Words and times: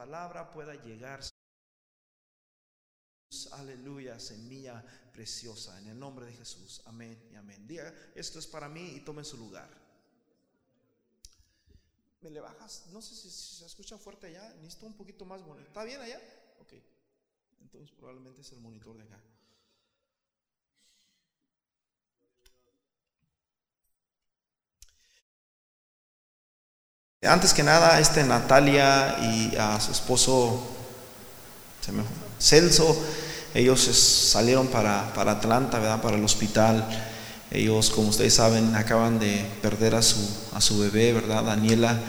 palabra 0.00 0.50
pueda 0.50 0.74
llegar. 0.76 1.20
Aleluya, 3.52 4.18
semilla 4.18 4.82
preciosa, 5.12 5.78
en 5.78 5.88
el 5.88 5.98
nombre 5.98 6.24
de 6.24 6.32
Jesús. 6.32 6.80
Amén 6.86 7.22
y 7.30 7.34
amén. 7.34 7.66
Diga, 7.68 7.92
esto 8.14 8.38
es 8.38 8.46
para 8.46 8.66
mí 8.66 8.94
y 8.96 9.00
tome 9.00 9.24
su 9.24 9.36
lugar. 9.36 9.68
¿Me 12.22 12.30
le 12.30 12.40
bajas? 12.40 12.86
No 12.92 13.02
sé 13.02 13.14
si, 13.14 13.28
se 13.28 13.66
escucha 13.66 13.98
fuerte 13.98 14.28
allá. 14.28 14.54
Necesito 14.62 14.86
un 14.86 14.96
poquito 14.96 15.26
más 15.26 15.44
bonito. 15.44 15.68
¿Está 15.68 15.84
bien 15.84 16.00
allá? 16.00 16.18
Ok. 16.60 16.72
Entonces 17.60 17.90
probablemente 17.94 18.40
es 18.40 18.52
el 18.52 18.60
monitor 18.60 18.96
de 18.96 19.02
acá. 19.02 19.20
Antes 27.22 27.52
que 27.52 27.62
nada, 27.62 28.00
este 28.00 28.24
Natalia 28.24 29.14
y 29.20 29.54
a 29.56 29.78
su 29.78 29.92
esposo 29.92 30.66
Celso, 32.38 32.96
ellos 33.52 33.78
salieron 33.82 34.68
para, 34.68 35.12
para 35.12 35.32
Atlanta, 35.32 35.78
¿verdad? 35.78 36.00
Para 36.00 36.16
el 36.16 36.24
hospital. 36.24 36.82
Ellos, 37.50 37.90
como 37.90 38.08
ustedes 38.08 38.32
saben, 38.32 38.74
acaban 38.74 39.18
de 39.18 39.44
perder 39.60 39.96
a 39.96 40.00
su, 40.00 40.16
a 40.54 40.62
su 40.62 40.78
bebé, 40.78 41.12
¿verdad? 41.12 41.44
Daniela, 41.44 42.00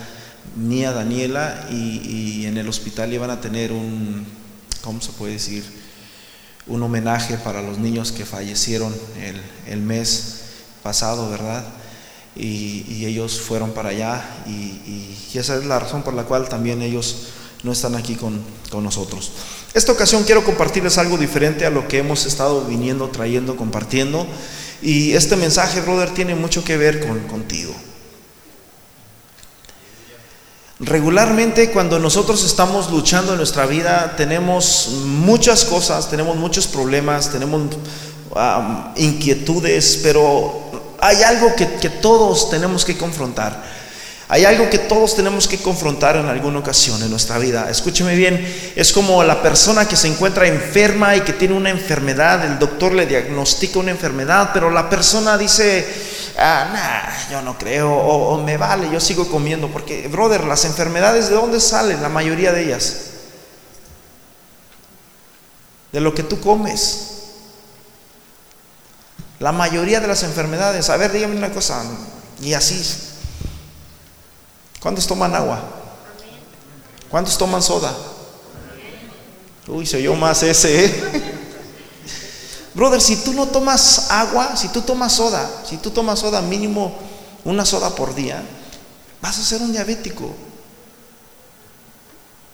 Nia 0.56 0.92
Daniela, 0.92 1.66
y, 1.70 2.46
en 2.46 2.56
el 2.56 2.66
hospital 2.66 3.12
iban 3.12 3.28
a 3.28 3.42
tener 3.42 3.70
un, 3.70 4.26
¿cómo 4.80 5.02
se 5.02 5.12
puede 5.12 5.34
decir? 5.34 5.62
Un 6.66 6.82
homenaje 6.82 7.36
para 7.36 7.60
los 7.60 7.76
niños 7.76 8.12
que 8.12 8.24
fallecieron 8.24 8.96
el, 9.20 9.42
el 9.66 9.82
mes 9.82 10.40
pasado, 10.82 11.28
¿verdad? 11.28 11.81
Y, 12.36 13.04
ellos 13.04 13.40
fueron 13.40 13.72
para 13.72 13.90
allá 13.90 14.24
y, 14.46 14.78
esa 15.34 15.56
es 15.56 15.64
la 15.64 15.78
razón 15.78 16.02
por 16.02 16.14
la 16.14 16.24
cual 16.24 16.48
también 16.48 16.82
ellos 16.82 17.28
no 17.62 17.72
están 17.72 17.94
aquí 17.94 18.14
con, 18.14 18.40
nosotros. 18.82 19.32
Esta 19.74 19.92
ocasión 19.92 20.24
quiero 20.24 20.44
compartirles 20.44 20.96
algo 20.96 21.18
diferente 21.18 21.66
a 21.66 21.70
lo 21.70 21.88
que 21.88 21.98
hemos 21.98 22.24
estado 22.24 22.62
viniendo, 22.64 23.08
trayendo, 23.08 23.54
compartiendo 23.56 24.26
y 24.80 25.12
este 25.12 25.36
mensaje, 25.36 25.82
brother, 25.82 26.10
tiene 26.14 26.34
mucho 26.34 26.64
que 26.64 26.78
ver 26.78 27.06
con, 27.06 27.20
contigo. 27.28 27.74
Regularmente 30.80 31.70
cuando 31.70 31.98
nosotros 31.98 32.42
estamos 32.44 32.90
luchando 32.90 33.32
en 33.32 33.38
nuestra 33.38 33.66
vida 33.66 34.16
tenemos 34.16 34.88
muchas 35.04 35.64
cosas, 35.64 36.10
tenemos 36.10 36.36
muchos 36.36 36.66
problemas, 36.66 37.30
tenemos 37.30 37.76
ah, 38.34 38.92
inquietudes, 38.96 40.00
pero 40.02 40.61
hay 41.02 41.20
algo 41.24 41.56
que, 41.56 41.66
todos 41.66 42.48
tenemos 42.48 42.84
que 42.84 42.96
confrontar. 42.96 43.60
Hay 44.28 44.44
algo 44.44 44.70
que 44.70 44.78
todos 44.78 45.16
tenemos 45.16 45.48
que 45.48 45.58
confrontar 45.58 46.14
en 46.14 46.26
alguna 46.26 46.60
ocasión 46.60 47.02
en 47.02 47.10
nuestra 47.10 47.38
vida. 47.38 47.68
Escúcheme 47.68 48.14
bien, 48.14 48.72
es 48.76 48.92
como 48.92 49.24
la 49.24 49.42
persona 49.42 49.88
que 49.88 49.96
se 49.96 50.06
encuentra 50.06 50.46
enferma 50.46 51.16
y 51.16 51.22
que 51.22 51.32
tiene 51.32 51.54
una 51.54 51.70
enfermedad, 51.70 52.44
el 52.44 52.56
doctor 52.56 52.92
le 52.92 53.06
diagnostica 53.06 53.80
una 53.80 53.90
enfermedad, 53.90 54.50
pero 54.54 54.70
la 54.70 54.88
persona 54.88 55.36
dice, 55.36 55.84
ah, 56.38 56.70
nah, 56.72 57.32
yo 57.32 57.42
no 57.42 57.58
creo, 57.58 57.92
o, 57.92 58.34
o 58.34 58.40
me 58.40 58.56
vale, 58.56 58.88
yo 58.88 59.00
sigo 59.00 59.26
comiendo, 59.26 59.66
porque, 59.66 60.06
brother, 60.06 60.44
las 60.44 60.64
enfermedades, 60.64 61.28
¿de 61.28 61.34
dónde 61.34 61.58
salen? 61.58 62.00
La 62.00 62.08
mayoría 62.08 62.52
de 62.52 62.62
ellas. 62.62 62.96
De 65.90 66.00
lo 66.00 66.14
que 66.14 66.22
tú 66.22 66.40
comes. 66.40 67.21
La 69.42 69.50
mayoría 69.50 69.98
de 69.98 70.06
las 70.06 70.22
enfermedades, 70.22 70.88
a 70.88 70.96
ver, 70.96 71.10
dígame 71.10 71.34
una 71.34 71.50
cosa, 71.50 71.82
y 72.40 72.52
así. 72.52 72.80
¿Cuántos 74.80 75.04
toman 75.04 75.34
agua? 75.34 75.60
¿Cuántos 77.10 77.36
toman 77.36 77.60
soda? 77.60 77.92
Uy, 79.66 79.84
se 79.84 79.96
oyó 79.96 80.14
más 80.14 80.44
ese, 80.44 80.84
¿eh? 80.84 81.02
Brother, 82.74 83.00
si 83.00 83.16
tú 83.16 83.32
no 83.32 83.48
tomas 83.48 84.12
agua, 84.12 84.56
si 84.56 84.68
tú 84.68 84.82
tomas 84.82 85.12
soda, 85.12 85.50
si 85.68 85.76
tú 85.78 85.90
tomas 85.90 86.20
soda 86.20 86.40
mínimo 86.40 86.96
una 87.44 87.64
soda 87.64 87.92
por 87.96 88.14
día, 88.14 88.40
vas 89.20 89.40
a 89.40 89.42
ser 89.42 89.60
un 89.60 89.72
diabético. 89.72 90.32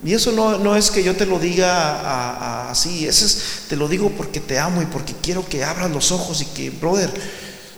Y 0.04 0.14
eso 0.14 0.30
no, 0.30 0.76
es 0.76 0.90
que 0.92 1.02
yo 1.02 1.16
te 1.16 1.26
lo 1.26 1.40
diga 1.40 2.70
así, 2.70 3.06
eso 3.06 3.26
es, 3.26 3.64
te 3.68 3.74
lo 3.74 3.88
digo 3.88 4.10
porque 4.10 4.38
te 4.38 4.58
amo 4.58 4.80
y 4.80 4.86
porque 4.86 5.12
quiero 5.20 5.46
que 5.48 5.64
abras 5.64 5.90
los 5.90 6.12
ojos 6.12 6.40
y 6.40 6.46
que, 6.46 6.70
brother, 6.70 7.12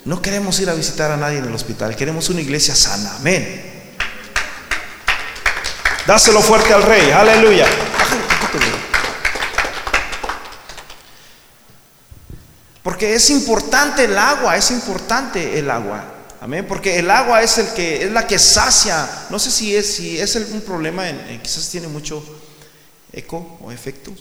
no 0.04 0.20
queremos 0.20 0.60
ir 0.60 0.68
a 0.68 0.74
visitar 0.74 1.10
a 1.10 1.16
nadie 1.16 1.38
en 1.38 1.46
el 1.46 1.54
hospital, 1.54 1.96
queremos 1.96 2.28
una 2.28 2.42
iglesia 2.42 2.74
sana, 2.74 3.16
amén. 3.16 3.68
Dáselo 6.06 6.42
fuerte 6.42 6.74
al 6.74 6.82
rey, 6.82 7.10
aleluya. 7.10 7.66
Porque 12.82 13.14
es 13.14 13.30
importante 13.30 14.04
el 14.04 14.18
agua, 14.18 14.56
es 14.56 14.70
importante 14.70 15.58
el 15.58 15.70
agua. 15.70 16.19
Amén, 16.42 16.64
porque 16.66 16.98
el 16.98 17.10
agua 17.10 17.42
es 17.42 17.58
el 17.58 17.68
que 17.74 18.04
es 18.04 18.10
la 18.12 18.26
que 18.26 18.38
sacia. 18.38 19.06
No 19.28 19.38
sé 19.38 19.50
si 19.50 19.76
es 19.76 19.94
si 19.94 20.18
es 20.18 20.34
un 20.36 20.62
problema 20.62 21.06
en, 21.06 21.38
quizás 21.42 21.68
tiene 21.68 21.86
mucho 21.86 22.24
eco 23.12 23.58
o 23.62 23.70
efectos. 23.70 24.14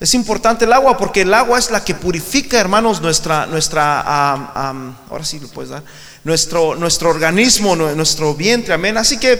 Es 0.00 0.14
importante 0.14 0.64
el 0.64 0.72
agua 0.72 0.96
porque 0.96 1.22
el 1.22 1.34
agua 1.34 1.58
es 1.58 1.70
la 1.70 1.84
que 1.84 1.94
purifica, 1.94 2.58
hermanos, 2.58 3.02
nuestra 3.02 3.44
nuestra 3.44 4.00
ahora 4.00 5.24
sí 5.24 5.38
lo 5.38 5.48
puedes 5.48 5.70
dar. 5.70 5.84
Nuestro 6.24 6.74
nuestro 6.76 7.10
organismo, 7.10 7.76
nuestro 7.76 8.34
vientre, 8.34 8.72
amén. 8.72 8.96
Así 8.96 9.18
que 9.18 9.38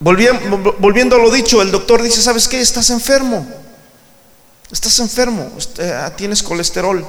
volviendo, 0.00 0.74
volviendo 0.80 1.14
a 1.14 1.20
lo 1.20 1.30
dicho, 1.30 1.62
el 1.62 1.70
doctor 1.70 2.02
dice, 2.02 2.20
¿sabes 2.20 2.48
qué? 2.48 2.60
Estás 2.60 2.90
enfermo. 2.90 3.46
Estás 4.72 4.98
enfermo, 4.98 5.52
eh, 5.78 6.10
tienes 6.16 6.42
colesterol 6.42 7.06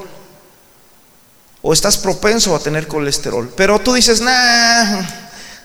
o 1.62 1.74
estás 1.74 1.98
propenso 1.98 2.56
a 2.56 2.60
tener 2.60 2.88
colesterol. 2.88 3.52
Pero 3.56 3.80
tú 3.80 3.94
dices, 3.94 4.22
nah, 4.22 5.02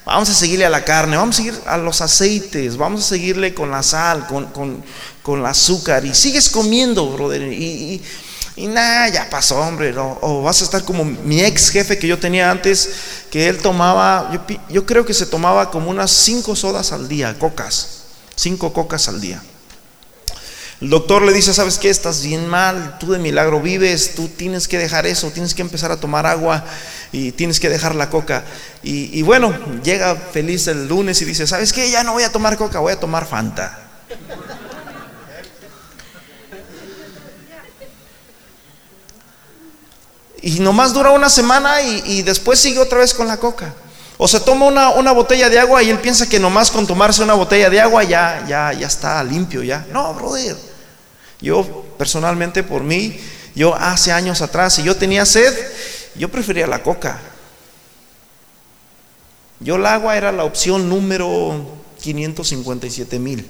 vamos 0.04 0.28
a 0.28 0.34
seguirle 0.34 0.66
a 0.66 0.70
la 0.70 0.84
carne, 0.84 1.16
vamos 1.16 1.36
a 1.36 1.38
seguir 1.38 1.54
a 1.66 1.76
los 1.76 2.00
aceites, 2.00 2.76
vamos 2.76 3.04
a 3.04 3.08
seguirle 3.08 3.54
con 3.54 3.70
la 3.70 3.82
sal, 3.82 4.26
con, 4.26 4.46
con, 5.22 5.38
el 5.38 5.46
azúcar, 5.46 6.04
y 6.04 6.14
sigues 6.14 6.48
comiendo, 6.48 7.08
brother, 7.10 7.42
y, 7.42 8.02
y, 8.56 8.72
ya 8.74 9.28
pasó, 9.30 9.60
hombre, 9.60 9.94
o 9.96 10.42
vas 10.42 10.60
a 10.60 10.64
estar 10.64 10.84
como 10.84 11.04
mi 11.04 11.40
ex 11.40 11.70
jefe 11.70 11.98
que 11.98 12.08
yo 12.08 12.18
tenía 12.18 12.50
antes, 12.50 12.90
que 13.30 13.48
él 13.48 13.58
tomaba, 13.58 14.30
yo, 14.32 14.56
yo 14.68 14.86
creo 14.86 15.06
que 15.06 15.14
se 15.14 15.26
tomaba 15.26 15.70
como 15.70 15.90
unas 15.90 16.10
cinco 16.10 16.56
sodas 16.56 16.92
al 16.92 17.08
día, 17.08 17.38
cocas, 17.38 18.02
cinco 18.34 18.72
cocas 18.72 19.08
al 19.08 19.20
día. 19.20 19.42
El 20.82 20.90
doctor 20.90 21.22
le 21.22 21.32
dice, 21.32 21.54
¿sabes 21.54 21.78
qué? 21.78 21.90
Estás 21.90 22.24
bien 22.24 22.48
mal, 22.48 22.98
tú 22.98 23.12
de 23.12 23.20
milagro 23.20 23.60
vives, 23.60 24.16
tú 24.16 24.26
tienes 24.26 24.66
que 24.66 24.78
dejar 24.78 25.06
eso, 25.06 25.30
tienes 25.30 25.54
que 25.54 25.62
empezar 25.62 25.92
a 25.92 25.96
tomar 26.00 26.26
agua 26.26 26.64
y 27.12 27.30
tienes 27.30 27.60
que 27.60 27.68
dejar 27.68 27.94
la 27.94 28.10
coca. 28.10 28.42
Y, 28.82 29.22
bueno, 29.22 29.56
llega 29.84 30.16
feliz 30.16 30.66
el 30.66 30.88
lunes 30.88 31.22
y 31.22 31.24
dice, 31.24 31.46
¿sabes 31.46 31.72
qué? 31.72 31.88
Ya 31.88 32.02
no 32.02 32.14
voy 32.14 32.24
a 32.24 32.32
tomar 32.32 32.56
coca, 32.56 32.80
voy 32.80 32.92
a 32.92 32.98
tomar 32.98 33.28
Fanta. 33.28 33.78
Y 40.42 40.58
nomás 40.58 40.92
dura 40.92 41.10
una 41.10 41.30
semana 41.30 41.80
y, 41.80 42.22
después 42.22 42.58
sigue 42.58 42.80
otra 42.80 42.98
vez 42.98 43.14
con 43.14 43.28
la 43.28 43.36
coca. 43.36 43.72
O 44.18 44.26
se 44.26 44.40
toma 44.40 44.66
una, 44.66 44.90
una, 44.90 45.12
botella 45.12 45.48
de 45.48 45.60
agua 45.60 45.80
y 45.84 45.90
él 45.90 46.00
piensa 46.00 46.28
que 46.28 46.40
nomás 46.40 46.72
con 46.72 46.88
tomarse 46.88 47.22
una 47.22 47.34
botella 47.34 47.70
de 47.70 47.80
agua 47.80 48.02
ya, 48.02 48.44
ya, 48.48 48.72
ya 48.72 48.88
está 48.88 49.22
limpio, 49.22 49.62
ya. 49.62 49.86
No, 49.92 50.12
brother. 50.14 50.71
Yo 51.42 51.84
personalmente 51.98 52.62
por 52.62 52.82
mí, 52.82 53.20
yo 53.54 53.74
hace 53.74 54.12
años 54.12 54.40
atrás, 54.40 54.74
si 54.74 54.82
yo 54.82 54.96
tenía 54.96 55.26
sed, 55.26 55.52
yo 56.14 56.28
prefería 56.30 56.66
la 56.66 56.82
coca. 56.82 57.20
Yo 59.60 59.76
el 59.76 59.86
agua 59.86 60.16
era 60.16 60.32
la 60.32 60.44
opción 60.44 60.88
número 60.88 61.66
557 62.00 63.18
mil. 63.18 63.46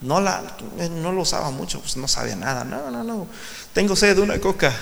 No, 0.00 0.20
la, 0.20 0.42
no 0.90 1.12
lo 1.12 1.22
usaba 1.22 1.50
mucho, 1.50 1.80
pues 1.80 1.96
no 1.96 2.06
sabía 2.08 2.36
nada. 2.36 2.64
No, 2.64 2.90
no, 2.90 3.02
no. 3.02 3.26
Tengo 3.72 3.96
sed 3.96 4.16
de 4.16 4.22
una 4.22 4.38
coca. 4.38 4.72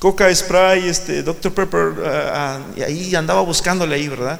Coca 0.00 0.32
spray, 0.34 0.88
este, 0.88 1.22
Dr. 1.22 1.52
Pepper, 1.52 1.94
ah, 2.06 2.60
y 2.76 2.82
ahí 2.82 3.14
andaba 3.14 3.40
buscándole 3.40 3.96
ahí, 3.96 4.08
¿verdad? 4.08 4.38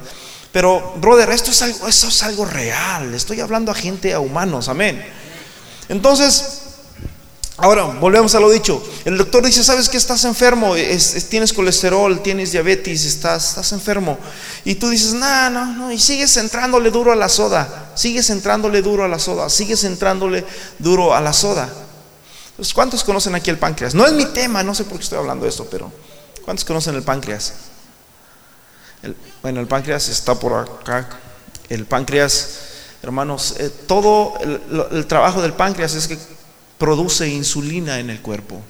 Pero, 0.51 0.95
brother, 0.97 1.29
esto 1.29 1.51
es 1.51 1.61
algo, 1.61 1.87
esto 1.87 2.07
es 2.07 2.23
algo 2.23 2.45
real. 2.45 3.13
Estoy 3.13 3.41
hablando 3.41 3.71
a 3.71 3.75
gente, 3.75 4.13
a 4.13 4.19
humanos, 4.19 4.69
amén. 4.69 5.05
Entonces, 5.89 6.61
ahora 7.57 7.83
volvemos 7.83 8.33
a 8.35 8.39
lo 8.39 8.49
dicho. 8.49 8.81
El 9.05 9.17
doctor 9.17 9.45
dice, 9.45 9.63
¿sabes 9.63 9.89
que 9.89 9.97
estás 9.97 10.23
enfermo? 10.23 10.75
tienes 11.29 11.51
colesterol, 11.51 12.21
tienes 12.21 12.51
diabetes, 12.51 13.03
estás, 13.03 13.49
estás 13.49 13.71
enfermo. 13.73 14.17
Y 14.63 14.75
tú 14.75 14.89
dices, 14.89 15.13
no, 15.13 15.49
no, 15.49 15.65
no. 15.65 15.91
Y 15.91 15.99
sigues 15.99 16.37
entrándole 16.37 16.91
duro 16.91 17.11
a 17.11 17.15
la 17.15 17.27
soda. 17.27 17.91
Sigues 17.95 18.29
entrándole 18.29 18.81
duro 18.81 19.03
a 19.03 19.07
la 19.07 19.19
soda. 19.19 19.49
Sigues 19.49 19.83
entrándole 19.83 20.45
duro 20.77 21.13
a 21.13 21.19
la 21.19 21.33
soda. 21.33 21.69
Entonces, 22.51 22.73
¿cuántos 22.73 23.03
conocen 23.03 23.35
aquí 23.35 23.49
el 23.49 23.57
páncreas? 23.57 23.95
No 23.95 24.05
es 24.05 24.13
mi 24.13 24.25
tema, 24.25 24.63
no 24.63 24.75
sé 24.75 24.83
por 24.83 24.97
qué 24.97 25.03
estoy 25.03 25.17
hablando 25.17 25.45
de 25.45 25.49
esto, 25.49 25.65
pero 25.71 25.91
¿cuántos 26.43 26.65
conocen 26.65 26.93
el 26.95 27.03
páncreas? 27.03 27.53
bueno, 29.41 29.61
el 29.61 29.67
páncreas 29.67 30.09
está 30.09 30.35
por 30.35 30.53
acá. 30.53 31.07
el 31.69 31.85
páncreas, 31.85 32.49
hermanos, 33.01 33.55
eh, 33.59 33.69
todo 33.87 34.33
el, 34.91 35.05
trabajo 35.07 35.41
del 35.41 35.53
páncreas 35.53 35.95
es 35.95 36.07
que 36.07 36.17
produce 36.77 37.27
insulina 37.27 37.99
en 37.99 38.09
el 38.09 38.21
cuerpo. 38.21 38.61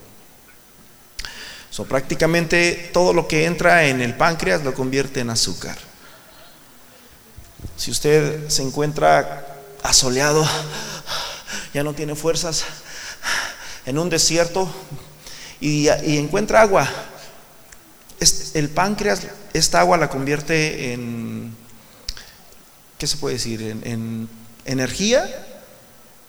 Prácticamente 1.87 2.89
todo 2.91 3.13
lo 3.13 3.27
que 3.27 3.45
entra 3.45 3.85
en 3.85 4.01
el 4.01 4.13
páncreas 4.15 4.63
lo 4.63 4.73
convierte 4.73 5.21
en 5.21 5.29
azúcar. 5.29 5.77
Si 7.77 7.89
usted 7.91 8.49
se 8.49 8.63
encuentra 8.63 9.47
asoleado, 9.83 10.45
ya 11.73 11.83
no 11.83 11.93
tiene 11.93 12.15
fuerzas, 12.15 12.65
en 13.85 13.97
un 13.97 14.09
desierto 14.09 14.69
y, 15.61 15.87
encuentra 15.87 16.61
agua, 16.61 16.89
el 18.53 18.69
páncreas, 18.69 19.21
esta 19.53 19.79
agua 19.79 19.97
la 19.97 20.09
convierte 20.09 20.93
en, 20.93 21.55
¿qué 22.99 23.07
se 23.07 23.17
puede 23.17 23.35
decir? 23.35 23.61
En, 23.61 24.29
energía. 24.65 25.25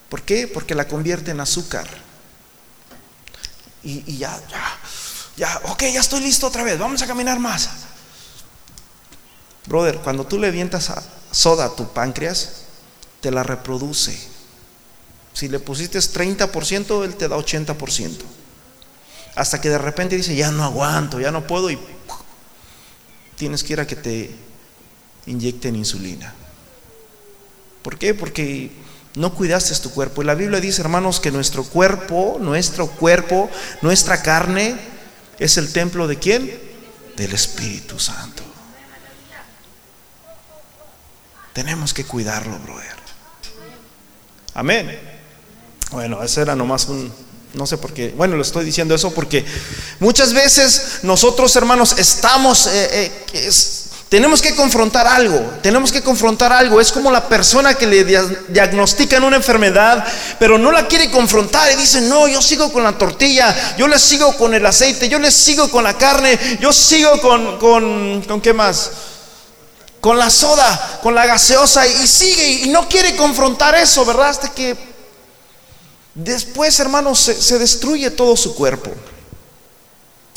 ¿Por 0.09 0.23
qué? 0.23 0.49
Porque 0.49 0.75
la 0.75 0.89
convierte 0.89 1.33
en 1.33 1.41
azúcar. 1.41 1.87
Y, 3.83 4.19
ya, 4.19 4.41
ya, 4.49 4.79
ya, 5.37 5.61
ok, 5.65 5.83
ya 5.93 6.01
estoy 6.01 6.21
listo 6.21 6.47
otra 6.47 6.63
vez, 6.63 6.79
vamos 6.79 7.01
a 7.03 7.07
caminar 7.07 7.39
más. 7.39 7.69
Brother, 9.67 9.99
cuando 9.99 10.27
tú 10.27 10.39
le 10.39 10.49
avientas 10.49 10.93
soda 11.31 11.67
a 11.67 11.75
tu 11.75 11.93
páncreas, 11.93 12.65
te 13.21 13.31
la 13.31 13.43
reproduce. 13.43 14.19
Si 15.33 15.49
le 15.49 15.61
pusiste 15.61 15.99
30%, 15.99 17.05
él 17.05 17.17
te 17.17 17.29
da 17.29 17.37
80%. 17.37 18.19
Hasta 19.37 19.61
que 19.61 19.71
de 19.71 19.79
repente 19.79 20.17
dice, 20.17 20.35
ya 20.35 20.51
no 20.51 20.65
aguanto, 20.65 21.21
ya 21.21 21.31
no 21.31 21.47
puedo 21.47 21.71
y 21.71 21.79
tienes 23.37 23.63
que 23.63 23.73
ir 23.73 23.81
a 23.81 23.87
que 23.87 23.97
te 23.97 24.35
inyecten 25.27 25.77
insulina. 25.77 26.35
¿Por 27.83 27.99
qué? 27.99 28.15
Porque 28.15 28.71
no 29.15 29.35
cuidaste 29.35 29.75
tu 29.77 29.91
cuerpo. 29.91 30.23
Y 30.23 30.27
la 30.27 30.35
Biblia 30.35 30.61
dice, 30.61 30.83
hermanos, 30.83 31.21
que 31.21 31.31
nuestro 31.31 31.65
cuerpo, 31.65 32.39
nuestro 32.41 32.87
cuerpo, 32.87 33.51
nuestra 33.83 34.23
carne, 34.23 34.77
es 35.39 35.57
el 35.57 35.73
templo 35.73 36.07
de 36.07 36.19
quién? 36.19 36.61
Del 37.17 37.33
Espíritu 37.33 37.99
Santo. 37.99 38.43
Tenemos 41.53 41.93
que 41.93 42.05
cuidarlo, 42.05 42.59
brother. 42.59 42.97
Amén. 44.55 44.99
Bueno, 45.91 46.23
ese 46.23 46.43
era 46.43 46.55
nomás 46.55 46.87
un, 46.87 47.13
no 47.55 47.67
sé 47.67 47.79
por 47.79 47.93
qué, 47.93 48.11
bueno, 48.17 48.37
le 48.37 48.43
estoy 48.43 48.65
diciendo 48.65 48.95
eso 48.95 49.13
porque 49.13 49.45
muchas 49.99 50.33
veces 50.33 51.01
nosotros 51.03 51.55
hermanos 51.57 51.97
estamos, 51.99 52.67
eh, 52.69 53.13
eh, 53.33 53.51
tenemos 54.11 54.43
que 54.43 54.55
confrontar 54.55 55.07
algo, 55.07 55.39
tenemos 55.63 55.91
que 55.91 56.03
confrontar 56.03 56.53
algo. 56.53 56.79
Es 56.83 56.93
como 56.93 57.11
la 57.11 57.27
persona 57.27 57.73
que 57.73 57.87
le 57.87 58.05
diagnostican 58.05 59.25
una 59.25 59.37
enfermedad, 59.37 60.05
pero 60.39 60.59
no 60.59 60.71
la 60.71 60.87
quiere 60.87 61.11
confrontar 61.11 61.73
y 61.73 61.77
dice, 61.77 62.03
no, 62.03 62.29
yo 62.29 62.43
sigo 62.43 62.71
con 62.71 62.83
la 62.83 62.99
tortilla, 62.99 63.75
yo 63.79 63.89
le 63.89 63.99
sigo 63.99 64.37
con 64.37 64.53
el 64.53 64.67
aceite, 64.67 65.09
yo 65.09 65.19
le 65.19 65.31
sigo 65.31 65.71
con 65.71 65.85
la 65.85 65.97
carne, 65.97 66.39
yo 66.61 66.73
sigo 66.75 67.19
con, 67.23 67.59
con, 67.59 68.23
¿con 68.29 68.41
qué 68.43 68.53
más? 68.53 68.91
Con 70.03 70.19
la 70.19 70.29
soda, 70.29 70.99
con 71.03 71.15
la 71.15 71.25
gaseosa 71.25 71.87
y 71.87 72.07
sigue 72.07 72.51
y 72.65 72.69
no 72.69 72.87
quiere 72.87 73.17
confrontar 73.17 73.75
eso, 73.77 74.05
¿verdad? 74.05 74.29
Hasta 74.29 74.53
que 74.53 74.91
Después, 76.15 76.79
hermanos, 76.81 77.19
se, 77.21 77.59
destruye 77.59 78.11
todo 78.11 78.37
su 78.37 78.55
cuerpo. 78.55 78.91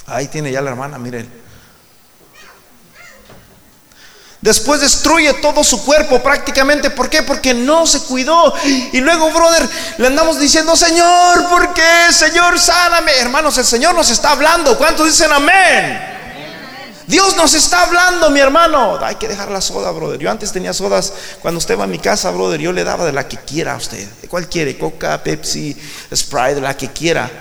Ahí 0.05 0.27
tiene 0.27 0.51
ya 0.51 0.61
la 0.61 0.69
hermana, 0.69 0.97
miren. 0.99 1.42
Después 4.43 4.81
destruye 4.81 5.33
todo 5.35 5.63
su 5.63 5.85
cuerpo 5.85 6.21
prácticamente. 6.21 6.89
¿Por 6.89 7.09
qué? 7.09 7.23
Porque 7.23 7.53
no 7.53 7.87
se 7.87 8.01
cuidó. 8.01 8.53
Y 8.91 8.99
luego, 8.99 9.31
brother, 9.31 9.69
le 9.97 10.07
andamos 10.07 10.37
diciendo, 10.37 10.75
Señor, 10.75 11.47
¿por 11.47 11.73
qué? 11.73 12.11
Señor, 12.11 12.59
sáname. 12.59 13.13
Hermanos, 13.13 13.57
el 13.57 13.63
Señor 13.63 13.95
nos 13.95 14.09
está 14.09 14.31
hablando. 14.31 14.77
¿Cuántos 14.77 15.07
dicen 15.07 15.31
amén? 15.31 15.97
Dios 17.07 17.37
nos 17.37 17.53
está 17.53 17.83
hablando, 17.83 18.29
mi 18.31 18.41
hermano. 18.41 18.99
Hay 19.01 19.15
que 19.15 19.29
dejar 19.29 19.49
la 19.49 19.61
soda, 19.61 19.91
brother. 19.91 20.19
Yo 20.19 20.29
antes 20.29 20.51
tenía 20.51 20.73
sodas 20.73 21.13
cuando 21.41 21.59
usted 21.59 21.79
va 21.79 21.85
a 21.85 21.87
mi 21.87 21.99
casa, 21.99 22.29
brother. 22.31 22.59
Yo 22.59 22.73
le 22.73 22.83
daba 22.83 23.05
de 23.05 23.13
la 23.13 23.25
que 23.25 23.37
quiera 23.37 23.75
a 23.75 23.77
usted. 23.77 24.05
¿De 24.21 24.27
cuál 24.27 24.49
quiere? 24.49 24.77
Coca, 24.77 25.23
Pepsi, 25.23 25.73
Sprite, 26.13 26.55
de 26.55 26.61
la 26.61 26.75
que 26.75 26.89
quiera. 26.89 27.31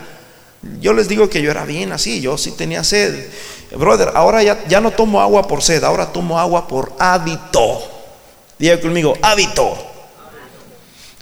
Yo 0.80 0.92
les 0.92 1.08
digo 1.08 1.28
que 1.28 1.42
yo 1.42 1.50
era 1.50 1.64
bien 1.64 1.92
así. 1.92 2.20
Yo 2.20 2.38
sí 2.38 2.52
tenía 2.52 2.84
sed. 2.84 3.28
Brother, 3.76 4.12
ahora 4.14 4.42
ya, 4.42 4.64
ya 4.68 4.80
no 4.80 4.90
tomo 4.90 5.20
agua 5.20 5.46
por 5.48 5.62
sed. 5.62 5.82
Ahora 5.84 6.12
tomo 6.12 6.38
agua 6.38 6.68
por 6.68 6.92
hábito. 6.98 7.80
Diga 8.58 8.80
conmigo, 8.80 9.14
hábito. 9.22 9.92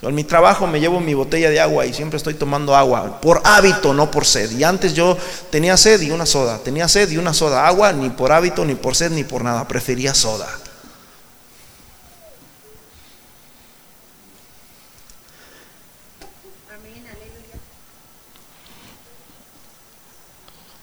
En 0.03 0.15
mi 0.15 0.25
trabajo 0.25 0.67
me 0.67 0.81
llevo 0.81 0.99
mi 0.99 1.13
botella 1.13 1.51
de 1.51 1.61
agua 1.61 1.85
y 1.85 1.93
siempre 1.93 2.17
estoy 2.17 2.33
tomando 2.33 2.75
agua, 2.75 3.21
por 3.21 3.43
hábito, 3.45 3.93
no 3.93 4.11
por 4.11 4.25
sed. 4.25 4.51
Y 4.53 4.65
antes 4.65 4.95
yo 4.95 5.17
tenía 5.51 5.77
sed 5.77 6.01
y 6.01 6.11
una 6.11 6.25
soda, 6.25 6.59
tenía 6.59 6.89
sed 6.89 7.11
y 7.11 7.19
una 7.19 7.35
soda, 7.35 7.67
agua 7.67 7.93
ni 7.93 8.09
por 8.09 8.33
hábito, 8.33 8.65
ni 8.65 8.75
por 8.75 8.97
sed, 8.97 9.11
ni 9.11 9.25
por 9.25 9.45
nada, 9.45 9.69
prefería 9.69 10.15
soda. 10.15 10.49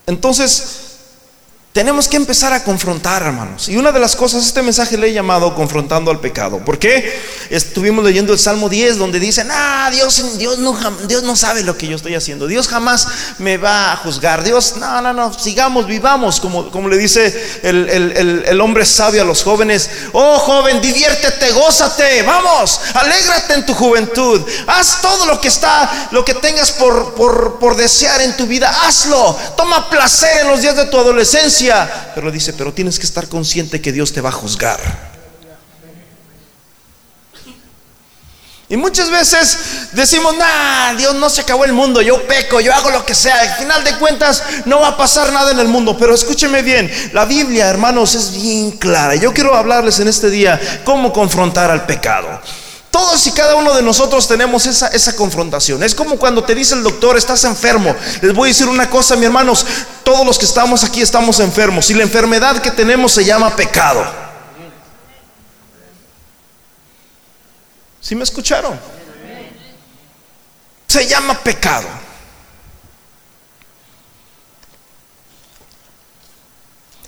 Entonces, 0.08 0.87
tenemos 1.78 2.08
que 2.08 2.18
empezar 2.18 2.54
a 2.54 2.64
confrontar, 2.64 3.22
hermanos. 3.22 3.70
Y 3.70 3.78
una 3.78 3.92
de 3.92 4.00
las 4.00 4.16
cosas, 4.16 4.44
este 4.44 4.64
mensaje 4.64 4.98
le 4.98 5.10
he 5.10 5.14
llamado 5.14 5.54
confrontando 5.54 6.10
al 6.10 6.20
pecado. 6.20 6.58
¿Por 6.66 6.80
qué? 6.80 7.22
Estuvimos 7.52 8.04
leyendo 8.04 8.34
el 8.34 8.40
Salmo 8.40 8.68
10 8.68 8.98
donde 8.98 9.20
dicen, 9.20 9.48
ah, 9.52 9.88
Dios, 9.92 10.40
Dios, 10.40 10.58
no, 10.58 10.76
Dios 11.08 11.22
no 11.22 11.36
sabe 11.36 11.62
lo 11.62 11.78
que 11.78 11.86
yo 11.86 11.96
estoy 11.96 12.16
haciendo. 12.16 12.48
Dios 12.48 12.68
jamás 12.68 13.08
me 13.38 13.58
va 13.58 13.92
a 13.92 13.98
juzgar. 13.98 14.44
Dios, 14.44 14.78
no, 14.78 15.02
no, 15.02 15.14
no, 15.14 15.32
sigamos, 15.32 15.86
vivamos, 15.86 16.40
como, 16.40 16.72
como 16.72 16.90
le 16.90 16.98
dice 16.98 17.60
el, 17.62 18.60
hombre 18.60 18.84
sabio 18.84 19.22
a 19.22 19.26
los 19.26 19.44
jóvenes. 19.44 19.88
Oh, 20.14 20.40
joven, 20.40 20.82
diviértete, 20.82 21.52
gózate, 21.52 22.24
vamos, 22.24 22.82
alégrate 22.96 23.54
en 23.54 23.68
tu 23.68 23.76
juventud. 23.76 24.42
Haz 24.66 25.00
todo 25.00 25.28
lo 25.28 25.40
que 25.40 25.50
está, 25.50 26.08
lo 26.10 26.26
que 26.26 26.34
tengas 26.34 26.72
por 26.72 27.76
desear 27.76 28.20
en 28.22 28.36
tu 28.36 28.48
vida, 28.48 28.76
hazlo. 28.84 29.38
Toma 29.56 29.92
placer 29.92 30.42
en 30.42 30.48
los 30.48 30.62
días 30.62 30.76
de 30.76 30.86
tu 30.86 30.98
adolescencia 30.98 31.67
pero 32.16 32.32
dice, 32.32 32.54
pero 32.54 32.74
tienes 32.74 33.00
que 33.00 33.06
estar 33.06 33.28
consciente 33.28 33.82
que 33.82 33.92
Dios 33.92 34.14
te 34.14 34.22
va 34.22 34.30
a 34.30 34.34
juzgar. 34.34 34.80
Y 38.70 38.76
muchas 38.76 39.10
veces 39.10 39.58
decimos, 39.94 40.36
nah, 40.36 40.94
Dios 40.96 41.16
no 41.16 41.30
se 41.30 41.40
acabó 41.40 41.64
el 41.64 41.72
mundo, 41.72 42.02
yo 42.02 42.28
peco, 42.28 42.60
yo 42.60 42.74
hago 42.74 42.90
lo 42.90 43.06
que 43.06 43.16
sea. 43.16 43.40
Al 43.40 43.56
final 43.56 43.82
de 43.84 43.96
cuentas 43.96 44.44
no 44.66 44.82
va 44.82 44.90
a 44.90 44.98
pasar 44.98 45.32
nada 45.32 45.52
en 45.52 45.60
el 45.60 45.70
mundo. 45.70 45.98
Pero 45.98 46.14
escúcheme 46.14 46.62
bien, 46.62 46.92
la 47.14 47.24
Biblia, 47.24 47.70
hermanos, 47.70 48.14
es 48.16 48.34
bien 48.34 48.72
clara. 48.72 49.16
Yo 49.16 49.34
quiero 49.34 49.56
hablarles 49.56 50.02
en 50.02 50.10
este 50.10 50.30
día 50.30 50.60
cómo 50.84 51.14
confrontar 51.14 51.72
al 51.72 51.86
pecado. 51.86 52.42
Todos 52.98 53.28
y 53.28 53.32
cada 53.32 53.54
uno 53.54 53.76
de 53.76 53.84
nosotros 53.84 54.28
tenemos 54.28 54.66
esa, 54.66 54.88
esa 54.88 55.16
confrontación. 55.16 55.84
Es 55.84 55.94
como 55.94 56.18
cuando 56.18 56.44
te 56.44 56.56
dice 56.56 56.74
el 56.74 56.82
doctor, 56.82 57.16
estás 57.16 57.44
enfermo. 57.44 57.96
Les 58.24 58.34
voy 58.34 58.48
a 58.48 58.52
decir 58.52 58.68
una 58.68 58.90
cosa, 58.90 59.16
mi 59.16 59.28
hermanos, 59.28 59.64
todos 60.04 60.26
los 60.26 60.40
que 60.40 60.46
estamos 60.46 60.84
aquí 60.84 61.02
estamos 61.02 61.40
enfermos. 61.40 61.92
Y 61.92 61.94
la 61.94 62.02
enfermedad 62.02 62.60
que 62.60 62.72
tenemos 62.72 63.12
se 63.12 63.24
llama 63.24 63.56
pecado. 63.56 64.04
¿Sí 68.02 68.16
me 68.16 68.24
escucharon? 68.24 68.80
Se 70.88 71.08
llama 71.08 71.36
pecado. 71.36 71.88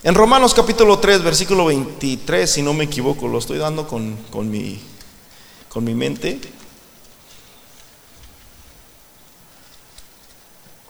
En 0.03 0.13
Romanos 0.13 0.53
capítulo 0.53 0.99
3, 0.99 1.23
versículo 1.23 1.65
23, 1.65 2.47
si 2.47 2.61
no 2.61 2.75
me 2.75 2.83
equivoco, 2.83 3.27
lo 3.27 3.39
estoy 3.39 3.57
dando 3.57 3.87
con, 3.87 4.17
con 4.29 4.51
mi 4.51 4.88
con 5.69 5.83
mi 5.83 5.93
mente. 5.93 6.41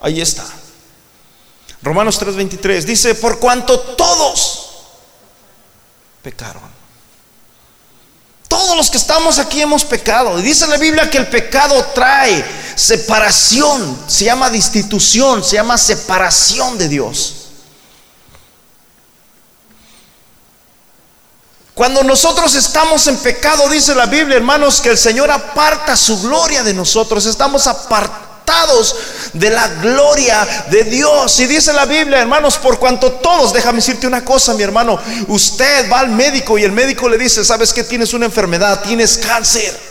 Ahí 0.02 0.22
está. 0.22 0.46
Romanos 1.82 2.20
3:23 2.20 2.84
dice, 2.84 3.16
por 3.16 3.40
cuanto 3.40 3.80
todos 3.80 4.70
pecaron. 6.22 6.80
Todos 8.48 8.76
los 8.76 8.90
que 8.90 8.98
estamos 8.98 9.38
aquí 9.38 9.62
hemos 9.62 9.86
pecado. 9.86 10.40
Y 10.40 10.42
dice 10.42 10.66
la 10.68 10.78
Biblia 10.78 11.10
que 11.10 11.20
el 11.20 11.28
pecado 11.28 11.86
trae 11.94 12.44
separación, 12.76 14.06
se 14.08 14.26
llama 14.26 14.50
destitución, 14.50 15.44
se 15.44 15.56
llama 15.56 15.78
separación 15.78 16.78
de 16.78 16.90
Dios. 16.90 17.39
Cuando 21.80 22.04
nosotros 22.04 22.56
estamos 22.56 23.08
en 23.08 23.16
pecado, 23.20 23.70
dice 23.70 23.96
la 23.96 24.06
Biblia, 24.06 24.36
hermanos, 24.36 24.82
que 24.82 24.90
el 24.90 24.98
Señor 24.98 25.32
aparta 25.32 25.96
su 25.96 26.22
gloria 26.22 26.62
de 26.62 26.74
nosotros. 26.74 27.26
Estamos 27.26 27.68
apartados 27.68 28.98
de 29.32 29.50
la 29.50 29.66
gloria 29.76 30.46
de 30.70 30.84
Dios. 30.84 31.40
Y 31.40 31.48
dice 31.48 31.72
la 31.72 31.86
Biblia, 31.86 32.20
hermanos, 32.20 32.58
por 32.58 32.80
cuanto 32.80 33.14
todos, 33.14 33.54
déjame 33.54 33.78
decirte 33.78 34.08
una 34.08 34.26
cosa, 34.26 34.54
mi 34.56 34.64
hermano, 34.64 35.00
usted 35.30 35.90
va 35.90 36.02
al 36.02 36.10
médico 36.10 36.58
y 36.58 36.66
el 36.66 36.74
médico 36.74 37.08
le 37.08 37.18
dice, 37.18 37.46
sabes 37.46 37.72
que 37.72 37.86
tienes 37.86 38.14
una 38.14 38.26
enfermedad, 38.26 38.82
tienes 38.84 39.18
cáncer. 39.18 39.89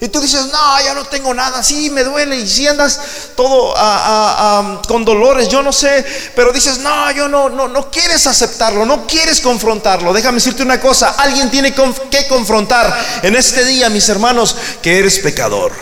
Y 0.00 0.08
tú 0.08 0.20
dices, 0.20 0.46
no, 0.46 0.80
ya 0.84 0.94
no 0.94 1.04
tengo 1.06 1.34
nada, 1.34 1.62
sí, 1.62 1.90
me 1.90 2.04
duele. 2.04 2.36
Y 2.36 2.48
si 2.48 2.66
andas 2.68 3.00
todo 3.34 3.74
con 4.86 5.04
dolores, 5.04 5.48
yo 5.48 5.62
no 5.62 5.72
sé, 5.72 6.04
pero 6.36 6.52
dices, 6.52 6.78
no, 6.78 7.10
yo 7.10 7.28
no, 7.28 7.48
no, 7.48 7.66
no 7.66 7.90
quieres 7.90 8.26
aceptarlo, 8.26 8.86
no 8.86 9.06
quieres 9.06 9.40
confrontarlo. 9.40 10.12
Déjame 10.12 10.36
decirte 10.36 10.62
una 10.62 10.80
cosa, 10.80 11.16
alguien 11.18 11.50
tiene 11.50 11.74
que 11.74 12.28
confrontar 12.28 12.96
en 13.22 13.34
este 13.34 13.64
día, 13.64 13.90
mis 13.90 14.08
hermanos, 14.08 14.54
que 14.80 14.98
eres 14.98 15.18
pecador. 15.18 15.72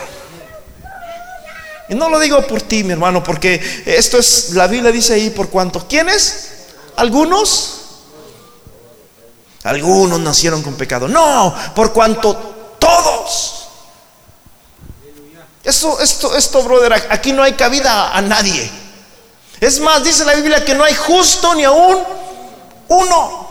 Y 1.89 1.95
no 1.95 2.09
lo 2.09 2.19
digo 2.19 2.45
por 2.47 2.63
ti, 2.63 2.83
mi 2.83 2.93
hermano, 2.93 3.23
porque 3.23 3.83
esto 3.85 4.17
es, 4.17 4.49
la 4.53 4.67
Biblia 4.67 4.91
dice 4.91 5.13
ahí 5.13 5.29
por 5.29 5.49
cuánto. 5.49 5.87
¿Quiénes? 5.87 6.49
¿Algunos? 6.95 7.73
Algunos 9.63 10.19
nacieron 10.19 10.63
con 10.63 10.73
pecado. 10.73 11.07
No, 11.07 11.55
por 11.75 11.93
cuanto 11.93 12.75
todos 12.79 13.56
esto, 15.67 15.99
esto, 15.99 16.35
esto, 16.35 16.63
brother, 16.63 16.93
aquí 16.93 17.33
no 17.33 17.43
hay 17.43 17.53
cabida 17.53 18.15
a 18.15 18.21
nadie. 18.21 18.71
Es 19.59 19.81
más, 19.81 20.01
dice 20.03 20.23
la 20.23 20.33
Biblia 20.33 20.63
que 20.63 20.73
no 20.73 20.83
hay 20.83 20.95
justo 20.95 21.53
ni 21.55 21.65
aún 21.65 21.97
uno. 22.87 23.46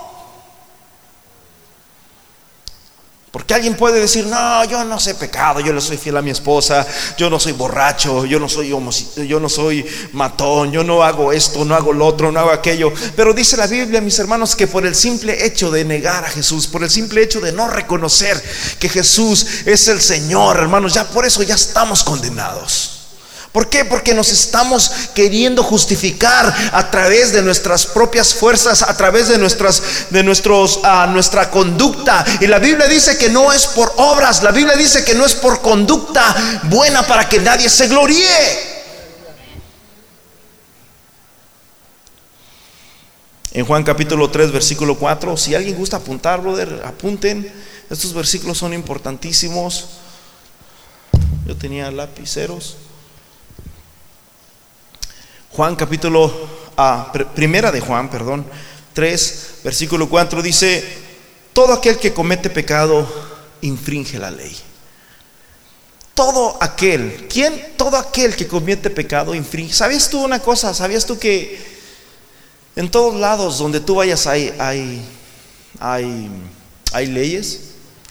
Porque 3.37 3.53
alguien 3.53 3.77
puede 3.77 4.01
decir, 4.01 4.25
no, 4.25 4.65
yo 4.65 4.83
no 4.85 4.99
sé 4.99 5.15
pecado, 5.15 5.61
yo 5.61 5.71
le 5.75 5.83
soy 5.83 5.99
fiel 5.99 6.17
a 6.17 6.23
mi 6.23 6.31
esposa, 6.31 6.87
yo 7.19 7.29
no 7.29 7.39
soy 7.39 7.53
borracho, 7.53 8.25
yo 8.25 8.41
no 8.41 8.49
soy 8.49 8.71
yo 8.71 9.39
no 9.39 9.49
soy 9.51 9.85
matón, 10.13 10.73
yo 10.73 10.83
no 10.83 11.03
hago 11.03 11.33
esto, 11.33 11.63
no 11.67 11.75
hago 11.75 11.93
lo 11.93 12.07
otro, 12.07 12.33
no 12.33 12.41
hago 12.41 12.51
aquello. 12.51 12.91
Pero 13.15 13.35
dice 13.35 13.59
la 13.59 13.67
Biblia, 13.67 14.01
mis 14.01 14.19
hermanos, 14.19 14.57
que 14.57 14.67
por 14.67 14.87
el 14.87 14.95
simple 14.95 15.45
hecho 15.45 15.71
de 15.71 15.85
negar 15.85 16.25
a 16.25 16.31
Jesús, 16.31 16.67
por 16.67 16.83
el 16.83 16.89
simple 16.89 17.23
hecho 17.23 17.43
de 17.43 17.53
no 17.53 17.69
reconocer 17.69 18.43
que 18.79 18.89
Jesús 18.89 19.47
es 19.67 19.87
el 19.89 20.01
Señor, 20.01 20.57
hermanos, 20.57 20.95
ya 20.95 21.07
por 21.07 21.27
eso 21.27 21.43
ya 21.43 21.57
estamos 21.57 22.05
condenados. 22.05 22.96
¿Por 23.57 23.71
qué? 23.71 23.87
Porque 23.87 24.13
nos 24.13 24.33
estamos 24.33 24.93
queriendo 25.15 25.63
justificar 25.63 26.55
a 26.73 26.91
través 26.91 27.33
de 27.33 27.41
nuestras 27.41 27.87
propias 27.87 28.35
fuerzas, 28.35 28.83
a 28.83 28.95
través 28.95 29.29
de 29.29 29.39
nuestras 29.39 30.11
de 30.11 30.23
nuestros 30.23 30.77
uh, 30.77 31.11
nuestra 31.11 31.51
conducta. 31.51 32.23
Y 32.43 32.49
la 32.49 32.59
Biblia 32.59 32.87
dice 32.87 33.17
que 33.17 33.31
no 33.31 33.55
es 33.55 33.67
por 33.69 33.95
obras, 33.97 34.43
la 34.43 34.51
Biblia 34.51 34.77
dice 34.77 35.07
que 35.07 35.15
no 35.15 35.25
es 35.25 35.33
por 35.33 35.63
conducta 35.63 36.61
buena 36.65 37.03
para 37.05 37.27
que 37.31 37.39
nadie 37.39 37.71
se 37.71 37.89
gloríe. 37.89 38.29
En 43.53 43.65
Juan 43.65 43.85
capítulo 43.85 44.31
3, 44.31 44.53
versículo 44.53 44.99
4, 44.99 45.35
si 45.39 45.55
alguien 45.55 45.77
gusta 45.77 45.97
apuntar, 45.97 46.43
brother, 46.43 46.83
apunten. 46.85 47.51
Estos 47.89 48.13
versículos 48.13 48.59
son 48.59 48.75
importantísimos. 48.75 49.87
Yo 51.47 51.57
tenía 51.57 51.91
lapiceros. 51.91 52.77
Juan 55.57 55.75
capítulo, 55.75 56.31
ah, 56.77 57.11
primera 57.35 57.73
de 57.73 57.81
Juan, 57.81 58.11
perdón, 58.11 58.45
3, 58.93 59.53
versículo 59.65 60.07
4 60.07 60.43
dice, 60.43 60.85
todo 61.55 61.73
aquel 61.73 61.97
que 61.97 62.13
comete 62.13 62.51
pecado 62.51 63.09
infringe 63.63 64.19
la 64.19 64.31
ley. 64.31 64.55
Todo 66.13 66.59
aquel, 66.61 67.27
¿quién? 67.31 67.73
Todo 67.79 67.97
aquel 67.97 68.37
que 68.37 68.47
comete 68.47 68.91
pecado 68.91 69.35
infringe. 69.35 69.73
¿Sabías 69.73 70.11
tú 70.11 70.23
una 70.23 70.41
cosa? 70.41 70.75
¿Sabías 70.75 71.07
tú 71.07 71.19
que 71.19 71.59
en 72.77 72.91
todos 72.91 73.19
lados 73.19 73.57
donde 73.57 73.81
tú 73.81 73.95
vayas 73.95 74.27
hay, 74.27 74.55
hay, 74.59 75.01
hay, 75.81 76.31
hay 76.93 77.07
leyes? 77.07 77.61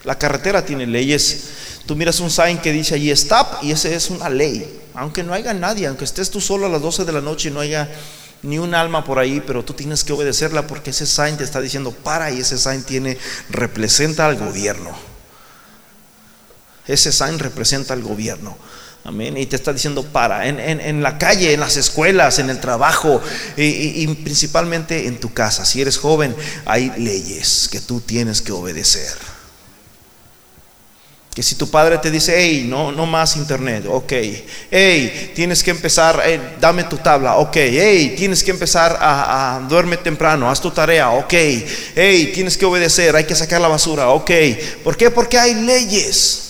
La 0.03 0.17
carretera 0.17 0.65
tiene 0.65 0.87
leyes. 0.87 1.43
Tú 1.85 1.95
miras 1.95 2.19
un 2.19 2.31
sign 2.31 2.57
que 2.57 2.71
dice 2.71 2.95
allí 2.95 3.11
stop 3.11 3.61
y 3.61 3.69
ese 3.69 3.93
es 3.93 4.09
una 4.09 4.29
ley 4.29 4.81
aunque 4.95 5.23
no 5.23 5.33
haya 5.33 5.53
nadie, 5.53 5.87
aunque 5.87 6.05
estés 6.05 6.29
tú 6.29 6.41
solo 6.41 6.65
a 6.65 6.69
las 6.69 6.81
12 6.81 7.05
de 7.05 7.11
la 7.11 7.21
noche 7.21 7.49
y 7.49 7.51
no 7.51 7.59
haya 7.59 7.89
ni 8.43 8.59
un 8.59 8.75
alma 8.75 9.03
por 9.03 9.19
ahí, 9.19 9.41
pero 9.45 9.65
tú 9.65 9.73
tienes 9.73 10.03
que 10.03 10.13
obedecerla 10.13 10.67
porque 10.67 10.91
ese 10.91 11.05
sign 11.05 11.37
te 11.37 11.43
está 11.43 11.61
diciendo 11.61 11.91
para 11.91 12.31
y 12.31 12.39
ese 12.39 12.57
sign 12.57 12.83
tiene, 12.83 13.17
representa 13.49 14.25
al 14.25 14.37
gobierno. 14.37 14.95
Ese 16.87 17.11
sign 17.11 17.39
representa 17.39 17.93
al 17.93 18.03
gobierno. 18.03 18.55
Amén. 19.03 19.37
Y 19.37 19.45
te 19.45 19.55
está 19.55 19.71
diciendo 19.71 20.03
para, 20.03 20.47
en, 20.47 21.03
la 21.03 21.19
calle, 21.19 21.53
en 21.53 21.59
las 21.59 21.77
escuelas, 21.77 22.39
en 22.39 22.49
el 22.49 22.59
trabajo 22.59 23.21
y, 23.55 24.07
principalmente 24.07 25.07
en 25.07 25.19
tu 25.19 25.31
casa. 25.31 25.63
Si 25.63 25.79
eres 25.79 25.97
joven, 25.97 26.35
hay 26.65 26.91
leyes 26.97 27.69
que 27.71 27.79
tú 27.79 28.01
tienes 28.01 28.41
que 28.41 28.51
obedecer. 28.51 29.34
Que 31.35 31.43
si 31.43 31.55
tu 31.55 31.69
padre 31.69 31.97
te 31.97 32.09
dice, 32.09 32.33
hey, 32.33 32.65
no, 32.65 32.93
no 32.93 33.05
más 33.05 33.35
internet, 33.35 33.83
ok. 33.89 34.13
Hey, 34.71 35.33
tienes 35.35 35.61
que 35.61 35.71
empezar, 35.71 36.23
eh, 36.25 36.39
dame 36.61 36.85
tu 36.85 36.95
tabla, 36.95 37.35
ok. 37.35 37.57
Hey, 37.57 38.15
tienes 38.17 38.41
que 38.41 38.51
empezar 38.51 38.97
a, 39.01 39.57
a 39.57 39.59
duerme 39.59 39.97
temprano, 39.97 40.49
haz 40.49 40.61
tu 40.61 40.71
tarea, 40.71 41.09
ok. 41.11 41.33
Hey, 41.33 42.31
tienes 42.33 42.57
que 42.57 42.63
obedecer, 42.63 43.13
hay 43.17 43.25
que 43.25 43.35
sacar 43.35 43.59
la 43.59 43.67
basura, 43.67 44.11
ok. 44.11 44.31
¿Por 44.81 44.95
qué? 44.95 45.11
Porque 45.11 45.37
hay 45.37 45.55
leyes. 45.55 46.41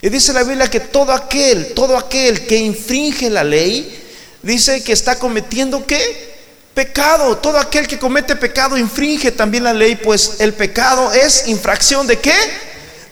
Y 0.00 0.08
dice 0.08 0.32
la 0.32 0.42
Biblia 0.42 0.70
que 0.70 0.80
todo 0.80 1.12
aquel, 1.12 1.74
todo 1.74 1.98
aquel 1.98 2.46
que 2.46 2.56
infringe 2.56 3.28
la 3.28 3.44
ley, 3.44 4.04
dice 4.42 4.82
que 4.82 4.92
está 4.92 5.18
cometiendo 5.18 5.84
qué? 5.84 6.34
Pecado. 6.72 7.36
Todo 7.36 7.58
aquel 7.58 7.86
que 7.86 7.98
comete 7.98 8.36
pecado 8.36 8.78
infringe 8.78 9.32
también 9.32 9.64
la 9.64 9.74
ley, 9.74 9.96
pues 9.96 10.36
el 10.38 10.54
pecado 10.54 11.12
es 11.12 11.48
infracción 11.48 12.06
de 12.06 12.18
qué? 12.20 12.34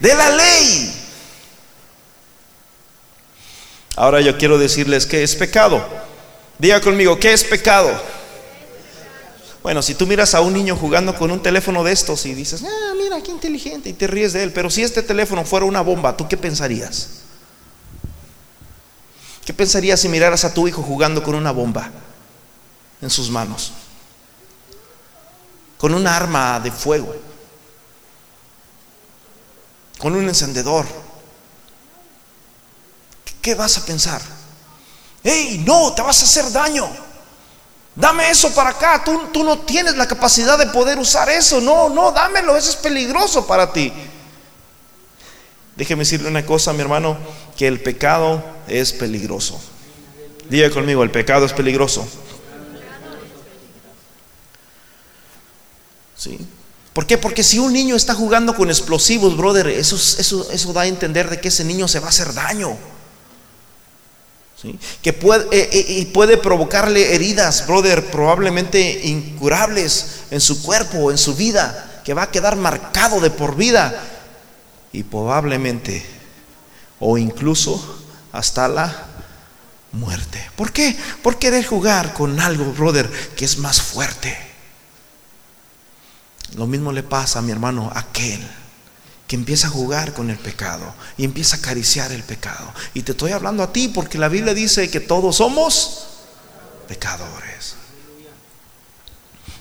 De 0.05 0.15
la 0.15 0.31
ley. 0.37 0.93
Ahora 3.97 4.21
yo 4.21 4.37
quiero 4.37 4.59
decirles 4.59 5.07
que 5.07 5.23
es 5.23 5.35
pecado. 5.35 5.83
Diga 6.59 6.81
conmigo, 6.83 7.19
¿qué 7.19 7.33
es 7.33 7.43
pecado? 7.43 7.91
Bueno, 9.63 9.81
si 9.81 9.95
tú 9.95 10.07
miras 10.07 10.35
a 10.35 10.43
un 10.43 10.53
niño 10.53 10.77
jugando 10.77 11.15
con 11.15 11.31
un 11.31 11.43
teléfono 11.43 11.83
de 11.83 11.93
estos 11.93 12.27
y 12.27 12.35
dices, 12.35 12.63
ah, 12.65 12.95
mira, 12.99 13.23
qué 13.23 13.31
inteligente, 13.31 13.89
y 13.89 13.93
te 13.95 14.07
ríes 14.07 14.35
de 14.35 14.43
él, 14.43 14.53
pero 14.53 14.69
si 14.69 14.83
este 14.83 15.03
teléfono 15.03 15.43
fuera 15.43 15.65
una 15.65 15.81
bomba, 15.81 16.15
¿tú 16.15 16.29
qué 16.29 16.37
pensarías? 16.37 17.09
¿Qué 19.47 19.55
pensarías 19.55 20.01
si 20.01 20.11
miraras 20.11 20.45
a 20.45 20.53
tu 20.53 20.69
hijo 20.69 20.83
jugando 20.83 21.23
con 21.23 21.35
una 21.35 21.51
bomba 21.51 21.91
en 23.01 23.09
sus 23.09 23.31
manos? 23.31 23.73
Con 25.79 25.95
un 25.95 26.07
arma 26.07 26.61
de 26.61 26.71
fuego 26.71 27.34
con 29.99 30.15
un 30.15 30.29
encendedor, 30.29 30.87
¿qué 33.41 33.55
vas 33.55 33.79
a 33.79 33.87
pensar? 33.87 34.21
¡Ey, 35.23 35.63
no! 35.67 35.93
Te 35.95 36.03
vas 36.03 36.21
a 36.21 36.25
hacer 36.25 36.53
daño. 36.53 36.89
Dame 37.95 38.29
eso 38.31 38.55
para 38.55 38.71
acá. 38.71 39.03
Tú, 39.05 39.29
tú, 39.33 39.45
no 39.45 39.61
tienes 39.61 39.97
la 39.97 40.07
capacidad 40.07 40.59
de 40.59 40.67
poder 40.67 40.99
usar 40.99 41.29
eso. 41.31 41.61
No, 41.61 41.89
no, 41.89 42.13
dámelo. 42.13 42.57
Eso 42.57 42.71
es 42.71 42.77
peligroso 42.77 43.47
para 43.47 43.73
ti. 43.73 43.93
Déjeme 45.77 46.01
decirle 46.01 46.29
una 46.29 46.45
cosa, 46.45 46.73
mi 46.73 46.81
hermano, 46.81 47.17
que 47.57 47.67
el 47.67 47.81
pecado 47.81 48.45
es 48.69 48.93
peligroso. 48.93 49.61
Diga 50.49 50.71
conmigo, 50.71 51.03
el 51.03 51.11
pecado 51.11 51.47
es 51.47 51.53
peligroso. 51.53 52.07
¿Sí? 56.17 56.39
¿Por 56.95 57.07
qué? 57.07 57.19
Porque 57.19 57.43
si 57.43 57.59
un 57.59 57.73
niño 57.73 57.97
está 57.97 58.15
jugando 58.15 58.55
con 58.55 58.71
explosivos, 58.71 59.37
brother, 59.37 59.67
eso, 59.67 59.99
da 60.73 60.83
a 60.83 60.87
entender 60.87 61.29
de 61.29 61.41
que 61.41 61.49
ese 61.49 61.65
niño 61.65 61.89
se 61.89 61.99
va 61.99 62.07
a 62.07 62.11
hacer 62.11 62.33
daño. 62.33 62.79
Que 65.03 65.13
puede, 65.13 65.45
eh, 65.51 65.69
eh, 65.73 66.07
puede 66.15 66.39
provocarle 66.39 67.15
heridas, 67.15 67.67
brother, 67.67 68.07
probablemente 68.07 69.01
incurables 69.05 70.21
en 70.31 70.41
su 70.41 70.63
cuerpo, 70.63 71.11
en 71.11 71.19
su 71.19 71.35
vida, 71.35 72.01
que 72.05 72.15
va 72.15 72.23
a 72.23 72.31
quedar 72.31 72.57
marcado 72.57 73.21
de 73.21 73.31
por 73.31 73.57
vida. 73.57 74.01
Y 74.93 75.03
probablemente, 75.03 76.07
o 77.01 77.19
incluso 77.19 78.05
hasta 78.33 78.69
la 78.69 79.07
muerte. 79.91 80.49
¿Por 80.55 80.73
qué? 80.73 80.97
Por 81.23 81.39
querer 81.41 81.67
jugar 81.67 82.15
con 82.15 82.39
algo, 82.39 82.73
brother, 82.73 83.11
que 83.37 83.45
es 83.45 83.59
más 83.59 83.83
fuerte. 83.83 84.54
Lo 86.55 86.67
mismo 86.67 86.93
le 86.93 87.03
pasa 87.03 87.41
a 87.41 87.43
mi 87.43 87.53
hermano 87.53 87.91
aquel 87.95 88.41
que 89.27 89.37
empieza 89.37 89.69
a 89.69 89.71
jugar 89.71 90.13
con 90.13 90.31
el 90.31 90.37
pecado 90.37 90.95
y 91.17 91.25
empieza 91.25 91.57
a 91.57 91.59
acariciar 91.59 92.13
el 92.13 92.23
pecado. 92.23 92.73
Y 92.93 93.03
te 93.03 93.13
estoy 93.13 93.33
hablando 93.33 93.63
a 93.63 93.73
ti 93.73 93.89
porque 93.89 94.19
la 94.19 94.29
Biblia 94.29 94.55
dice 94.55 94.91
que 94.91 95.01
todos 95.01 95.37
somos 95.37 96.07
pecadores. 96.87 97.77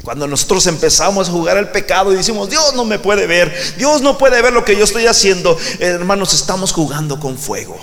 Cuando 0.04 0.28
nosotros 0.28 0.68
empezamos 0.68 1.30
a 1.30 1.32
jugar 1.32 1.58
al 1.58 1.72
pecado 1.72 2.12
y 2.12 2.18
decimos, 2.18 2.50
Dios 2.50 2.74
no 2.76 2.84
me 2.84 3.00
puede 3.00 3.26
ver, 3.26 3.56
Dios 3.78 4.02
no 4.02 4.18
puede 4.18 4.42
ver 4.42 4.52
lo 4.52 4.66
que 4.66 4.76
yo 4.76 4.84
estoy 4.84 5.08
haciendo, 5.08 5.58
hermanos, 5.80 6.34
estamos 6.34 6.74
jugando 6.74 7.22
con 7.22 7.38
fuego. 7.38 7.78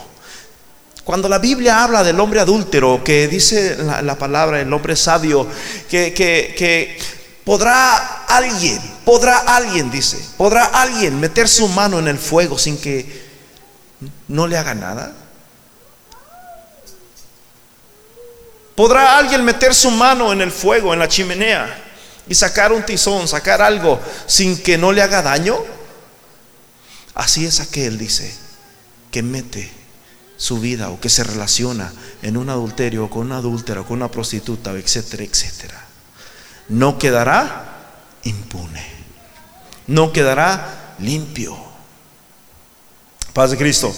Cuando 1.03 1.31
la 1.31 1.39
Biblia 1.39 1.83
habla 1.83 2.05
del 2.05 2.21
hombre 2.21 2.41
adúltero, 2.41 3.03
que 3.03 3.27
dice 3.27 3.79
la, 3.79 4.19
palabra, 4.19 4.61
el 4.61 4.71
hombre 4.71 4.97
sabio, 4.97 5.47
que, 5.89 6.13
que 6.13 6.99
podrá 7.45 8.25
alguien, 8.27 8.81
podrá 9.05 9.39
alguien, 9.39 9.91
dice, 9.91 10.19
podrá 10.37 10.65
alguien 10.65 11.19
meter 11.19 11.49
su 11.49 11.69
mano 11.69 11.99
en 11.99 12.09
el 12.09 12.19
fuego 12.19 12.59
sin 12.59 12.79
que 12.79 13.31
no 14.29 14.47
le 14.47 14.57
haga 14.57 14.75
nada. 14.75 15.13
¿Podrá 18.75 19.19
alguien 19.19 19.45
meter 19.45 19.75
su 19.75 19.91
mano 19.91 20.33
en 20.33 20.41
el 20.41 20.51
fuego, 20.51 20.93
en 20.93 21.01
la 21.01 21.09
chimenea? 21.09 21.87
y 22.31 22.35
sacar 22.37 22.73
un 22.73 22.85
tizón, 22.85 23.27
sacar 23.27 23.61
algo 23.61 24.01
sin 24.27 24.57
que 24.57 24.79
no 24.79 24.93
le 24.93 25.03
haga 25.03 25.21
daño. 25.21 25.59
Así 27.13 27.45
es 27.45 27.59
aquel, 27.59 27.99
dice, 27.99 28.33
que 29.11 29.25
mete 29.25 29.69
su 30.37 30.61
vida 30.61 30.91
o 30.91 31.01
que 31.01 31.11
se 31.11 31.25
relaciona 31.25 31.93
en 32.23 32.37
un 32.37 32.49
adulterio 32.49 33.05
o 33.05 33.11
con 33.11 33.27
una 33.27 33.39
adúltera 33.39 33.81
o 33.81 33.85
con 33.85 33.97
una 33.97 34.13
prostituta, 34.13 34.71
etcétera, 34.71 35.25
etcétera. 35.25 35.87
No 36.71 36.99
quedará 36.99 37.65
impune. 38.23 38.85
No 39.89 40.13
quedará 40.13 40.95
limpio. 41.01 41.57
Paz 43.33 43.51
de 43.51 43.57
Cristo. 43.57 43.93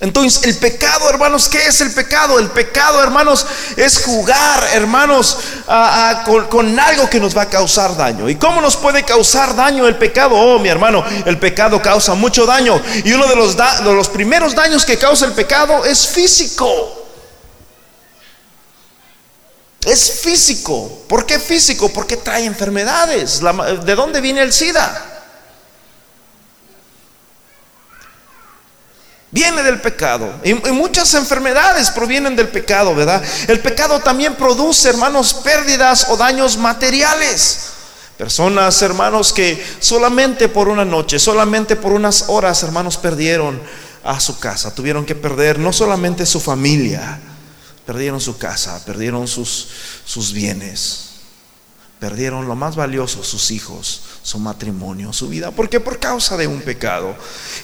Entonces, 0.00 0.44
el 0.44 0.56
pecado, 0.56 1.08
hermanos, 1.08 1.48
¿qué 1.48 1.66
es 1.66 1.80
el 1.80 1.92
pecado? 1.92 2.38
El 2.38 2.50
pecado, 2.50 3.02
hermanos, 3.02 3.46
es 3.76 4.02
jugar, 4.02 4.68
hermanos, 4.72 5.38
con, 6.50 6.78
algo 6.78 7.08
que 7.08 7.18
nos 7.18 7.36
va 7.36 7.42
a 7.42 7.48
causar 7.48 7.96
daño. 7.96 8.28
¿Y 8.28 8.36
cómo 8.36 8.60
nos 8.60 8.76
puede 8.76 9.04
causar 9.04 9.56
daño 9.56 9.88
el 9.88 9.96
pecado? 9.96 10.36
Oh, 10.36 10.58
mi 10.58 10.68
hermano, 10.68 11.04
el 11.24 11.38
pecado 11.38 11.80
causa 11.80 12.14
mucho 12.14 12.46
daño. 12.46 12.80
Y 13.04 13.12
uno 13.12 13.26
de 13.26 13.36
los, 13.36 13.56
de 13.56 13.94
los 13.94 14.08
primeros 14.08 14.54
daños 14.54 14.84
que 14.84 14.98
causa 14.98 15.26
el 15.26 15.32
pecado 15.32 15.84
es 15.84 16.06
físico. 16.06 17.03
Es 19.84 20.20
físico. 20.20 21.04
¿Por 21.08 21.26
qué 21.26 21.38
físico? 21.38 21.88
Porque 21.90 22.16
trae 22.16 22.44
enfermedades. 22.44 23.40
¿De 23.84 23.94
dónde 23.94 24.20
viene 24.20 24.42
el 24.42 24.52
SIDA? 24.52 25.14
viene 29.34 29.64
del 29.64 29.80
pecado. 29.80 30.32
Y, 30.44 30.54
muchas 30.54 31.12
enfermedades 31.14 31.90
provienen 31.90 32.36
del 32.36 32.48
pecado, 32.48 32.94
¿verdad? 32.94 33.20
El 33.48 33.58
pecado 33.58 33.98
también 33.98 34.36
produce, 34.36 34.88
hermanos, 34.88 35.34
pérdidas 35.34 36.06
o 36.08 36.16
daños 36.16 36.56
materiales. 36.56 37.70
Personas, 38.16 38.80
hermanos, 38.80 39.32
que 39.32 39.62
solamente 39.80 40.48
por 40.48 40.68
una 40.68 40.84
noche, 40.84 41.18
solamente 41.18 41.74
por 41.74 41.92
unas 41.92 42.26
horas, 42.28 42.62
hermanos, 42.62 42.96
perdieron 42.96 43.60
a 44.04 44.20
su 44.20 44.38
casa. 44.38 44.72
Tuvieron 44.72 45.04
que 45.04 45.16
perder 45.16 45.58
no 45.58 45.72
solamente 45.72 46.24
su 46.24 46.40
familia, 46.40 47.18
perdieron 47.86 48.20
su 48.20 48.38
casa, 48.38 48.84
perdieron 48.84 49.28
sus, 49.28 49.68
sus 50.04 50.32
bienes, 50.32 51.10
perdieron 52.00 52.46
lo 52.48 52.54
más 52.54 52.76
valioso, 52.76 53.22
sus 53.24 53.50
hijos 53.50 54.02
su 54.24 54.38
matrimonio, 54.38 55.12
su 55.12 55.28
vida. 55.28 55.50
¿Por 55.50 55.68
qué? 55.68 55.80
Por 55.80 55.98
causa 56.00 56.38
de 56.38 56.46
un 56.46 56.62
pecado. 56.62 57.14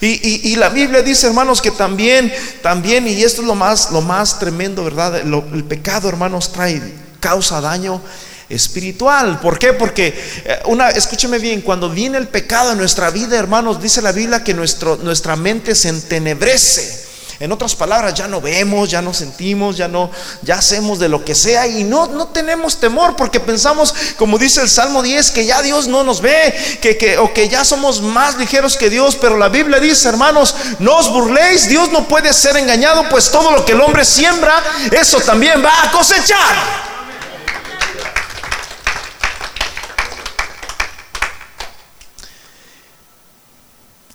Y, 0.03 0.55
la 0.57 0.69
Biblia 0.69 1.01
dice, 1.01 1.27
hermanos, 1.27 1.63
que 1.63 1.71
también, 1.71 2.31
también, 2.63 3.09
y 3.09 3.23
esto 3.23 3.41
es 3.41 3.49
lo 3.49 3.55
más, 3.55 3.91
lo 3.91 4.03
más 4.03 4.39
tremendo, 4.39 4.85
¿verdad? 4.85 5.17
el 5.17 5.65
pecado, 5.65 6.11
hermanos, 6.11 6.53
trae, 6.53 6.83
causa 7.19 7.63
daño 7.63 8.03
espiritual. 8.51 9.41
¿Por 9.41 9.59
qué? 9.59 9.73
Porque 9.73 10.09
eh, 10.45 10.59
una, 10.67 10.91
escúcheme 10.91 11.39
bien, 11.39 11.63
cuando 11.63 11.89
viene 11.89 12.19
el 12.19 12.29
pecado 12.29 12.73
en 12.73 12.79
nuestra 12.79 13.09
vida, 13.09 13.39
hermanos, 13.39 13.81
dice 13.81 14.03
la 14.03 14.13
Biblia 14.13 14.45
que 14.45 14.53
nuestro, 14.53 14.97
nuestra 14.97 15.37
mente 15.37 15.75
se 15.75 15.89
entenebrece. 15.89 17.00
En 17.41 17.53
otras 17.53 17.75
palabras, 17.75 18.13
ya 18.13 18.29
no 18.29 18.43
vemos, 18.43 18.91
ya 18.91 19.01
no 19.01 19.15
sentimos, 19.15 19.75
ya 19.75 19.89
no, 19.89 20.11
ya 20.43 20.57
hacemos 20.57 20.99
de 20.99 21.09
lo 21.09 21.25
que 21.25 21.35
sea 21.35 21.67
y 21.67 21.85
no, 21.85 22.07
no 22.07 22.27
tenemos 22.27 22.79
temor 22.79 23.17
porque 23.17 23.41
pensamos, 23.41 23.95
como 24.19 24.37
dice 24.37 24.61
el 24.61 24.69
Salmo 24.69 25.03
10, 25.03 25.31
que 25.31 25.47
ya 25.47 25.63
Dios 25.63 25.87
no 25.87 26.05
nos 26.05 26.21
ve, 26.21 26.55
que, 26.83 26.99
que, 26.99 27.17
o 27.17 27.33
que 27.33 27.49
ya 27.49 27.65
somos 27.65 28.03
más 28.03 28.37
ligeros 28.37 28.77
que 28.77 28.91
Dios. 28.91 29.17
Pero 29.17 29.39
la 29.39 29.49
Biblia 29.49 29.81
dice, 29.81 30.07
hermanos, 30.11 30.55
no 30.81 30.99
os 30.99 31.11
burléis, 31.11 31.67
Dios 31.67 31.91
no 31.91 32.07
puede 32.07 32.35
ser 32.35 32.59
engañado, 32.59 33.09
pues 33.09 33.31
todo 33.31 33.53
lo 33.53 33.65
que 33.65 33.73
el 33.73 33.81
hombre 33.81 34.05
siembra, 34.05 34.63
eso 34.93 35.19
también 35.21 35.65
va 35.65 35.73
a 35.85 35.91
cosechar. 35.93 36.90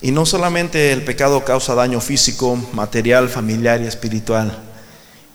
Y 0.05 0.11
no 0.11 0.27
solamente 0.27 0.91
el 0.91 1.03
pecado 1.03 1.43
causa 1.43 1.73
daño 1.73 1.99
físico, 1.99 2.55
material, 2.73 3.27
familiar 3.27 3.81
y 3.81 3.87
espiritual, 3.87 4.55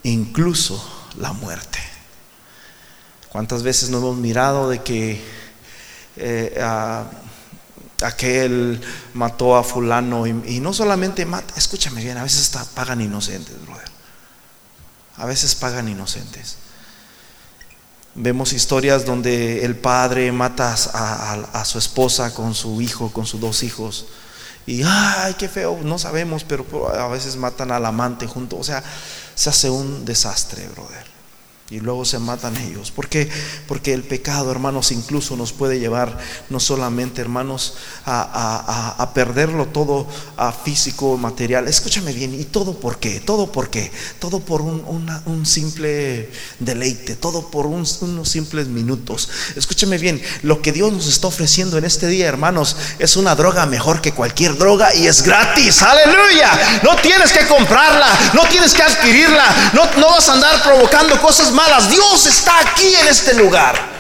incluso 0.05 0.81
la 1.19 1.33
muerte. 1.33 1.81
¿Cuántas 3.31 3.65
veces 3.65 3.91
no 3.91 3.99
hemos 3.99 4.17
mirado 4.19 4.71
de 4.71 4.81
que 4.81 5.21
eh, 6.15 6.65
aquel 8.01 8.81
mató 9.13 9.57
a 9.57 9.65
fulano 9.65 10.29
y, 10.29 10.61
no 10.61 10.73
solamente 10.73 11.27
mata, 11.27 11.53
escúchame 11.57 12.05
bien, 12.05 12.17
a 12.19 12.23
veces 12.23 12.53
pagan 12.73 13.01
inocentes, 13.01 13.61
brother. 13.67 13.89
A 15.17 15.27
veces 15.27 15.57
pagan 15.57 15.89
inocentes. 15.89 16.59
Vemos 18.15 18.53
historias 18.53 19.05
donde 19.05 19.65
el 19.65 19.75
padre 19.75 20.31
mata 20.31 20.75
a 20.75 21.65
su 21.65 21.77
esposa 21.77 22.33
con 22.33 22.55
su 22.55 22.81
hijo, 22.81 23.13
con 23.13 23.27
sus 23.27 23.41
dos 23.41 23.65
hijos 23.65 24.07
y 24.71 24.83
ay, 24.87 25.35
qué 25.35 25.49
feo, 25.49 25.81
no 25.83 25.99
sabemos, 25.99 26.45
pero 26.45 26.65
a 26.95 27.09
veces 27.09 27.37
matan 27.37 27.73
al 27.73 27.85
amante 27.85 28.29
junto, 28.29 28.57
o 28.57 28.63
sea, 28.63 28.85
se 29.35 29.51
hace 29.51 29.69
un 29.69 30.05
desastre, 30.05 30.69
brother 30.69 31.10
y 31.71 31.79
luego 31.79 32.05
se 32.05 32.19
matan 32.19 32.57
ellos. 32.57 32.91
¿Por 32.91 33.09
qué? 33.09 33.29
Porque 33.69 33.95
el 33.95 34.03
pecado, 34.03 34.51
hermanos, 34.51 34.91
incluso 34.91 35.37
nos 35.37 35.53
puede 35.53 35.79
llevar 35.79 36.19
no 36.49 36.59
solamente, 36.59 37.21
hermanos, 37.21 37.75
a, 38.05 39.11
perderlo 39.15 39.67
todo 39.67 40.07
a 40.37 40.51
físico, 40.51 41.17
material. 41.17 41.69
Escúchame 41.69 42.13
bien, 42.13 42.35
¿y 42.39 42.45
todo 42.45 42.75
por 42.75 42.99
qué? 42.99 43.21
¿Todo 43.21 43.53
por 43.53 43.71
qué? 43.71 43.93
Todo 44.19 44.41
por 44.41 44.63
un, 44.63 45.47
simple 45.47 46.31
deleite, 46.59 47.15
todo 47.15 47.51
por 47.51 47.67
unos 47.67 48.01
simples 48.25 48.67
minutos. 48.67 49.29
Escúchame 49.55 49.99
bien, 49.99 50.21
lo 50.43 50.63
que 50.63 50.73
Dios 50.73 50.93
nos 50.93 51.07
está 51.07 51.29
ofreciendo 51.29 51.79
en 51.79 51.85
este 51.85 52.09
día, 52.09 52.27
hermanos, 52.27 52.77
es 52.99 53.17
una 53.17 53.37
droga 53.37 53.67
mejor 53.67 54.01
que 54.01 54.13
cualquier 54.13 54.59
droga 54.59 54.93
y 54.95 55.07
es 55.07 55.23
gratis. 55.23 55.83
Aleluya. 55.83 56.81
No 56.83 56.97
tienes 56.97 57.33
que 57.33 57.47
comprarla, 57.47 58.09
no 58.35 58.43
tienes 58.49 58.75
que 58.75 58.83
adquirirla, 58.83 59.73
no, 59.73 59.85
no 60.01 60.09
vas 60.11 60.29
a 60.29 60.33
andar 60.33 60.63
provocando 60.65 61.21
cosas 61.21 61.53
Dios 61.89 62.27
está 62.27 62.59
aquí 62.61 62.95
en 62.95 63.09
este 63.09 63.35
lugar. 63.35 63.91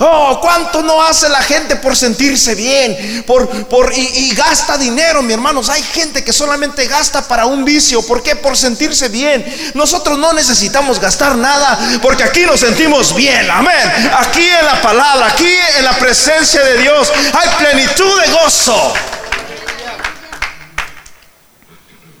Oh, 0.00 0.40
cuánto 0.40 0.82
no 0.82 1.00
hace 1.02 1.28
la 1.28 1.40
gente 1.40 1.76
por 1.76 1.96
sentirse 1.96 2.56
bien, 2.56 3.22
por, 3.26 3.48
por 3.68 3.92
y, 3.96 4.34
gasta 4.34 4.76
dinero, 4.76 5.22
mi 5.22 5.32
hermanos. 5.32 5.68
Hay 5.68 5.82
gente 5.82 6.24
que 6.24 6.32
solamente 6.32 6.86
gasta 6.88 7.26
para 7.28 7.46
un 7.46 7.64
vicio. 7.64 8.04
¿Por 8.04 8.20
qué? 8.22 8.34
Por 8.34 8.56
sentirse 8.56 9.08
bien. 9.08 9.72
Nosotros 9.74 10.18
no 10.18 10.32
necesitamos 10.32 10.98
gastar 10.98 11.36
nada, 11.36 11.78
porque 12.02 12.24
aquí 12.24 12.42
nos 12.42 12.60
sentimos 12.60 13.14
bien. 13.14 13.48
Amén. 13.48 14.10
Aquí 14.18 14.44
en 14.44 14.66
la 14.66 14.82
palabra, 14.82 15.28
aquí 15.28 15.54
en 15.78 15.84
la 15.84 15.96
presencia 15.96 16.62
de 16.64 16.78
Dios, 16.78 17.12
hay 17.32 17.48
plenitud 17.64 18.20
de 18.20 18.30
gozo. 18.32 18.94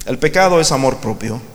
El 0.06 0.18
pecado 0.18 0.60
es 0.60 0.70
amor 0.70 0.98
propio. 0.98 1.53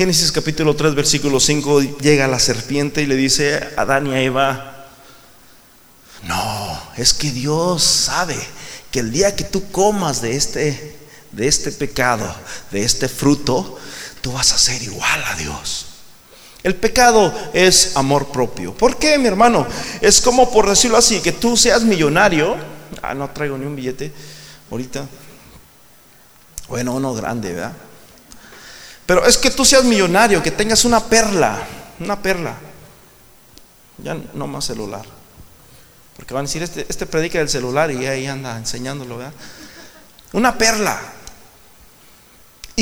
Génesis 0.00 0.32
capítulo 0.32 0.74
3, 0.74 0.94
versículo 0.94 1.38
5, 1.38 1.98
llega 2.00 2.26
la 2.26 2.38
serpiente 2.38 3.02
y 3.02 3.06
le 3.06 3.16
dice 3.16 3.68
a 3.76 3.82
Adán 3.82 4.06
y 4.06 4.14
a 4.14 4.22
Eva, 4.22 4.86
no, 6.22 6.82
es 6.96 7.12
que 7.12 7.30
Dios 7.30 7.82
sabe 7.82 8.38
que 8.90 9.00
el 9.00 9.12
día 9.12 9.36
que 9.36 9.44
tú 9.44 9.70
comas 9.70 10.22
de 10.22 10.36
este, 10.36 10.96
de 11.32 11.46
este 11.46 11.70
pecado, 11.70 12.34
de 12.70 12.82
este 12.82 13.10
fruto, 13.10 13.78
tú 14.22 14.32
vas 14.32 14.54
a 14.54 14.56
ser 14.56 14.82
igual 14.82 15.22
a 15.26 15.34
Dios. 15.34 15.84
El 16.62 16.76
pecado 16.76 17.34
es 17.52 17.94
amor 17.94 18.32
propio. 18.32 18.72
¿Por 18.72 18.96
qué, 18.96 19.18
mi 19.18 19.26
hermano? 19.26 19.66
Es 20.00 20.22
como 20.22 20.50
por 20.50 20.66
decirlo 20.66 20.96
así, 20.96 21.20
que 21.20 21.32
tú 21.32 21.58
seas 21.58 21.82
millonario. 21.82 22.56
Ah, 23.02 23.12
no 23.12 23.28
traigo 23.28 23.58
ni 23.58 23.66
un 23.66 23.76
billete 23.76 24.10
ahorita. 24.70 25.06
Bueno, 26.68 26.94
uno 26.94 27.12
grande, 27.12 27.52
¿verdad? 27.52 27.89
Pero 29.10 29.26
es 29.26 29.36
que 29.38 29.50
tú 29.50 29.64
seas 29.64 29.82
millonario, 29.82 30.40
que 30.40 30.52
tengas 30.52 30.84
una 30.84 31.00
perla, 31.00 31.58
una 31.98 32.22
perla. 32.22 32.54
Ya 33.98 34.16
no 34.34 34.46
más 34.46 34.66
celular. 34.66 35.04
Porque 36.14 36.32
van 36.32 36.44
a 36.44 36.46
decir, 36.46 36.62
este, 36.62 36.86
este 36.88 37.06
predica 37.06 37.40
del 37.40 37.48
celular 37.48 37.90
y 37.90 38.06
ahí 38.06 38.28
anda 38.28 38.56
enseñándolo, 38.56 39.16
¿verdad? 39.16 39.32
Una 40.32 40.56
perla. 40.56 41.00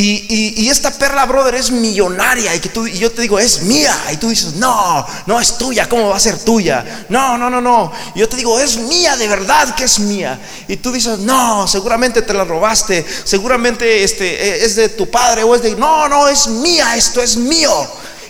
Y, 0.00 0.68
esta 0.68 0.92
perla, 0.92 1.26
brother, 1.26 1.56
es 1.56 1.72
millonaria. 1.72 2.54
Y, 2.54 2.61
que 2.61 2.68
tú, 2.68 2.87
y 2.87 2.98
yo 2.98 3.11
te 3.11 3.22
digo, 3.22 3.37
es 3.40 3.62
mía. 3.62 3.96
Y 4.12 4.16
tú 4.16 4.28
dices, 4.28 4.54
no, 4.54 5.04
no 5.26 5.40
es 5.40 5.58
tuya. 5.58 5.88
¿Cómo 5.88 6.11
va 6.11 6.16
a 6.16 6.20
ser 6.20 6.38
tuya? 6.38 7.06
No, 7.08 7.37
no, 7.37 7.50
no, 7.50 7.61
no. 7.61 7.90
Y 8.14 8.20
yo 8.20 8.28
te 8.28 8.37
digo, 8.37 8.61
es 8.61 8.76
mía, 8.76 9.16
de 9.16 9.26
verdad 9.26 9.74
que 9.74 9.82
es 9.84 9.98
mía. 9.98 10.38
Y 10.68 10.76
tú 10.76 10.92
dices, 10.92 11.18
no, 11.18 11.66
seguramente 11.66 12.22
te 12.22 12.32
la 12.32 12.44
robaste. 12.44 13.04
Seguramente 13.24 14.04
este, 14.04 14.64
es 14.64 14.76
de 14.76 14.88
tu 14.90 15.11
padre 15.11 15.42
o 15.42 15.56
es 15.56 15.62
de... 15.62 15.74
No, 15.74 16.08
no, 16.08 16.28
es 16.28 16.46
mía. 16.46 16.96
Esto 16.96 17.20
es 17.20 17.37
mío. 17.37 17.72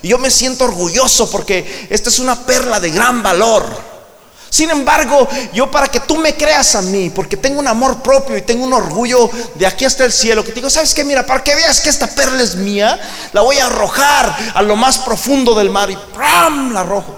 Y 0.00 0.08
yo 0.08 0.18
me 0.18 0.30
siento 0.30 0.64
orgulloso 0.64 1.30
porque 1.30 1.86
esta 1.90 2.08
es 2.08 2.18
una 2.18 2.46
perla 2.46 2.80
de 2.80 2.92
gran 2.92 3.22
valor. 3.22 3.87
Sin 4.50 4.70
embargo, 4.70 5.28
yo 5.52 5.70
para 5.70 5.88
que 5.88 6.00
tú 6.00 6.16
me 6.16 6.34
creas 6.34 6.74
a 6.74 6.82
mí, 6.82 7.10
porque 7.10 7.36
tengo 7.36 7.60
un 7.60 7.68
amor 7.68 8.02
propio 8.02 8.36
y 8.36 8.42
tengo 8.42 8.64
un 8.64 8.72
orgullo 8.72 9.30
de 9.54 9.66
aquí 9.66 9.84
hasta 9.84 10.04
el 10.04 10.12
cielo, 10.12 10.42
que 10.42 10.50
te 10.50 10.56
digo, 10.56 10.70
¿sabes 10.70 10.94
qué? 10.94 11.04
Mira, 11.04 11.26
para 11.26 11.44
que 11.44 11.54
veas 11.54 11.80
que 11.80 11.90
esta 11.90 12.06
perla 12.06 12.42
es 12.42 12.56
mía, 12.56 12.98
la 13.32 13.42
voy 13.42 13.58
a 13.58 13.66
arrojar 13.66 14.52
a 14.54 14.62
lo 14.62 14.74
más 14.76 14.98
profundo 14.98 15.54
del 15.54 15.70
mar 15.70 15.90
y 15.90 15.96
¡pram! 16.14 16.72
la 16.72 16.80
arrojo. 16.80 17.14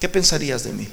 ¿Qué 0.00 0.08
pensarías 0.08 0.64
de 0.64 0.72
mí? 0.72 0.88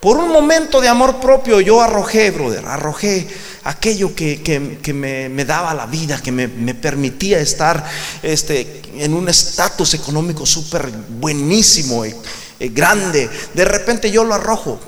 Por 0.00 0.16
un 0.16 0.30
momento 0.30 0.80
de 0.80 0.88
amor 0.88 1.20
propio 1.20 1.60
yo 1.60 1.82
arrojé, 1.82 2.30
brother, 2.30 2.64
arrojé 2.64 3.28
aquello 3.64 4.14
que, 4.14 4.80
me, 4.94 5.44
daba 5.44 5.74
la 5.74 5.86
vida, 5.86 6.22
que 6.22 6.32
me, 6.32 6.74
permitía 6.74 7.38
estar 7.38 7.84
este, 8.22 8.80
en 8.96 9.12
un 9.12 9.28
estatus 9.28 9.92
económico 9.92 10.46
súper 10.46 10.90
buenísimo 10.90 12.06
y, 12.06 12.14
grande. 12.58 13.28
De 13.52 13.64
repente 13.64 14.10
yo 14.10 14.24
lo 14.24 14.34
arrojo. 14.34 14.80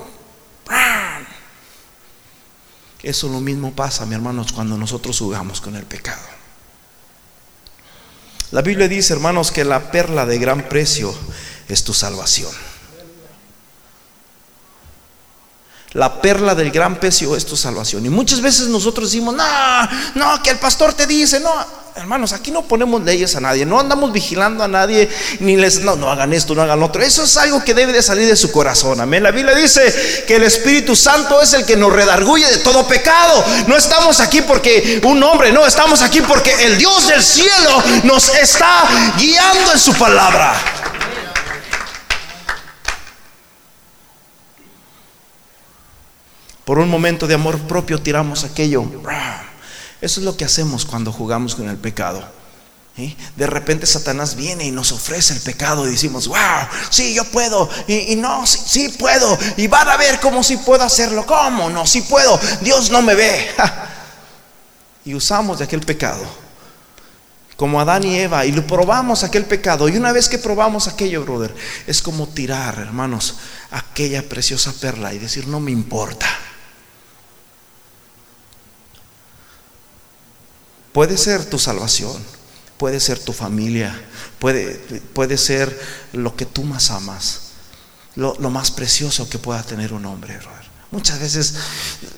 Eso 3.03 3.27
lo 3.27 3.39
mismo 3.39 3.73
pasa, 3.73 4.05
mi 4.05 4.15
hermanos, 4.15 4.51
cuando 4.53 4.77
nosotros 4.77 5.19
jugamos 5.19 5.61
con 5.61 5.75
el 5.75 5.83
pecado. 5.83 6.21
La 8.51 8.61
Biblia 8.61 8.87
dice, 8.87 9.13
hermanos, 9.13 9.51
que 9.51 9.65
la 9.65 9.91
perla 9.91 10.25
de 10.25 10.39
gran 10.39 10.69
precio 10.69 11.13
es 11.67 11.83
tu 11.83 11.93
salvación. 11.93 12.51
La 15.93 16.21
perla 16.21 16.55
del 16.55 16.71
gran 16.71 16.99
precio 16.99 17.35
es 17.35 17.45
tu 17.45 17.55
salvación. 17.55 18.05
Y 18.05 18.09
muchas 18.09 18.41
veces 18.41 18.67
nosotros 18.67 19.11
decimos, 19.11 19.35
no, 19.35 19.43
no, 20.15 20.41
que 20.41 20.49
el 20.49 20.57
pastor 20.57 20.93
te 20.93 21.05
dice, 21.05 21.39
no, 21.39 21.51
hermanos, 21.95 22.33
aquí 22.33 22.49
no 22.49 22.63
ponemos 22.63 23.03
leyes 23.03 23.35
a 23.35 23.39
nadie, 23.39 23.63
no 23.65 23.79
andamos 23.79 24.11
vigilando 24.11 24.63
a 24.63 24.67
nadie, 24.67 25.07
ni 25.39 25.55
les, 25.55 25.81
no, 25.81 25.95
no 25.95 26.11
hagan 26.11 26.33
esto, 26.33 26.55
no 26.55 26.63
hagan 26.63 26.79
lo 26.79 26.87
otro. 26.87 27.03
Eso 27.03 27.23
es 27.23 27.37
algo 27.37 27.63
que 27.63 27.75
debe 27.75 27.93
de 27.93 28.01
salir 28.01 28.27
de 28.27 28.35
su 28.35 28.51
corazón. 28.51 29.01
Amén. 29.01 29.21
La 29.21 29.29
Biblia 29.29 29.53
dice 29.53 30.23
que 30.27 30.37
el 30.37 30.43
Espíritu 30.43 30.95
Santo 30.95 31.39
es 31.41 31.53
el 31.53 31.65
que 31.65 31.77
nos 31.77 31.93
redarguye 31.93 32.47
de 32.47 32.57
todo 32.57 32.87
pecado. 32.87 33.45
No 33.67 33.77
estamos 33.77 34.19
aquí 34.19 34.41
porque 34.41 34.99
un 35.03 35.21
hombre, 35.21 35.51
no, 35.51 35.65
estamos 35.65 36.01
aquí 36.01 36.21
porque 36.21 36.65
el 36.65 36.77
Dios 36.77 37.07
del 37.07 37.21
cielo 37.21 37.83
nos 38.03 38.33
está 38.35 39.15
guiando 39.19 39.71
en 39.71 39.79
su 39.79 39.93
palabra. 39.93 40.82
Por 46.65 46.79
un 46.79 46.89
momento 46.89 47.27
de 47.27 47.33
amor 47.33 47.59
propio 47.59 48.01
tiramos 48.01 48.43
aquello. 48.43 48.85
Eso 50.01 50.19
es 50.19 50.25
lo 50.25 50.37
que 50.37 50.45
hacemos 50.45 50.85
cuando 50.85 51.11
jugamos 51.11 51.55
con 51.55 51.69
el 51.69 51.77
pecado. 51.77 52.23
De 53.35 53.47
repente 53.47 53.87
Satanás 53.87 54.35
viene 54.35 54.65
y 54.65 54.71
nos 54.71 54.91
ofrece 54.91 55.33
el 55.33 55.39
pecado 55.39 55.87
y 55.87 55.91
decimos, 55.91 56.27
wow, 56.27 56.67
sí, 56.91 57.15
yo 57.15 57.23
puedo, 57.25 57.67
y, 57.87 58.15
no, 58.15 58.45
sí, 58.45 58.59
sí, 58.67 58.89
puedo, 58.89 59.35
y 59.57 59.65
van 59.65 59.89
a 59.89 59.97
ver 59.97 60.19
cómo 60.19 60.43
sí 60.43 60.57
puedo 60.57 60.83
hacerlo, 60.83 61.25
cómo 61.25 61.71
no, 61.71 61.87
sí 61.87 62.01
puedo, 62.03 62.39
Dios 62.61 62.91
no 62.91 63.01
me 63.01 63.15
ve. 63.15 63.49
y 65.05 65.15
usamos 65.15 65.57
de 65.57 65.65
aquel 65.65 65.81
pecado, 65.81 66.23
como 67.57 67.81
Adán 67.81 68.03
y 68.03 68.15
Eva, 68.15 68.45
y 68.45 68.51
lo 68.51 68.67
probamos 68.67 69.23
aquel 69.23 69.45
pecado, 69.45 69.89
y 69.89 69.97
una 69.97 70.11
vez 70.11 70.29
que 70.29 70.37
probamos 70.37 70.87
aquello, 70.87 71.23
brother, 71.23 71.55
es 71.87 71.99
como 72.03 72.27
tirar, 72.27 72.77
hermanos, 72.77 73.37
aquella 73.71 74.21
preciosa 74.29 74.71
perla 74.71 75.15
y 75.15 75.17
decir, 75.17 75.47
no 75.47 75.59
me 75.59 75.71
importa. 75.71 76.27
Puede 80.93 81.17
ser 81.17 81.45
tu 81.45 81.57
salvación, 81.57 82.15
puede 82.77 82.99
ser 82.99 83.19
tu 83.19 83.33
familia, 83.33 83.99
puede, 84.39 84.75
puede 85.13 85.37
ser 85.37 85.77
lo 86.13 86.35
que 86.35 86.45
tú 86.45 86.63
más 86.63 86.91
amas, 86.91 87.39
lo, 88.15 88.35
más 88.35 88.71
precioso 88.71 89.27
que 89.27 89.39
pueda 89.39 89.63
tener 89.63 89.91
un 89.91 90.05
hombre. 90.05 90.39
Muchas 90.91 91.19
veces 91.19 91.55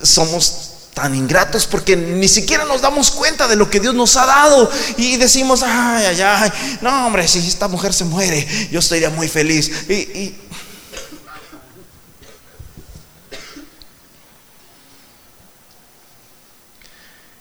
somos 0.01 0.71
tan 0.93 1.15
ingratos 1.15 1.65
porque 1.65 1.95
ni 1.95 2.27
siquiera 2.27 2.65
nos 2.65 2.81
damos 2.81 3.11
cuenta 3.11 3.47
de 3.47 3.55
lo 3.55 3.69
que 3.69 3.79
Dios 3.79 3.93
nos 3.95 4.15
ha 4.17 4.25
dado 4.25 4.69
y 4.97 5.17
decimos, 5.17 5.63
ay, 5.63 6.05
ay, 6.05 6.21
ay, 6.21 6.51
no 6.81 7.07
hombre, 7.07 7.27
si 7.27 7.39
esta 7.39 7.67
mujer 7.67 7.93
se 7.93 8.03
muere, 8.05 8.69
yo 8.71 8.79
estaría 8.79 9.09
muy 9.09 9.29
feliz. 9.29 9.71
y 9.89 10.35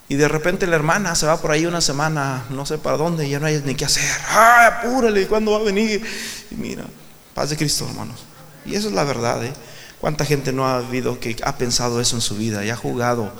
de 0.08 0.28
repente 0.28 0.66
la 0.66 0.76
hermana 0.76 1.14
se 1.14 1.26
va 1.26 1.40
por 1.40 1.50
ahí 1.50 1.64
una 1.64 1.80
semana, 1.80 2.44
no 2.50 2.66
sé 2.66 2.78
para 2.78 2.96
dónde, 2.96 3.26
y 3.26 3.30
ya 3.30 3.40
no 3.40 3.46
hay 3.46 3.62
ni 3.64 3.74
qué 3.74 3.86
hacer. 3.86 4.04
¡Ay, 4.28 4.66
apúrale! 4.66 5.26
¿Cuándo 5.26 5.52
va 5.52 5.58
a 5.58 5.62
venir? 5.62 6.04
Y 6.50 6.54
mira, 6.54 6.84
paz 7.32 7.50
de 7.50 7.56
Cristo, 7.56 7.86
hermanos. 7.88 8.24
Y 8.66 8.74
eso 8.74 8.88
es 8.88 8.94
la 8.94 9.04
verdad, 9.04 9.44
¿eh? 9.44 9.52
¿Cuánta 10.00 10.26
gente 10.26 10.52
no 10.52 10.66
ha 10.66 10.78
habido 10.78 11.18
que 11.18 11.36
ha 11.42 11.56
pensado 11.56 12.00
eso 12.00 12.16
en 12.16 12.22
su 12.22 12.36
vida 12.36 12.64
y 12.64 12.70
ha 12.70 12.76
jugado, 12.76 13.32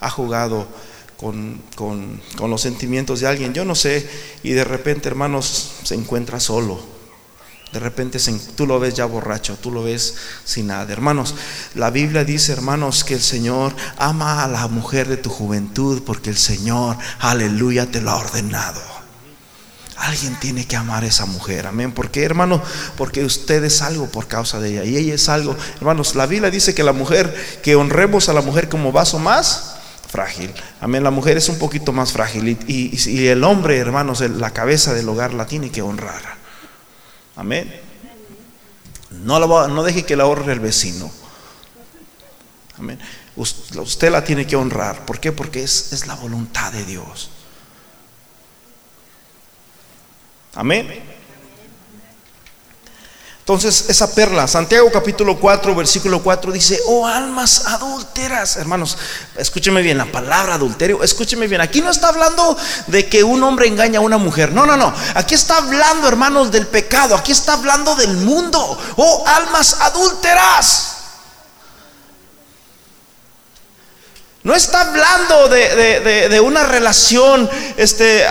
ha 0.00 0.10
jugado 0.10 0.68
con, 1.16 1.62
con 1.74 2.20
los 2.50 2.60
sentimientos 2.60 3.20
de 3.20 3.26
alguien? 3.26 3.54
Yo 3.54 3.64
no 3.64 3.74
sé, 3.74 4.08
y 4.42 4.50
de 4.50 4.64
repente, 4.64 5.08
hermanos, 5.08 5.72
se 5.84 5.94
encuentra 5.94 6.38
solo 6.38 6.99
de 7.72 7.78
repente 7.78 8.18
tú 8.56 8.66
lo 8.66 8.80
ves 8.80 8.94
ya 8.94 9.04
borracho, 9.04 9.56
tú 9.56 9.70
lo 9.70 9.84
ves 9.84 10.16
sin 10.44 10.66
nada. 10.68 10.92
Hermanos, 10.92 11.36
la 11.74 11.90
Biblia 11.90 12.24
dice, 12.24 12.52
hermanos, 12.52 13.04
que 13.04 13.14
el 13.14 13.20
Señor 13.20 13.74
ama 13.96 14.42
a 14.42 14.48
la 14.48 14.66
mujer 14.66 15.08
de 15.08 15.16
tu 15.16 15.30
juventud 15.30 16.02
porque 16.04 16.30
el 16.30 16.36
Señor, 16.36 16.96
aleluya, 17.20 17.86
te 17.86 18.00
lo 18.00 18.10
ha 18.10 18.16
ordenado. 18.16 18.80
Alguien 19.96 20.34
tiene 20.40 20.66
que 20.66 20.76
amar 20.76 21.04
a 21.04 21.06
esa 21.06 21.26
mujer, 21.26 21.66
amén. 21.66 21.92
¿Por 21.92 22.10
qué, 22.10 22.24
hermano? 22.24 22.60
Porque 22.96 23.22
usted 23.24 23.62
es 23.62 23.82
algo 23.82 24.06
por 24.08 24.26
causa 24.26 24.58
de 24.58 24.70
ella 24.70 24.84
y 24.84 24.96
ella 24.96 25.14
es 25.14 25.28
algo. 25.28 25.54
Hermanos, 25.76 26.16
la 26.16 26.26
Biblia 26.26 26.50
dice 26.50 26.74
que 26.74 26.82
la 26.82 26.94
mujer, 26.94 27.32
que 27.62 27.76
honremos 27.76 28.28
a 28.28 28.32
la 28.32 28.40
mujer 28.40 28.68
como 28.68 28.90
vaso 28.90 29.18
más 29.18 29.76
frágil. 30.10 30.52
Amén. 30.80 31.04
La 31.04 31.10
mujer 31.12 31.36
es 31.36 31.48
un 31.48 31.58
poquito 31.58 31.92
más 31.92 32.12
frágil 32.12 32.58
y, 32.66 33.10
y 33.10 33.26
el 33.28 33.44
hombre, 33.44 33.76
hermanos, 33.78 34.22
la 34.22 34.50
cabeza 34.50 34.92
del 34.92 35.08
hogar 35.08 35.34
la 35.34 35.46
tiene 35.46 35.70
que 35.70 35.82
honrar. 35.82 36.39
Amén. 37.40 37.72
No, 39.08 39.38
no 39.68 39.82
deje 39.82 40.04
que 40.04 40.14
la 40.14 40.26
honre 40.26 40.52
el 40.52 40.60
vecino. 40.60 41.10
Amén. 42.78 43.00
Usted 43.34 44.10
la 44.10 44.22
tiene 44.22 44.46
que 44.46 44.56
honrar. 44.56 45.06
¿Por 45.06 45.20
qué? 45.20 45.32
Porque 45.32 45.62
es, 45.62 45.94
es 45.94 46.06
la 46.06 46.16
voluntad 46.16 46.70
de 46.70 46.84
Dios. 46.84 47.30
Amén. 50.54 51.02
Entonces, 53.50 53.86
esa 53.88 54.14
perla, 54.14 54.46
Santiago 54.46 54.88
capítulo 54.92 55.36
4, 55.36 55.74
versículo 55.74 56.22
4 56.22 56.52
dice, 56.52 56.78
oh 56.86 57.04
almas 57.04 57.66
adúlteras, 57.66 58.54
hermanos, 58.54 58.96
escúcheme 59.36 59.82
bien, 59.82 59.98
la 59.98 60.04
palabra 60.04 60.54
adulterio, 60.54 61.02
escúcheme 61.02 61.48
bien, 61.48 61.60
aquí 61.60 61.80
no 61.80 61.90
está 61.90 62.10
hablando 62.10 62.56
de 62.86 63.08
que 63.08 63.24
un 63.24 63.42
hombre 63.42 63.66
engaña 63.66 63.98
a 63.98 64.02
una 64.02 64.18
mujer, 64.18 64.52
no, 64.52 64.66
no, 64.66 64.76
no, 64.76 64.94
aquí 65.16 65.34
está 65.34 65.56
hablando, 65.56 66.06
hermanos, 66.06 66.52
del 66.52 66.68
pecado, 66.68 67.16
aquí 67.16 67.32
está 67.32 67.54
hablando 67.54 67.96
del 67.96 68.18
mundo, 68.18 68.78
oh 68.94 69.24
almas 69.26 69.78
adúlteras. 69.80 70.89
No 74.42 74.54
está 74.54 74.80
hablando 74.80 75.48
de, 75.48 76.40
una 76.42 76.64
relación 76.64 77.48
este, 77.76 78.26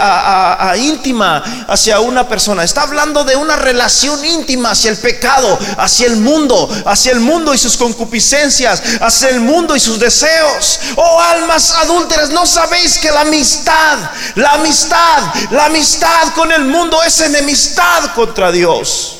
íntima 0.77 1.65
hacia 1.67 1.99
una 1.99 2.27
persona. 2.27 2.63
Está 2.63 2.81
hablando 2.81 3.23
de 3.23 3.35
una 3.35 3.55
relación 3.57 4.25
íntima 4.25 4.71
hacia 4.71 4.89
el 4.89 4.97
pecado, 4.97 5.59
hacia 5.77 6.07
el 6.07 6.15
mundo, 6.15 6.67
hacia 6.87 7.11
el 7.11 7.19
mundo 7.19 7.53
y 7.53 7.59
sus 7.59 7.77
concupiscencias, 7.77 8.81
hacia 9.01 9.29
el 9.29 9.41
mundo 9.41 9.75
y 9.75 9.79
sus 9.79 9.99
deseos. 9.99 10.79
Oh 10.95 11.21
almas 11.21 11.73
adúlteras, 11.73 12.31
¿no 12.31 12.47
sabéis 12.47 12.97
que 12.97 13.11
la 13.11 13.21
amistad, 13.21 13.99
la 14.33 14.53
amistad, 14.53 15.23
la 15.51 15.65
amistad 15.65 16.33
con 16.33 16.51
el 16.51 16.65
mundo 16.65 17.03
es 17.03 17.21
enemistad 17.21 18.15
contra 18.15 18.51
Dios? 18.51 19.18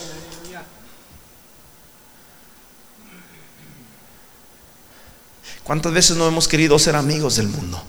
¿Cuántas 5.70 5.94
veces 5.94 6.18
no 6.18 6.28
hemos 6.28 6.48
querido 6.48 6.80
ser 6.80 6.96
amigos 6.96 7.36
del 7.36 7.48
mundo? 7.48 7.80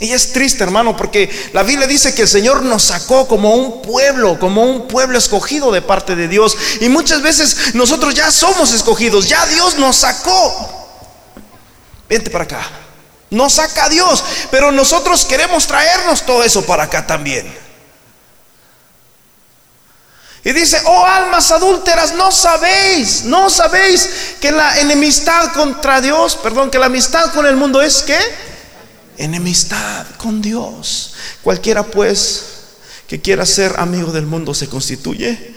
Y 0.00 0.10
es 0.12 0.32
triste, 0.32 0.64
hermano, 0.64 0.96
porque 0.96 1.50
la 1.52 1.62
Biblia 1.62 1.86
dice 1.86 2.14
que 2.14 2.22
el 2.22 2.28
Señor 2.28 2.62
nos 2.62 2.84
sacó 2.84 3.28
como 3.28 3.54
un 3.54 3.82
pueblo, 3.82 4.38
como 4.38 4.64
un 4.64 4.88
pueblo 4.88 5.18
escogido 5.18 5.70
de 5.70 5.82
parte 5.82 6.16
de 6.16 6.28
Dios. 6.28 6.56
Y 6.80 6.88
muchas 6.88 7.20
veces 7.20 7.74
nosotros 7.74 8.14
ya 8.14 8.30
somos 8.30 8.72
escogidos, 8.72 9.28
ya 9.28 9.44
Dios 9.48 9.76
nos 9.76 9.96
sacó. 9.96 10.88
Vente 12.08 12.30
para 12.30 12.44
acá. 12.44 12.66
Nos 13.28 13.52
saca 13.52 13.90
Dios, 13.90 14.24
pero 14.50 14.72
nosotros 14.72 15.26
queremos 15.26 15.66
traernos 15.66 16.24
todo 16.24 16.42
eso 16.42 16.64
para 16.64 16.84
acá 16.84 17.06
también. 17.06 17.54
Y 20.44 20.52
dice, 20.52 20.80
oh 20.86 21.04
almas 21.04 21.50
adúlteras, 21.50 22.14
no 22.14 22.30
sabéis, 22.30 23.24
no 23.24 23.50
sabéis 23.50 24.36
que 24.40 24.52
la 24.52 24.80
enemistad 24.80 25.52
contra 25.52 26.00
Dios, 26.00 26.36
perdón, 26.36 26.70
que 26.70 26.78
la 26.78 26.86
amistad 26.86 27.32
con 27.32 27.44
el 27.46 27.56
mundo 27.56 27.82
es 27.82 28.02
que 28.02 28.18
enemistad 29.16 30.06
con 30.16 30.40
Dios. 30.40 31.14
Cualquiera 31.42 31.82
pues 31.82 32.44
que 33.08 33.20
quiera 33.20 33.44
ser 33.44 33.80
amigo 33.80 34.12
del 34.12 34.26
mundo 34.26 34.54
se 34.54 34.68
constituye. 34.68 35.54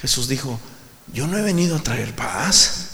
Jesús 0.00 0.28
dijo, 0.28 0.60
yo 1.14 1.26
no 1.26 1.38
he 1.38 1.42
venido 1.42 1.76
a 1.76 1.82
traer 1.82 2.14
paz, 2.14 2.88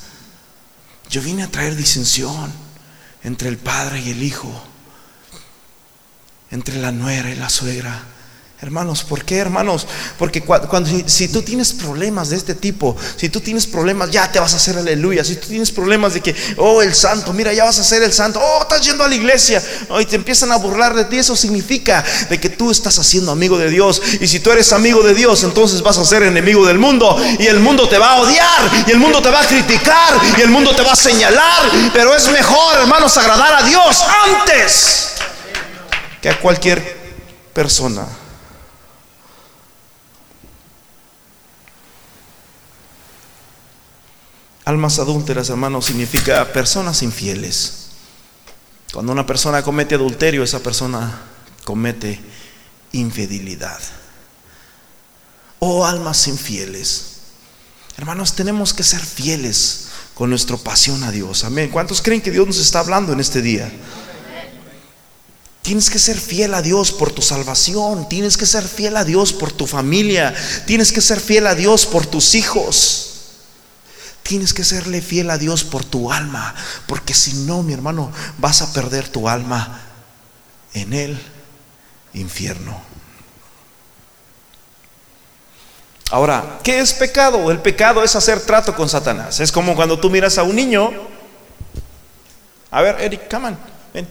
yo 1.09 1.21
vine 1.23 1.43
a 1.43 1.51
traer 1.51 1.75
disensión 1.75 2.53
entre 3.25 3.49
el 3.49 3.59
padre 3.59 4.01
y 4.01 4.11
el 4.11 4.23
hijo, 4.23 4.63
entre 6.53 6.77
la 6.77 6.93
nuera 6.93 7.31
y 7.31 7.35
la 7.35 7.51
suegra 7.51 8.05
Hermanos, 8.63 9.05
¿por 9.05 9.25
qué, 9.25 9.39
hermanos? 9.39 9.87
Porque 10.19 10.43
cuando, 10.43 10.91
si, 11.07 11.29
tú 11.29 11.41
tienes 11.41 11.73
problemas 11.73 12.29
de 12.29 12.37
este 12.37 12.55
tipo, 12.55 12.95
si 13.17 13.31
tú 13.31 13.41
tienes 13.41 13.67
problemas, 13.67 14.11
ya 14.11 14.31
te 14.31 14.39
vas 14.39 14.53
a 14.53 14.57
hacer 14.57 14.77
aleluya. 14.77 15.25
Si 15.25 15.37
tú 15.37 15.49
tienes 15.49 15.71
problemas 15.71 16.13
de 16.13 16.21
que, 16.21 16.37
oh, 16.59 16.83
el 16.83 16.95
santo, 16.95 17.33
mira, 17.33 17.55
ya 17.55 17.65
vas 17.65 17.79
a 17.79 17.85
ser 17.85 18.03
el 18.03 18.13
santo, 18.13 18.39
oh, 18.39 18.61
estás 18.61 18.83
yendo 18.83 19.03
a 19.03 19.09
la 19.09 19.15
iglesia, 19.15 19.63
oh, 19.89 19.99
y 19.99 20.05
te 20.05 20.17
empiezan 20.17 20.53
a 20.53 20.57
burlar 20.57 20.95
de 20.95 21.07
ti, 21.07 21.17
eso 21.17 21.35
significa 21.37 22.05
de 22.29 22.39
que 22.39 22.51
tú 22.51 22.71
estás 22.71 22.99
haciendo 22.99 23.33
amigo 23.33 23.57
de 23.57 23.71
Dios. 23.71 24.03
Y 24.21 24.29
si 24.29 24.41
tú 24.41 24.51
eres 24.51 24.75
amigo 24.75 25.03
de 25.03 25.15
Dios, 25.15 25.43
entonces 25.43 25.81
vas 25.81 25.97
a 25.97 26.05
ser 26.05 26.23
enemigo 26.23 26.67
del 26.67 26.79
mundo, 26.79 27.17
y 27.39 27.47
el 27.47 27.61
mundo 27.61 27.89
te 27.89 27.97
va 27.97 28.13
a 28.13 28.21
odiar, 28.21 28.85
y 28.87 28.91
el 28.91 28.99
mundo 28.99 29.23
te 29.23 29.31
va 29.31 29.41
a 29.41 29.47
criticar, 29.47 30.21
y 30.37 30.41
el 30.43 30.51
mundo 30.51 30.77
te 30.77 30.83
va 30.83 30.93
a 30.93 30.97
señalar. 30.97 31.63
Pero 31.95 32.15
es 32.15 32.31
mejor, 32.31 32.77
hermanos, 32.79 33.17
agradar 33.17 33.63
a 33.63 33.67
Dios 33.67 34.05
antes 34.27 35.13
que 36.21 36.29
a 36.29 36.39
cualquier 36.39 37.01
persona. 37.55 38.20
Almas 44.71 45.01
adúlteras, 45.01 45.51
hermanos, 45.51 45.87
significa 45.87 46.53
personas 46.53 47.03
infieles. 47.03 47.87
Cuando 48.93 49.11
una 49.11 49.27
persona 49.27 49.65
comete 49.65 49.97
adulterio, 49.97 50.45
esa 50.45 50.61
persona 50.61 51.23
comete 51.65 52.21
infidelidad. 52.93 53.81
Oh 55.59 55.85
almas 55.85 56.29
infieles. 56.29 57.17
Hermanos, 57.99 58.37
tenemos 58.37 58.73
que 58.73 58.85
ser 58.85 59.01
fieles 59.01 59.89
con 60.15 60.31
nuestra 60.31 60.57
pasión 60.57 61.03
a 61.03 61.11
Dios. 61.11 61.43
Amén. 61.43 61.71
¿Cuántos 61.71 62.01
creen 62.01 62.21
que 62.21 62.31
Dios 62.31 62.47
nos 62.47 62.59
está 62.59 62.79
hablando 62.79 63.13
en 63.13 63.19
este 63.19 63.43
día? 63.43 63.73
Tienes 65.63 65.91
que 65.91 65.99
ser 65.99 66.17
fiel 66.17 66.55
a 66.55 66.63
Dios 66.63 66.93
por 66.93 67.11
tu 67.11 67.23
salvación. 67.23 68.09
Tienes 68.09 68.37
que 68.37 68.47
ser 68.47 68.63
fiel 68.63 68.97
a 68.97 69.05
Dios 69.05 69.33
por 69.33 69.51
tu 69.51 69.67
familia. 69.67 70.33
Tienes 70.69 70.93
que 70.93 71.01
ser 71.01 71.19
fiel 71.19 71.49
a 71.49 71.57
Dios 71.57 71.87
por 71.87 72.07
tus 72.07 72.37
hijos. 72.37 73.10
Tienes 74.31 74.55
que 74.55 74.63
serle 74.63 75.03
fiel 75.03 75.29
a 75.29 75.39
Dios 75.39 75.65
por 75.65 75.85
tu 75.85 76.13
alma, 76.13 76.55
porque 76.87 77.15
si 77.15 77.33
no, 77.35 77.65
mi 77.65 77.73
hermano, 77.73 78.13
vas 78.39 78.63
a 78.63 78.73
perder 78.73 79.09
tu 79.09 79.29
alma 79.29 79.81
en 80.73 80.93
el 80.93 81.21
infierno. 82.15 82.81
Ahora, 86.13 86.61
¿qué 86.63 86.79
es 86.79 86.93
pecado? 86.93 87.51
El 87.51 87.59
pecado 87.59 88.05
es 88.05 88.15
hacer 88.15 88.39
trato 88.39 88.73
con 88.77 88.89
Satanás. 88.89 89.41
Es 89.41 89.51
como 89.51 89.75
cuando 89.75 89.99
tú 89.99 90.09
miras 90.09 90.39
a 90.39 90.45
un 90.45 90.55
niño. 90.55 90.93
A 92.71 92.83
ver, 92.83 93.01
Eric, 93.01 93.29
come 93.29 93.49
on, 93.49 93.59
ven. 93.93 94.07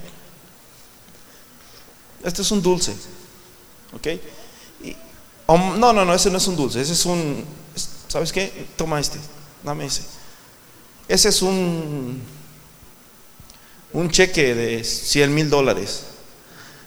Este 2.26 2.42
es 2.42 2.52
un 2.52 2.62
dulce. 2.62 2.94
¿Ok? 3.94 4.08
no, 5.48 5.94
no, 5.94 6.04
no, 6.04 6.14
ese 6.14 6.30
no 6.30 6.40
es 6.40 6.48
un 6.48 6.58
dulce. 6.58 6.82
Ese 6.82 6.92
es 6.92 7.06
un. 7.06 7.46
¿Sabes 8.10 8.34
qué? 8.34 8.68
Toma 8.76 9.00
este. 9.00 9.18
Dame 9.64 9.86
ese. 9.86 10.04
Ese 11.08 11.30
es 11.30 11.42
un, 11.42 12.22
un 13.94 14.10
cheque 14.10 14.54
de 14.56 14.84
100 14.84 15.34
mil 15.34 15.50
dólares. 15.50 16.04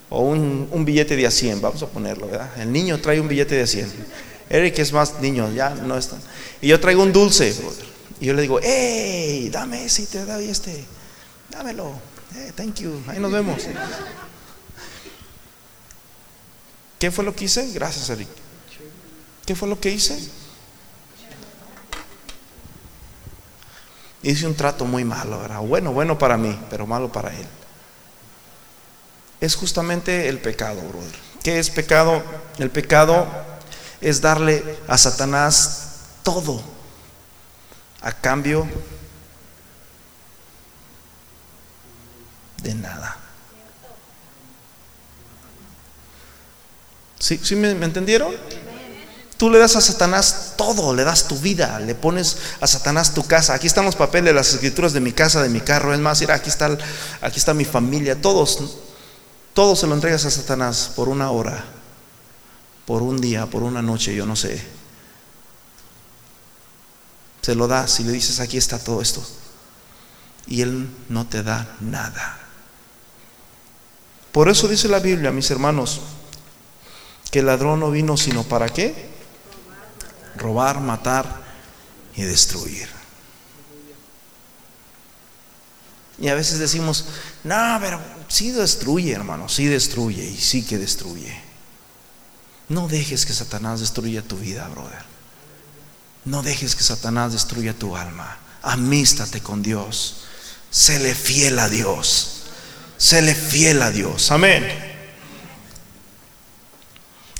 O 0.08 0.20
un, 0.20 0.68
un, 0.70 0.84
billete 0.84 1.16
de 1.16 1.26
a 1.26 1.30
100, 1.30 1.62
vamos 1.62 1.82
a 1.82 1.86
ponerlo, 1.86 2.26
¿verdad? 2.26 2.50
El 2.60 2.70
niño 2.70 3.00
trae 3.00 3.18
un 3.18 3.28
billete 3.28 3.54
de 3.54 3.62
a 3.62 3.66
100. 3.66 3.90
Eric 4.50 4.78
es 4.78 4.92
más 4.92 5.20
niño, 5.20 5.50
ya 5.52 5.70
no 5.70 5.96
está. 5.96 6.18
Y 6.60 6.68
yo 6.68 6.78
traigo 6.78 7.02
un 7.02 7.12
dulce, 7.12 7.54
Y 8.20 8.26
yo 8.26 8.34
le 8.34 8.42
digo, 8.42 8.60
hey, 8.62 9.48
dame 9.50 9.86
ese, 9.86 10.06
te 10.06 10.24
doy 10.24 10.48
este. 10.48 10.84
Dámelo. 11.48 11.92
Eh, 12.36 12.52
thank 12.54 12.76
you. 12.80 13.02
Ahí 13.08 13.18
nos 13.18 13.32
vemos. 13.32 13.62
¿Qué 16.98 17.10
fue 17.10 17.24
lo 17.24 17.34
que 17.34 17.46
hice? 17.46 17.72
Gracias, 17.72 18.10
Eric. 18.10 18.28
¿Qué 19.46 19.54
fue 19.54 19.68
lo 19.68 19.80
que 19.80 19.90
hice? 19.90 20.18
Hice 24.22 24.46
un 24.46 24.54
trato 24.54 24.84
muy 24.84 25.04
malo. 25.04 25.40
Bueno, 25.62 25.92
bueno 25.92 26.16
para 26.18 26.36
mí, 26.36 26.58
pero 26.70 26.86
malo 26.86 27.10
para 27.10 27.34
él. 27.34 27.46
Es 29.40 29.56
justamente 29.56 30.28
el 30.28 30.38
pecado, 30.38 30.80
brother. 30.82 31.16
¿Qué 31.42 31.58
es 31.58 31.70
pecado? 31.70 32.22
El 32.58 32.70
pecado 32.70 33.26
es 34.00 34.20
darle 34.20 34.78
a 34.86 34.96
Satanás 34.96 35.96
todo 36.22 36.62
a 38.00 38.12
cambio 38.12 38.68
de 42.62 42.74
nada. 42.74 43.16
¿Sí, 47.18 47.40
¿Sí 47.42 47.56
me, 47.56 47.74
me 47.74 47.86
entendieron? 47.86 48.34
Tú 49.42 49.50
le 49.50 49.58
das 49.58 49.74
a 49.74 49.80
Satanás 49.80 50.52
todo, 50.56 50.94
le 50.94 51.02
das 51.02 51.26
tu 51.26 51.36
vida, 51.36 51.80
le 51.80 51.96
pones 51.96 52.36
a 52.60 52.66
Satanás 52.68 53.12
tu 53.12 53.26
casa. 53.26 53.54
Aquí 53.54 53.66
están 53.66 53.84
los 53.84 53.96
papeles, 53.96 54.32
las 54.32 54.54
escrituras 54.54 54.92
de 54.92 55.00
mi 55.00 55.10
casa, 55.10 55.42
de 55.42 55.48
mi 55.48 55.60
carro. 55.60 55.92
Es 55.92 55.98
más, 55.98 56.20
mira, 56.20 56.36
aquí 56.36 56.48
está, 56.48 56.78
aquí 57.20 57.38
está 57.38 57.52
mi 57.52 57.64
familia. 57.64 58.22
Todos, 58.22 58.76
todos 59.52 59.80
se 59.80 59.88
lo 59.88 59.94
entregas 59.94 60.24
a 60.26 60.30
Satanás 60.30 60.92
por 60.94 61.08
una 61.08 61.32
hora, 61.32 61.64
por 62.86 63.02
un 63.02 63.20
día, 63.20 63.46
por 63.46 63.64
una 63.64 63.82
noche, 63.82 64.14
yo 64.14 64.26
no 64.26 64.36
sé. 64.36 64.64
Se 67.40 67.56
lo 67.56 67.66
das 67.66 67.98
y 67.98 68.04
le 68.04 68.12
dices, 68.12 68.38
aquí 68.38 68.58
está 68.58 68.78
todo 68.78 69.02
esto. 69.02 69.26
Y 70.46 70.62
él 70.62 70.88
no 71.08 71.26
te 71.26 71.42
da 71.42 71.66
nada. 71.80 72.38
Por 74.30 74.48
eso 74.48 74.68
dice 74.68 74.86
la 74.86 75.00
Biblia, 75.00 75.32
mis 75.32 75.50
hermanos, 75.50 76.00
que 77.32 77.40
el 77.40 77.46
ladrón 77.46 77.80
no 77.80 77.90
vino 77.90 78.16
sino 78.16 78.44
para 78.44 78.68
qué? 78.68 79.10
Robar, 80.36 80.80
matar 80.80 81.42
y 82.14 82.22
destruir. 82.22 82.88
Y 86.18 86.28
a 86.28 86.34
veces 86.34 86.58
decimos, 86.58 87.06
no, 87.42 87.78
pero 87.80 88.00
sí 88.28 88.52
destruye, 88.52 89.12
hermano, 89.12 89.48
sí 89.48 89.66
destruye 89.66 90.24
y 90.24 90.36
sí 90.36 90.64
que 90.64 90.78
destruye. 90.78 91.34
No 92.68 92.86
dejes 92.88 93.26
que 93.26 93.32
Satanás 93.32 93.80
destruya 93.80 94.22
tu 94.22 94.36
vida, 94.36 94.68
brother. 94.68 95.04
No 96.24 96.42
dejes 96.42 96.76
que 96.76 96.84
Satanás 96.84 97.32
destruya 97.32 97.74
tu 97.74 97.96
alma. 97.96 98.38
Amístate 98.62 99.40
con 99.40 99.62
Dios. 99.62 100.24
Séle 100.70 101.14
fiel 101.14 101.58
a 101.58 101.68
Dios. 101.68 102.44
Séle 102.96 103.34
fiel 103.34 103.82
a 103.82 103.90
Dios. 103.90 104.30
Amén. 104.30 104.91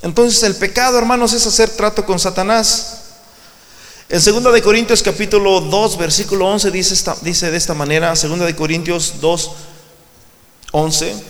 Entonces 0.03 0.43
el 0.43 0.55
pecado, 0.55 0.97
hermanos, 0.97 1.31
es 1.31 1.47
hacer 1.47 1.69
trato 1.69 2.05
con 2.05 2.19
Satanás. 2.19 2.99
En 4.09 4.21
2 4.21 4.53
de 4.53 4.61
Corintios 4.61 5.01
capítulo 5.01 5.61
2, 5.61 5.97
versículo 5.97 6.45
11 6.47 6.71
dice, 6.71 7.49
de 7.49 7.57
esta 7.57 7.73
manera, 7.73 8.09
2 8.13 8.39
de 8.41 8.55
Corintios 8.55 9.21
2, 9.21 9.51
11. 10.73 11.23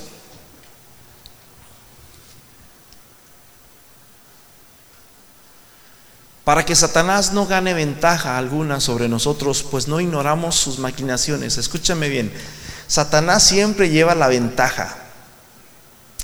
Para 6.43 6.65
que 6.65 6.75
Satanás 6.75 7.31
no 7.31 7.45
gane 7.45 7.75
ventaja 7.75 8.39
alguna 8.39 8.79
sobre 8.79 9.07
nosotros, 9.07 9.63
pues 9.69 9.87
no 9.87 10.01
ignoramos 10.01 10.55
sus 10.55 10.79
maquinaciones. 10.79 11.59
Escúchame 11.59 12.09
bien, 12.09 12.33
Satanás 12.87 13.43
siempre 13.43 13.89
lleva 13.89 14.15
la 14.15 14.27
ventaja. 14.29 15.02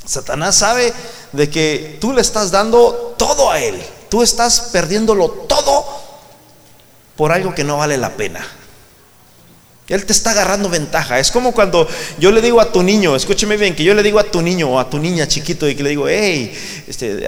Satanás 0.09 0.55
sabe 0.55 0.91
de 1.31 1.49
que 1.51 1.97
tú 2.01 2.13
le 2.13 2.21
estás 2.21 2.49
dando 2.49 3.13
todo 3.15 3.51
a 3.51 3.59
él. 3.59 3.79
Tú 4.09 4.23
estás 4.23 4.69
perdiéndolo 4.71 5.29
todo 5.29 5.85
por 7.15 7.31
algo 7.31 7.53
que 7.53 7.63
no 7.63 7.77
vale 7.77 7.95
la 7.95 8.09
pena. 8.17 8.45
Él 9.87 10.05
te 10.05 10.13
está 10.13 10.31
agarrando 10.31 10.67
ventaja. 10.67 11.19
Es 11.19 11.29
como 11.29 11.51
cuando 11.51 11.87
yo 12.17 12.31
le 12.31 12.41
digo 12.41 12.59
a 12.59 12.71
tu 12.71 12.81
niño, 12.81 13.15
escúcheme 13.15 13.55
bien, 13.55 13.75
que 13.75 13.83
yo 13.83 13.93
le 13.93 14.01
digo 14.01 14.17
a 14.17 14.23
tu 14.23 14.41
niño 14.41 14.71
o 14.71 14.79
a 14.79 14.89
tu 14.89 14.97
niña 14.97 15.27
chiquito 15.27 15.69
y 15.69 15.75
que 15.75 15.83
le 15.83 15.89
digo, 15.91 16.07
hey, 16.07 16.53
este, 16.87 17.27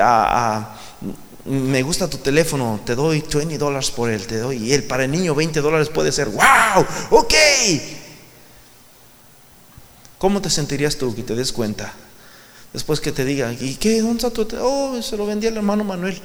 me 1.45 1.83
gusta 1.83 2.09
tu 2.09 2.17
teléfono, 2.17 2.79
te 2.83 2.95
doy 2.95 3.23
20 3.31 3.59
dólares 3.59 3.91
por 3.91 4.09
él, 4.09 4.25
te 4.25 4.39
doy. 4.39 4.57
Y 4.57 4.73
él, 4.73 4.85
para 4.85 5.05
el 5.05 5.11
niño 5.11 5.35
20 5.35 5.61
dólares 5.61 5.89
puede 5.89 6.11
ser, 6.11 6.29
wow, 6.29 6.85
ok. 7.11 7.33
¿Cómo 10.17 10.41
te 10.41 10.49
sentirías 10.49 10.97
tú 10.97 11.15
que 11.15 11.21
te 11.21 11.35
des 11.35 11.51
cuenta? 11.51 11.93
Después 12.73 12.99
que 13.01 13.11
te 13.11 13.25
diga, 13.25 13.51
¿y 13.53 13.75
qué? 13.75 14.01
¿Dónde 14.01 14.25
está 14.25 14.29
tu? 14.29 14.47
Oh, 14.61 15.01
se 15.01 15.17
lo 15.17 15.25
vendí 15.25 15.47
al 15.47 15.57
hermano 15.57 15.83
Manuel. 15.83 16.21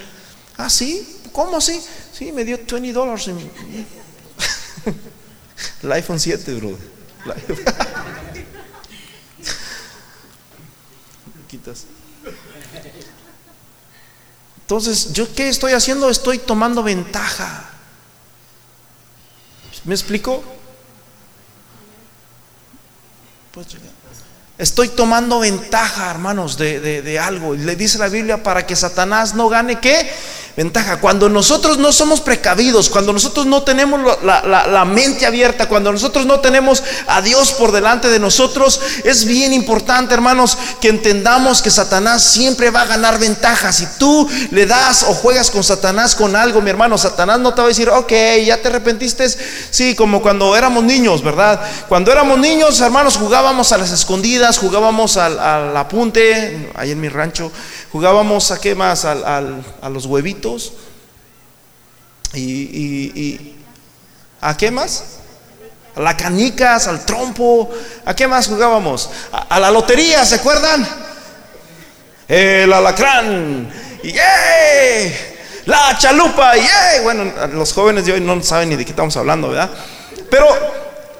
Ah, 0.57 0.71
sí, 0.71 1.21
¿cómo 1.33 1.57
así? 1.57 1.81
Sí, 2.13 2.31
me 2.33 2.45
dio 2.45 2.57
20 2.59 2.93
dólares. 2.93 3.29
El 5.83 5.93
iPhone 5.93 6.21
7, 6.21 6.55
bro. 6.55 6.79
Entonces, 14.61 15.13
¿yo 15.13 15.33
qué 15.35 15.49
estoy 15.49 15.73
haciendo? 15.73 16.11
Estoy 16.11 16.39
tomando 16.39 16.83
ventaja. 16.83 17.71
¿Me 19.85 19.95
explico? 19.95 20.43
Pues 23.53 23.69
Estoy 24.59 24.89
tomando 24.89 25.41
ventaja, 25.41 26.11
hermanos, 26.11 26.57
de, 26.57 26.81
de, 26.81 27.03
de 27.03 27.19
algo. 27.19 27.55
Le 27.55 27.77
dice 27.77 27.99
la 27.99 28.09
Biblia 28.09 28.43
para 28.43 28.67
que 28.67 28.75
Satanás 28.75 29.35
no 29.35 29.51
gane 29.51 29.81
qué? 29.81 30.11
Ventaja. 30.57 31.01
Cuando 31.01 31.29
nosotros 31.29 31.79
no 31.79 31.93
somos 31.93 32.21
precavidos, 32.21 32.89
cuando 32.89 33.13
nosotros 33.13 33.45
no 33.47 33.63
tenemos 33.63 34.01
la, 34.23 34.85
mente 34.87 35.27
abierta, 35.27 35.69
cuando 35.69 35.93
nosotros 35.93 36.25
no 36.25 36.41
tenemos 36.41 36.83
a 37.07 37.21
Dios 37.21 37.53
por 37.53 37.73
delante 37.73 38.09
de 38.09 38.19
nosotros, 38.19 38.81
es 39.05 39.27
bien 39.27 39.53
importante, 39.53 40.15
hermanos, 40.15 40.57
que 40.81 40.89
entendamos 40.89 41.61
que 41.61 41.71
Satanás 41.71 42.23
siempre 42.23 42.71
va 42.71 42.83
a 42.83 42.87
ganar 42.87 43.19
ventaja. 43.19 43.73
Si 43.73 43.87
tú 43.99 44.29
le 44.51 44.65
das 44.65 45.03
o 45.03 45.15
juegas 45.15 45.51
con 45.51 45.63
Satanás 45.63 46.15
con 46.15 46.35
algo, 46.35 46.63
mi 46.63 46.71
hermano, 46.71 46.97
Satanás 46.97 47.39
no 47.39 47.53
te 47.53 47.61
va 47.61 47.67
a 47.67 47.69
decir, 47.69 47.91
ok, 47.91 48.13
ya 48.45 48.61
te 48.63 48.69
arrepentiste. 48.69 49.29
Sí, 49.71 49.95
como 49.95 50.23
cuando 50.23 50.57
éramos 50.57 50.85
niños, 50.85 51.23
¿verdad? 51.23 51.61
Cuando 51.89 52.11
éramos 52.11 52.39
niños, 52.39 52.81
hermanos, 52.81 53.17
jugábamos 53.17 53.73
a 53.73 53.79
las 53.79 53.93
escondidas, 53.93 54.59
jugábamos 54.59 55.19
al, 55.19 55.39
al 55.39 55.77
apunte, 55.77 56.71
ahí 56.75 56.93
en 56.93 57.01
mi 57.01 57.09
rancho, 57.09 57.53
jugábamos 57.93 58.51
a 58.51 58.61
qué 58.61 58.75
más, 58.75 59.05
al, 59.05 59.65
a 59.81 59.89
los 59.89 60.07
huevitos 60.07 60.73
y, 62.35 63.55
¿a 64.41 64.57
qué 64.57 64.71
más? 64.71 65.05
A 65.95 66.01
las 66.01 66.15
canicas, 66.15 66.87
al 66.89 67.05
trompo, 67.07 67.71
¿a 68.05 68.15
qué 68.15 68.29
más 68.29 68.49
jugábamos? 68.49 69.09
A, 69.33 69.59
la 69.59 69.71
lotería, 69.71 70.25
¿se 70.25 70.37
acuerdan? 70.37 70.87
El 72.29 72.73
alacrán, 72.73 73.73
y 74.03 74.13
la 75.65 75.97
chalupa, 75.99 76.57
y 76.57 76.69
bueno, 77.03 77.33
los 77.53 77.73
jóvenes 77.73 78.05
de 78.05 78.13
hoy 78.13 78.21
no 78.21 78.43
saben 78.43 78.69
ni 78.69 78.77
de 78.77 78.85
qué 78.85 78.91
estamos 78.91 79.17
hablando, 79.17 79.49
¿verdad? 79.49 79.71
Pero 80.31 80.47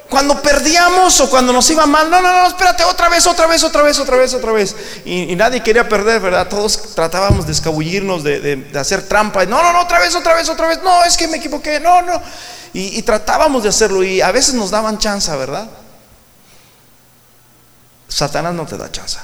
cuando 0.09 0.41
perdíamos 0.41 1.19
o 1.19 1.29
cuando 1.29 1.51
nos 1.51 1.69
iba 1.69 1.85
mal, 1.85 2.09
no, 2.09 2.21
no, 2.21 2.31
no, 2.31 2.47
espérate, 2.47 2.83
otra 2.85 3.09
vez, 3.09 3.27
otra 3.27 3.45
vez, 3.45 3.63
otra 3.63 3.83
vez, 3.83 3.99
otra 3.99 4.17
vez, 4.17 4.33
otra 4.33 4.51
vez. 4.53 4.75
Y, 5.05 5.35
nadie 5.35 5.61
quería 5.61 5.87
perder, 5.89 6.21
¿verdad? 6.21 6.47
Todos 6.47 6.95
tratábamos 6.95 7.45
de 7.45 7.51
escabullirnos, 7.51 8.23
de, 8.23 8.69
hacer 8.75 9.07
trampa. 9.07 9.45
No, 9.45 9.61
no, 9.61 9.73
no, 9.73 9.81
otra 9.81 9.99
vez, 9.99 10.15
otra 10.15 10.33
vez, 10.33 10.47
otra 10.47 10.67
vez. 10.67 10.79
No, 10.81 11.03
es 11.03 11.17
que 11.17 11.27
me 11.27 11.37
equivoqué, 11.37 11.79
no, 11.79 12.01
no. 12.01 12.21
Y, 12.73 13.01
tratábamos 13.01 13.63
de 13.63 13.69
hacerlo 13.69 14.03
y 14.03 14.21
a 14.21 14.31
veces 14.31 14.53
nos 14.53 14.71
daban 14.71 14.97
chance, 14.97 15.35
¿verdad? 15.35 15.67
Satanás 18.07 18.53
no 18.53 18.65
te 18.65 18.77
da 18.77 18.89
chance. 18.89 19.17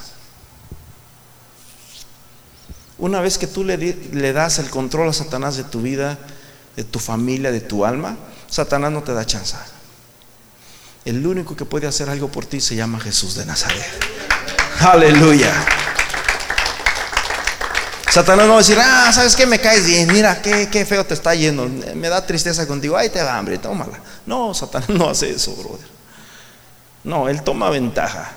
Una 2.98 3.22
vez 3.22 3.38
que 3.38 3.48
tú 3.48 3.63
le, 3.63 3.78
le 3.78 4.34
das 4.34 4.60
el 4.60 4.69
control 4.69 5.10
a 5.10 5.13
Satanás 5.13 5.56
de 5.56 5.63
tu 5.63 5.82
vida, 5.82 6.17
de 6.76 6.84
tu 6.84 7.00
familia, 7.00 7.52
de 7.52 7.62
tu 7.62 7.86
alma, 7.86 8.17
Satanás 8.50 8.91
no 8.91 9.02
te 9.04 9.13
da 9.13 9.26
chance. 9.26 9.56
El 11.05 11.25
único 11.27 11.55
que 11.55 11.65
puede 11.65 11.87
hacer 11.87 12.09
algo 12.09 12.29
por 12.29 12.45
ti 12.45 12.61
se 12.61 12.75
llama 12.75 12.99
Jesús 12.99 13.35
de 13.35 13.45
Nazaret. 13.45 13.85
Aleluya. 14.79 15.53
Satanás 18.09 18.45
no 18.45 18.51
va 18.53 18.59
a 18.59 18.61
decir, 18.61 18.77
ah, 18.79 19.11
¿sabes 19.11 19.35
qué? 19.35 19.47
Me 19.47 19.59
caes 19.59 19.87
bien, 19.87 20.07
mira, 20.13 20.39
qué, 20.39 20.69
qué 20.71 20.85
feo 20.85 21.03
te 21.03 21.15
está 21.15 21.33
yendo, 21.33 21.67
me 21.95 22.09
da 22.09 22.23
tristeza 22.25 22.67
contigo, 22.67 22.95
ay, 22.95 23.09
te 23.09 23.17
da 23.17 23.37
hambre, 23.37 23.57
tómala. 23.57 23.99
No, 24.27 24.53
Satanás 24.53 24.89
no 24.89 25.09
hace 25.09 25.31
eso, 25.31 25.55
brother. 25.55 25.87
No, 27.03 27.27
él 27.27 27.41
toma 27.41 27.71
ventaja. 27.71 28.31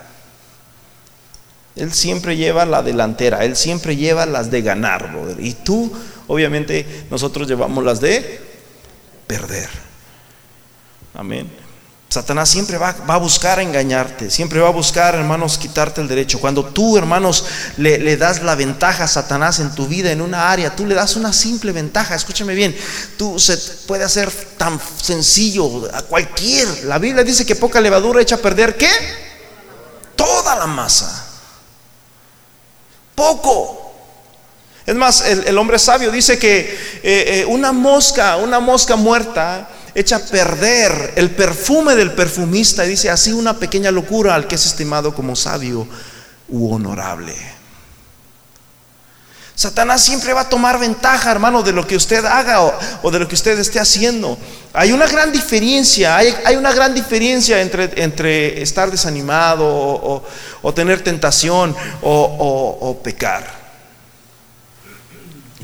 Él 1.77 1.93
siempre 1.93 2.37
lleva 2.37 2.65
la 2.65 2.83
delantera, 2.83 3.45
él 3.45 3.55
siempre 3.55 3.97
lleva 3.97 4.25
las 4.25 4.51
de 4.51 4.63
ganar, 4.63 5.13
brother. 5.13 5.37
Y 5.45 5.53
tú, 5.53 5.93
obviamente, 6.27 7.07
nosotros 7.11 7.47
llevamos 7.47 7.85
las 7.85 8.01
de 8.01 8.41
perder. 9.27 9.69
Amén. 11.13 11.66
Satanás 12.09 12.49
siempre 12.49 12.79
va, 12.79 12.95
a 13.07 13.17
buscar 13.17 13.59
engañarte, 13.59 14.31
siempre 14.31 14.61
va 14.61 14.69
a 14.69 14.73
buscar, 14.73 15.17
hermanos, 15.17 15.59
quitarte 15.59 16.01
el 16.01 16.09
derecho. 16.09 16.41
Cuando 16.41 16.65
tú, 16.65 16.97
hermanos, 16.97 17.45
le, 17.77 18.17
das 18.17 18.43
la 18.43 18.55
ventaja 18.55 19.05
a 19.05 19.09
Satanás 19.09 19.59
en 19.59 19.75
tu 19.75 19.87
vida, 19.87 20.13
en 20.13 20.21
una 20.21 20.51
área, 20.51 20.75
tú 20.75 20.87
le 20.87 20.95
das 20.95 21.17
una 21.17 21.33
simple 21.33 21.73
ventaja, 21.73 22.15
escúchame 22.15 22.55
bien, 22.55 22.77
tú 23.19 23.39
se 23.41 23.57
puede 23.87 24.05
hacer 24.05 24.31
tan 24.57 24.81
sencillo 25.03 25.91
a 25.93 26.03
cualquier. 26.03 26.85
La 26.85 26.99
Biblia 26.99 27.25
dice 27.25 27.45
que 27.45 27.57
poca 27.57 27.81
levadura 27.81 28.23
echa 28.23 28.37
a 28.37 28.39
perder, 28.39 28.77
¿qué? 28.77 28.91
Toda 30.15 30.55
la 30.55 30.67
masa. 30.67 31.27
Poco. 33.17 33.95
Es 34.87 34.95
más, 34.95 35.23
el, 35.23 35.59
hombre 35.59 35.81
sabio 35.81 36.13
dice 36.13 36.39
que 36.39 36.61
eh, 36.61 37.41
eh, 37.41 37.45
una 37.49 37.73
mosca, 37.73 38.37
una 38.37 38.61
mosca 38.61 38.95
muerta, 38.95 39.69
echa 39.97 40.17
a 40.17 40.19
perder 40.19 41.15
el 41.17 41.31
perfume 41.31 41.97
del 41.97 42.13
perfumista 42.13 42.85
y 42.85 42.91
dice 42.91 43.09
así 43.09 43.33
una 43.33 43.59
pequeña 43.59 43.91
locura 43.91 44.35
al 44.35 44.47
que 44.47 44.57
es 44.57 44.67
estimado 44.67 45.15
como 45.15 45.35
sabio 45.35 45.89
u 46.49 46.71
honorable. 46.71 47.35
Satanás 49.55 50.05
siempre 50.05 50.35
va 50.35 50.43
a 50.43 50.49
tomar 50.51 50.79
ventaja, 50.79 51.33
hermano, 51.33 51.63
de 51.63 51.73
lo 51.73 51.87
que 51.87 51.97
usted 51.97 52.23
haga 52.27 52.61
o, 53.03 53.11
de 53.11 53.19
lo 53.19 53.27
que 53.27 53.37
usted 53.37 53.59
esté 53.59 53.81
haciendo. 53.81 54.37
Hay 54.75 54.93
una 54.93 55.07
gran 55.07 55.33
diferencia, 55.33 56.15
hay, 56.15 56.57
una 56.57 56.75
gran 56.75 56.93
diferencia 56.93 57.63
entre, 57.63 57.91
entre 58.03 58.61
estar 58.61 58.91
desanimado 58.91 59.65
o, 60.63 60.75
tener 60.75 61.03
tentación 61.03 61.75
o, 62.03 63.01
pecar. 63.03 63.51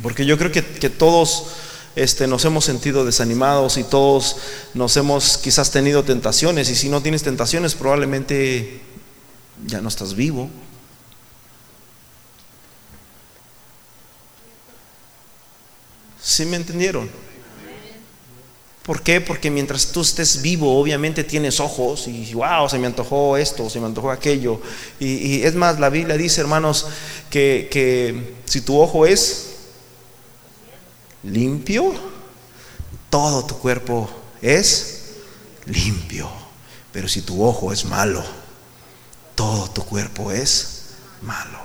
Porque 0.02 0.24
yo 0.24 0.38
creo 0.38 0.50
que, 0.50 0.64
que 0.64 0.88
todos 0.88 1.48
este, 1.94 2.26
nos 2.26 2.44
hemos 2.44 2.64
sentido 2.64 3.04
desanimados 3.04 3.76
y 3.76 3.84
todos 3.84 4.36
nos 4.74 4.96
hemos 4.96 5.38
quizás 5.38 5.70
tenido 5.70 6.04
tentaciones 6.04 6.70
y 6.70 6.76
si 6.76 6.88
no 6.88 7.02
tienes 7.02 7.22
tentaciones 7.22 7.74
probablemente 7.74 8.80
ya 9.66 9.80
no 9.80 9.88
estás 9.88 10.14
vivo. 10.14 10.48
¿Sí 16.20 16.46
me 16.46 16.56
entendieron? 16.56 17.10
¿Por 18.84 19.02
qué? 19.02 19.20
Porque 19.20 19.50
mientras 19.50 19.92
tú 19.92 20.00
estés 20.00 20.42
vivo, 20.42 20.80
obviamente 20.80 21.22
tienes 21.22 21.60
ojos 21.60 22.08
y 22.08 22.32
wow, 22.34 22.68
se 22.68 22.78
me 22.78 22.86
antojó 22.86 23.36
esto, 23.36 23.70
se 23.70 23.78
me 23.78 23.86
antojó 23.86 24.10
aquello. 24.10 24.60
Y, 24.98 25.42
es 25.42 25.54
más, 25.54 25.78
la 25.78 25.88
Biblia 25.88 26.16
dice, 26.16 26.40
hermanos, 26.40 26.86
que, 27.30 27.68
que 27.70 28.34
si 28.44 28.62
tu 28.62 28.80
ojo 28.80 29.06
es 29.06 29.51
limpio, 31.22 31.92
todo 33.10 33.44
tu 33.44 33.58
cuerpo 33.58 34.08
es 34.40 35.02
limpio. 35.66 36.30
Pero 36.92 37.08
si 37.08 37.22
tu 37.22 37.42
ojo 37.42 37.72
es 37.72 37.84
malo, 37.84 38.22
todo 39.34 39.70
tu 39.70 39.84
cuerpo 39.84 40.30
es 40.30 40.82
malo. 41.22 41.58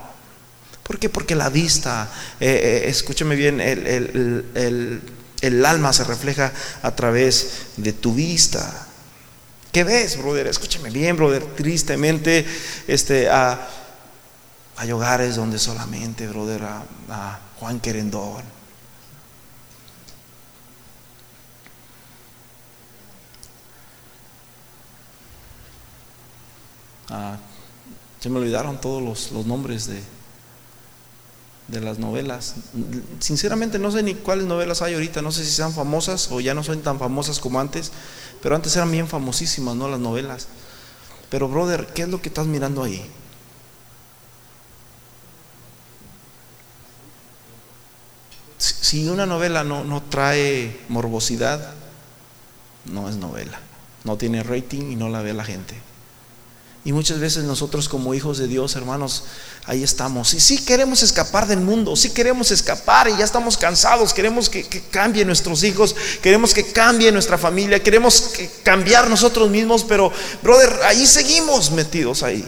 ¿Por 0.83 0.99
qué? 0.99 1.09
Porque 1.09 1.35
la 1.35 1.49
vista, 1.49 2.09
eh, 2.39 2.83
eh, 2.85 2.89
escúchame 2.89 3.35
bien, 3.35 3.59
el, 3.59 5.01
alma 5.65 5.91
se 5.91 6.05
refleja 6.05 6.53
a 6.81 6.95
través 6.95 7.49
de 7.75 7.91
tu 7.91 8.13
vista. 8.13 8.87
¿Qué 9.73 9.83
ves, 9.83 10.17
brother? 10.17 10.47
Escúchame 10.47 10.89
bien, 10.89 11.17
brother. 11.17 11.43
Tristemente, 11.43 12.45
este, 12.87 13.29
hay 13.29 14.91
hogares 14.91 15.35
donde 15.35 15.59
solamente, 15.59 16.25
brother, 16.27 16.63
a 16.63 17.39
Juan 17.59 17.81
Querendón 17.81 18.56
Ah, 27.09 27.37
se 28.19 28.29
me 28.29 28.39
olvidaron 28.39 28.79
todos 28.81 29.31
los, 29.31 29.45
nombres 29.45 29.87
de... 29.87 30.01
de 31.67 31.81
las 31.81 31.99
novelas. 31.99 32.55
Sinceramente 33.19 33.79
no 33.79 33.91
sé 33.91 34.03
ni 34.03 34.15
cuáles 34.15 34.45
novelas 34.45 34.81
hay 34.81 34.93
ahorita, 34.93 35.21
no 35.21 35.31
sé 35.31 35.45
si 35.45 35.51
sean 35.51 35.73
famosas 35.73 36.29
o 36.31 36.39
ya 36.39 36.53
no 36.53 36.63
son 36.63 36.81
tan 36.81 36.99
famosas 36.99 37.39
como 37.39 37.59
antes, 37.59 37.91
pero 38.41 38.55
antes 38.55 38.75
eran 38.75 38.91
bien 38.91 39.07
famosísimas, 39.07 39.75
¿no? 39.75 39.87
Las 39.87 39.99
novelas. 39.99 40.47
Pero 41.29 41.47
brother, 41.47 41.87
¿qué 41.87 42.03
es 42.03 42.09
lo 42.09 42.21
que 42.21 42.29
estás 42.29 42.47
mirando 42.47 42.83
ahí? 42.83 43.09
Si 48.57 49.07
una 49.09 49.25
novela 49.25 49.63
no, 49.63 49.83
no 49.83 50.01
trae 50.01 50.79
morbosidad, 50.87 51.73
no 52.85 53.09
es 53.09 53.17
novela. 53.17 53.59
No 54.03 54.17
tiene 54.17 54.43
rating 54.43 54.91
y 54.91 54.95
no 54.95 55.09
la 55.09 55.21
ve 55.21 55.33
la 55.33 55.43
gente. 55.43 55.75
Y 56.87 56.93
muchas 56.93 57.19
veces 57.19 57.43
nosotros 57.43 57.89
como 57.89 58.13
hijos 58.13 58.37
de 58.37 58.47
Dios, 58.47 58.77
hermanos, 58.77 59.25
ahí 59.65 59.83
estamos. 59.83 60.33
Y 60.33 60.39
sí 60.39 60.63
queremos 60.63 61.03
escapar 61.03 61.45
del 61.45 61.59
mundo, 61.59 61.97
sí 61.97 62.11
queremos 62.11 62.49
escapar 62.49 63.09
y 63.09 63.17
ya 63.17 63.25
estamos 63.25 63.57
cansados, 63.57 64.13
queremos 64.13 64.49
que, 64.49 64.63
que 64.63 64.81
cambie 64.87 65.25
nuestros 65.25 65.65
hijos, 65.65 65.93
queremos 66.21 66.53
que 66.53 66.71
cambie 66.71 67.11
nuestra 67.11 67.37
familia, 67.37 67.83
queremos 67.83 68.31
cambiar 68.63 69.09
nosotros 69.09 69.49
mismos, 69.49 69.83
pero, 69.83 70.13
brother, 70.41 70.79
ahí 70.85 71.05
seguimos 71.05 71.71
metidos 71.71 72.23
ahí. 72.23 72.45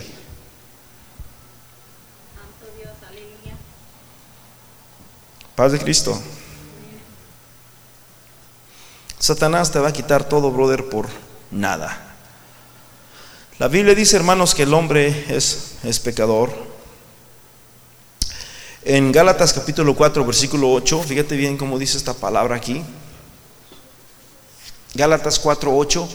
Paz 5.54 5.74
de 5.74 5.80
Cristo. 5.80 6.18
Satanás 9.20 9.70
te 9.70 9.80
va 9.80 9.90
a 9.90 9.92
quitar 9.92 10.30
todo, 10.30 10.50
brother, 10.50 10.88
por 10.88 11.10
nada. 11.52 12.09
La 13.60 13.68
Biblia 13.68 13.94
dice, 13.94 14.16
hermanos, 14.16 14.56
que 14.56 14.64
el 14.64 14.74
hombre 14.74 15.26
es, 15.28 15.74
es 15.84 16.00
pecador. 16.00 16.50
En 18.86 19.12
Gálatas 19.12 19.52
capítulo 19.52 19.98
4, 19.98 20.24
versículo 20.24 20.72
8, 20.72 21.04
fíjate 21.04 21.36
bien 21.36 21.58
cómo 21.58 21.78
dice 21.78 21.98
esta 21.98 22.14
palabra 22.14 22.56
aquí. 22.56 22.82
Gálatas 24.94 25.40
4, 25.40 25.76
8. 25.76 26.08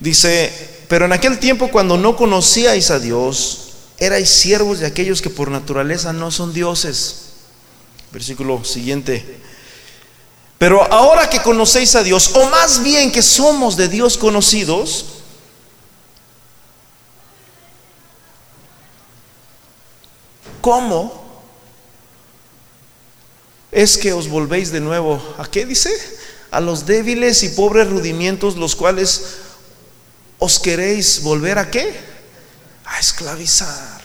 Dice, 0.00 0.86
pero 0.88 1.04
en 1.04 1.12
aquel 1.12 1.38
tiempo 1.38 1.70
cuando 1.70 1.98
no 1.98 2.16
conocíais 2.16 2.90
a 2.90 2.98
Dios, 2.98 3.74
erais 3.98 4.30
siervos 4.30 4.78
de 4.78 4.86
aquellos 4.86 5.20
que 5.20 5.28
por 5.28 5.50
naturaleza 5.50 6.14
no 6.14 6.30
son 6.30 6.54
dioses. 6.54 7.26
Versículo 8.10 8.64
siguiente. 8.64 9.38
Pero 10.56 10.82
ahora 10.90 11.28
que 11.28 11.42
conocéis 11.42 11.94
a 11.94 12.02
Dios, 12.02 12.30
o 12.36 12.48
más 12.48 12.82
bien 12.82 13.12
que 13.12 13.20
somos 13.20 13.76
de 13.76 13.88
Dios 13.88 14.16
conocidos, 14.16 15.14
¿Cómo 20.64 21.12
es 23.70 23.98
que 23.98 24.14
os 24.14 24.28
volvéis 24.28 24.72
de 24.72 24.80
nuevo? 24.80 25.22
¿A 25.36 25.44
qué 25.44 25.66
dice? 25.66 25.92
A 26.50 26.58
los 26.58 26.86
débiles 26.86 27.42
y 27.42 27.50
pobres 27.50 27.90
rudimientos, 27.90 28.56
los 28.56 28.74
cuales 28.74 29.24
os 30.38 30.58
queréis 30.58 31.22
volver 31.22 31.58
a 31.58 31.70
qué? 31.70 31.94
A 32.86 32.98
esclavizar. 32.98 34.00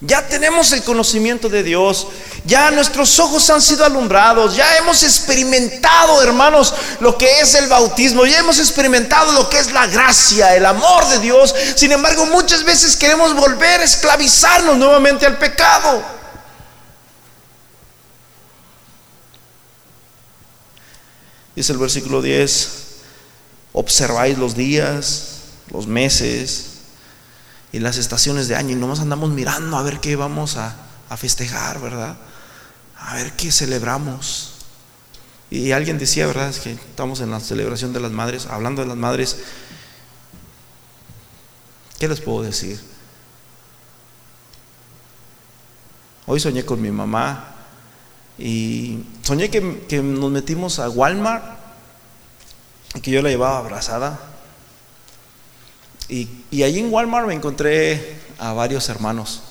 Ya 0.00 0.26
tenemos 0.26 0.72
el 0.72 0.82
conocimiento 0.82 1.50
de 1.50 1.62
Dios, 1.62 2.06
ya 2.44 2.70
nuestros 2.70 3.18
ojos 3.18 3.48
han 3.50 3.62
sido 3.62 3.84
alumbrados, 3.84 4.54
ya 4.54 4.76
hemos 4.76 5.02
experimentado, 5.02 6.22
hermanos, 6.22 6.74
lo 7.00 7.16
que 7.16 7.40
es 7.40 7.54
el 7.54 7.68
bautismo, 7.68 8.26
ya 8.26 8.38
hemos 8.38 8.58
experimentado 8.58 9.32
lo 9.32 9.48
que 9.48 9.58
es 9.58 9.72
la 9.72 9.86
gracia, 9.86 10.54
el 10.54 10.66
amor 10.66 11.08
de 11.08 11.18
Dios. 11.18 11.54
Sin 11.74 11.92
embargo, 11.92 12.26
muchas 12.26 12.64
veces 12.64 12.96
queremos 12.96 13.34
volver 13.34 13.80
a 13.80 13.84
esclavizarnos 13.84 14.76
nuevamente 14.76 15.26
al 15.26 15.38
pecado. 15.38 16.02
Dice 21.54 21.72
el 21.72 21.78
versículo 21.78 22.20
10, 22.20 22.68
observáis 23.72 24.36
los 24.36 24.54
días, 24.54 25.40
los 25.70 25.86
meses, 25.86 26.76
y 27.76 27.78
las 27.78 27.98
estaciones 27.98 28.48
de 28.48 28.56
año 28.56 28.72
y 28.72 28.74
nomás 28.74 29.00
andamos 29.00 29.30
mirando 29.30 29.76
a 29.76 29.82
ver 29.82 30.00
qué 30.00 30.16
vamos 30.16 30.56
a, 30.56 30.74
festejar, 31.16 31.80
¿verdad? 31.80 32.16
A 32.98 33.14
ver 33.16 33.32
qué 33.34 33.52
celebramos. 33.52 34.54
Y 35.50 35.70
alguien 35.72 35.98
decía, 35.98 36.26
¿verdad? 36.26 36.48
Es 36.48 36.58
que 36.58 36.72
estamos 36.72 37.20
en 37.20 37.30
la 37.30 37.40
celebración 37.40 37.92
de 37.92 38.00
las 38.00 38.10
madres, 38.10 38.46
hablando 38.46 38.82
de 38.82 38.88
las 38.88 38.96
madres. 38.96 39.38
¿Qué 41.98 42.08
les 42.08 42.20
puedo 42.20 42.42
decir? 42.42 42.80
Hoy 46.26 46.40
soñé 46.40 46.64
con 46.64 46.82
mi 46.82 46.90
mamá 46.90 47.54
y 48.36 49.04
soñé 49.22 49.48
que, 49.48 49.60
nos 50.02 50.30
metimos 50.30 50.80
a 50.80 50.90
Walmart 50.90 51.44
y 52.94 53.00
que 53.00 53.12
yo 53.12 53.22
la 53.22 53.28
llevaba 53.28 53.58
abrazada 53.58 54.18
y 56.08 56.62
allí 56.62 56.80
en 56.80 56.92
Walmart 56.92 57.26
me 57.26 57.34
encontré 57.34 58.20
a 58.38 58.52
varios 58.52 58.88
hermanos 58.88 59.42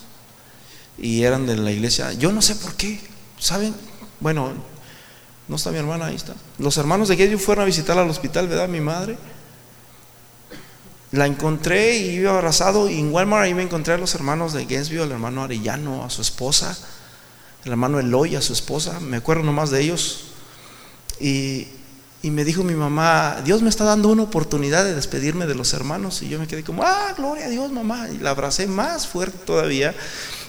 y 0.97 1.23
eran 1.23 1.45
de 1.45 1.57
la 1.57 1.71
iglesia. 1.71 2.13
Yo 2.13 2.31
no 2.31 2.41
sé 2.41 2.55
por 2.55 2.75
qué, 2.75 2.99
¿saben? 3.39 3.73
Bueno, 4.19 4.53
no 5.47 5.55
está 5.55 5.71
mi 5.71 5.77
hermana, 5.77 6.07
ahí 6.07 6.15
está. 6.15 6.33
Los 6.57 6.77
hermanos 6.77 7.07
de 7.07 7.17
Gedio 7.17 7.37
fueron 7.37 7.63
a 7.63 7.65
visitarla 7.65 8.01
al 8.01 8.09
hospital, 8.09 8.47
¿verdad? 8.47 8.67
Mi 8.67 8.81
madre. 8.81 9.17
La 11.11 11.27
encontré 11.27 11.97
y 11.97 12.09
iba 12.15 12.31
abrazado 12.31 12.89
y 12.89 12.99
en 12.99 13.13
Walmart 13.13 13.43
ahí 13.43 13.53
me 13.53 13.63
encontré 13.63 13.93
a 13.93 13.97
los 13.97 14.15
hermanos 14.15 14.53
de 14.53 14.65
Gainesville, 14.65 15.03
el 15.03 15.11
hermano 15.11 15.43
Arellano, 15.43 16.03
a 16.03 16.09
su 16.09 16.21
esposa, 16.21 16.77
el 17.63 17.71
hermano 17.71 17.99
Eloy, 17.99 18.35
a 18.35 18.41
su 18.41 18.53
esposa, 18.53 18.99
me 18.99 19.17
acuerdo 19.17 19.43
nomás 19.43 19.69
de 19.69 19.81
ellos. 19.81 20.31
Y, 21.19 21.67
y 22.21 22.31
me 22.31 22.43
dijo 22.43 22.63
mi 22.63 22.73
mamá, 22.73 23.41
Dios 23.45 23.61
me 23.61 23.69
está 23.69 23.85
dando 23.85 24.09
una 24.09 24.23
oportunidad 24.23 24.83
de 24.83 24.95
despedirme 24.95 25.45
de 25.45 25.55
los 25.55 25.73
hermanos. 25.73 26.21
Y 26.21 26.27
yo 26.27 26.39
me 26.39 26.47
quedé 26.47 26.63
como, 26.63 26.83
ah, 26.83 27.13
gloria 27.15 27.45
a 27.45 27.49
Dios, 27.49 27.71
mamá. 27.71 28.09
Y 28.09 28.17
la 28.17 28.31
abracé 28.31 28.67
más 28.67 29.07
fuerte 29.07 29.37
todavía 29.45 29.95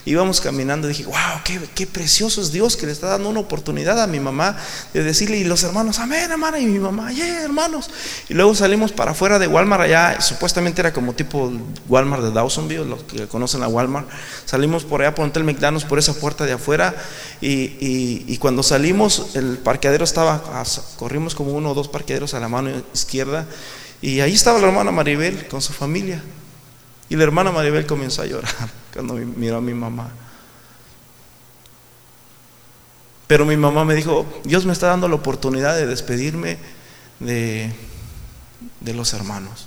íbamos 0.07 0.41
caminando 0.41 0.89
y 0.89 0.91
dije, 0.93 1.05
wow, 1.05 1.43
qué, 1.75 1.87
precioso 1.87 2.41
es 2.41 2.53
Dios 2.53 2.77
que 2.77 2.87
le 2.87 2.93
está 2.93 3.09
dando 3.09 3.29
una 3.29 3.41
oportunidad 3.41 4.01
a 4.01 4.07
mi 4.07 4.21
mamá 4.21 4.57
de 4.95 5.03
decirle, 5.03 5.37
y 5.37 5.45
los 5.45 5.65
hermanos, 5.65 5.99
amén, 5.99 6.31
hermana, 6.31 6.61
y 6.61 6.67
mi 6.67 6.79
mamá, 6.79 7.13
yeah, 7.13 7.43
hermanos. 7.43 7.91
Y 8.29 8.35
luego 8.35 8.55
salimos 8.55 8.93
para 8.93 9.11
afuera 9.11 9.41
de 9.41 9.49
Walmart, 9.49 9.83
allá, 9.83 10.21
supuestamente 10.21 10.81
era 10.81 10.93
como 10.93 11.13
tipo 11.13 11.53
Walmart 11.89 12.23
de 12.23 12.31
Dawsonville, 12.31 12.85
los 12.85 13.03
que 13.03 13.27
conocen 13.27 13.65
a 13.65 13.69
Walmart. 13.69 14.09
Salimos 14.45 14.85
por 14.85 15.03
allá 15.03 15.13
por 15.13 15.27
Hotel 15.27 15.43
McDonald's, 15.43 15.85
por 15.85 15.99
esa 15.99 16.15
puerta 16.15 16.47
de 16.47 16.53
afuera, 16.53 16.95
y, 17.41 18.37
cuando 18.39 18.63
salimos, 18.63 19.35
el 19.35 19.59
parqueadero 19.59 20.05
estaba, 20.05 20.41
corrimos 20.97 21.35
como 21.35 21.51
uno 21.53 21.73
o 21.73 21.75
dos 21.75 21.89
parqueaderos 21.89 22.33
a 22.35 22.41
la 22.41 22.49
mano 22.49 22.71
izquierda, 22.95 23.45
y 24.01 24.21
ahí 24.21 24.35
estaba 24.35 24.61
la 24.61 24.69
hermana 24.69 24.93
Maribel 24.93 25.49
con 25.49 25.61
su 25.61 25.73
familia. 25.73 26.23
Y 27.09 27.17
la 27.17 27.25
hermana 27.25 27.53
Maribel 27.53 27.87
comenzó 27.87 28.23
a 28.23 28.27
llorar 28.27 28.53
cuando 28.93 29.15
miró 29.15 29.57
a 29.57 29.61
mi 29.61 29.75
mamá. 29.75 30.11
Pero 33.27 33.45
mi 33.45 33.57
mamá 33.57 33.85
me 33.85 33.95
dijo, 33.95 34.25
Dios 34.45 34.67
me 34.67 34.73
está 34.73 34.89
dando 34.89 35.09
la 35.09 35.17
oportunidad 35.17 35.77
de 35.77 35.87
despedirme 35.87 36.59
de, 37.19 37.73
de 38.81 38.95
los 38.95 39.13
hermanos. 39.13 39.67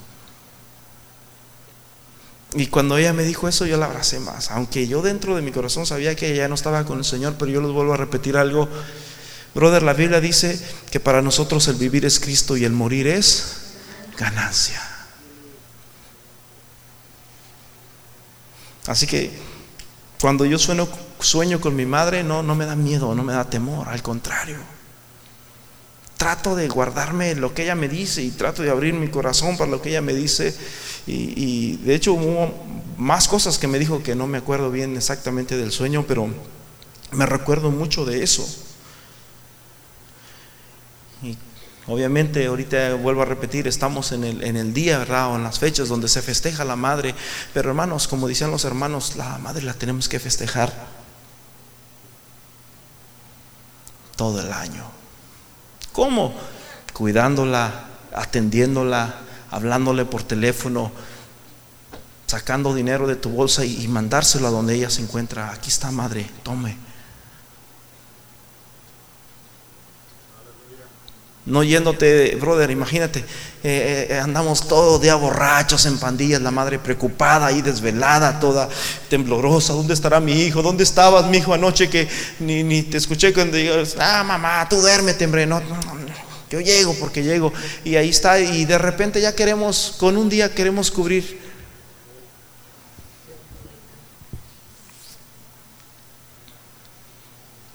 Y 2.54 2.68
cuando 2.68 2.98
ella 2.98 3.14
me 3.14 3.24
dijo 3.24 3.48
eso, 3.48 3.66
yo 3.66 3.78
la 3.78 3.86
abracé 3.86 4.20
más. 4.20 4.50
Aunque 4.52 4.88
yo 4.88 5.02
dentro 5.02 5.36
de 5.36 5.42
mi 5.42 5.52
corazón 5.52 5.86
sabía 5.86 6.16
que 6.16 6.34
ella 6.34 6.48
no 6.48 6.56
estaba 6.56 6.86
con 6.86 6.98
el 6.98 7.06
Señor, 7.06 7.36
pero 7.38 7.52
yo 7.52 7.62
les 7.62 7.72
vuelvo 7.72 7.94
a 7.94 7.98
repetir 7.98 8.38
algo. 8.38 8.68
Brother, 9.54 9.84
la 9.84 9.94
Biblia 9.94 10.22
dice 10.22 10.60
que 10.90 11.00
para 11.00 11.22
nosotros 11.22 11.68
el 11.68 11.76
vivir 11.76 12.06
es 12.06 12.20
Cristo 12.20 12.58
y 12.58 12.66
el 12.66 12.72
morir 12.72 13.08
es 13.08 13.58
ganancia. 14.18 14.89
Así 18.90 19.06
que 19.06 19.30
cuando 20.20 20.46
yo 20.46 20.58
sueño, 20.58 21.62
con 21.62 21.76
mi 21.76 21.86
madre, 21.86 22.24
no, 22.24 22.42
no 22.42 22.56
me 22.56 22.66
da 22.66 22.76
miedo, 22.76 23.14
no 23.14 23.24
me 23.24 23.34
da 23.34 23.48
temor, 23.48 23.88
al 23.88 24.02
contrario. 24.02 24.58
Trato 26.18 26.56
de 26.56 26.68
guardarme 26.68 27.36
lo 27.36 27.54
que 27.54 27.64
ella 27.64 27.76
me 27.76 27.88
dice 27.88 28.24
y 28.24 28.32
trato 28.32 28.64
de 28.64 28.72
abrir 28.72 28.96
mi 28.96 29.08
corazón 29.08 29.58
para 29.58 29.70
lo 29.70 29.80
que 29.80 29.90
ella 29.90 30.02
me 30.02 30.16
dice. 30.16 30.56
Y, 31.06 31.34
y 31.36 31.78
de 31.78 31.94
hecho 31.94 32.14
hubo 32.14 32.52
más 32.98 33.28
cosas 33.28 33.60
que 33.60 33.68
me 33.68 33.78
dijo 33.78 34.02
que 34.02 34.16
no 34.16 34.26
me 34.26 34.40
acuerdo 34.40 34.72
bien 34.72 34.98
exactamente 34.98 35.56
del 35.56 35.72
sueño, 35.72 36.06
pero 36.08 36.28
me 37.12 37.28
recuerdo 37.28 37.70
mucho 37.70 38.06
de 38.06 38.24
eso. 38.24 38.44
Obviamente, 41.90 42.46
ahorita 42.46 42.94
vuelvo 42.94 43.24
a 43.24 43.26
repetir, 43.26 43.68
estamos 43.68 44.12
en 44.12 44.24
el, 44.24 44.74
día, 44.76 45.00
¿verdad? 45.00 45.32
O 45.32 45.38
en 45.38 45.44
las 45.44 45.58
fechas 45.58 45.90
donde 45.90 46.08
se 46.08 46.22
festeja 46.22 46.64
la 46.64 46.76
madre. 46.76 47.16
Pero 47.52 47.70
hermanos, 47.70 48.08
como 48.08 48.28
decían 48.28 48.52
los 48.52 48.64
hermanos, 48.64 49.16
la 49.16 49.40
madre 49.40 49.64
la 49.64 49.74
tenemos 49.74 50.08
que 50.08 50.20
festejar 50.20 50.72
todo 54.16 54.40
el 54.40 54.54
año. 54.54 54.84
¿Cómo? 55.92 56.36
Cuidándola, 56.94 57.86
atendiéndola, 58.14 59.16
hablándole 59.50 60.06
por 60.06 60.22
teléfono, 60.22 60.92
sacando 62.28 62.76
dinero 62.76 63.08
de 63.08 63.16
tu 63.16 63.32
bolsa 63.32 63.66
y, 63.66 63.84
y 63.84 63.88
mandárselo 63.88 64.48
a 64.48 64.52
donde 64.52 64.76
ella 64.76 64.92
se 64.92 65.02
encuentra. 65.02 65.52
Aquí 65.52 65.70
está, 65.70 65.90
madre, 65.90 66.30
tome. 66.44 66.89
No 71.50 71.64
yéndote, 71.64 72.36
brother, 72.36 72.70
imagínate, 72.70 73.20
eh, 73.64 74.08
eh, 74.12 74.20
andamos 74.20 74.68
todos 74.68 75.02
día 75.02 75.16
borrachos 75.16 75.88
en 75.88 75.98
pandillas, 75.98 76.40
la 76.42 76.52
madre 76.52 76.78
preocupada 76.78 77.52
y 77.52 77.64
desvelada, 77.64 78.40
toda 78.40 78.70
temblorosa. 79.10 79.74
¿Dónde 79.74 79.96
estará 79.96 80.20
mi 80.20 80.44
hijo? 80.44 80.62
¿Dónde 80.62 80.84
estabas, 80.84 81.26
mi 81.26 81.40
hijo, 81.40 81.52
anoche 81.52 81.90
que 81.90 82.08
ni, 82.40 82.62
ni 82.62 82.84
te 82.84 82.98
escuché 82.98 83.34
cuando 83.34 83.58
digas, 83.58 83.96
ah, 84.00 84.24
mamá, 84.24 84.70
tú 84.70 84.80
duérmete, 84.80 85.26
hombre, 85.26 85.48
no, 85.48 85.60
no, 85.60 85.76
yo 86.52 86.62
llego 86.62 86.94
porque 87.00 87.24
llego. 87.24 87.52
Y 87.84 87.96
ahí 87.96 88.10
está, 88.10 88.40
y 88.40 88.66
de 88.66 88.78
repente 88.78 89.20
ya 89.20 89.34
queremos, 89.34 89.96
con 89.98 90.18
un 90.18 90.30
día 90.30 90.54
queremos 90.54 90.92
cubrir. 90.92 91.40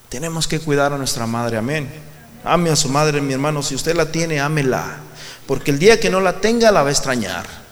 Tenemos 0.08 0.46
que 0.46 0.60
cuidar 0.60 0.92
a 0.92 0.96
nuestra 0.96 1.26
madre, 1.26 1.56
amén. 1.56 2.13
Ame 2.44 2.70
a 2.70 2.76
su 2.76 2.88
madre, 2.88 3.20
mi 3.20 3.32
hermano. 3.32 3.62
Si 3.62 3.74
usted 3.74 3.96
la 3.96 4.12
tiene, 4.12 4.40
ámela. 4.40 4.98
Porque 5.46 5.70
el 5.70 5.78
día 5.78 5.98
que 5.98 6.10
no 6.10 6.20
la 6.20 6.40
tenga, 6.40 6.70
la 6.70 6.82
va 6.82 6.88
a 6.90 6.92
extrañar. 6.92 7.63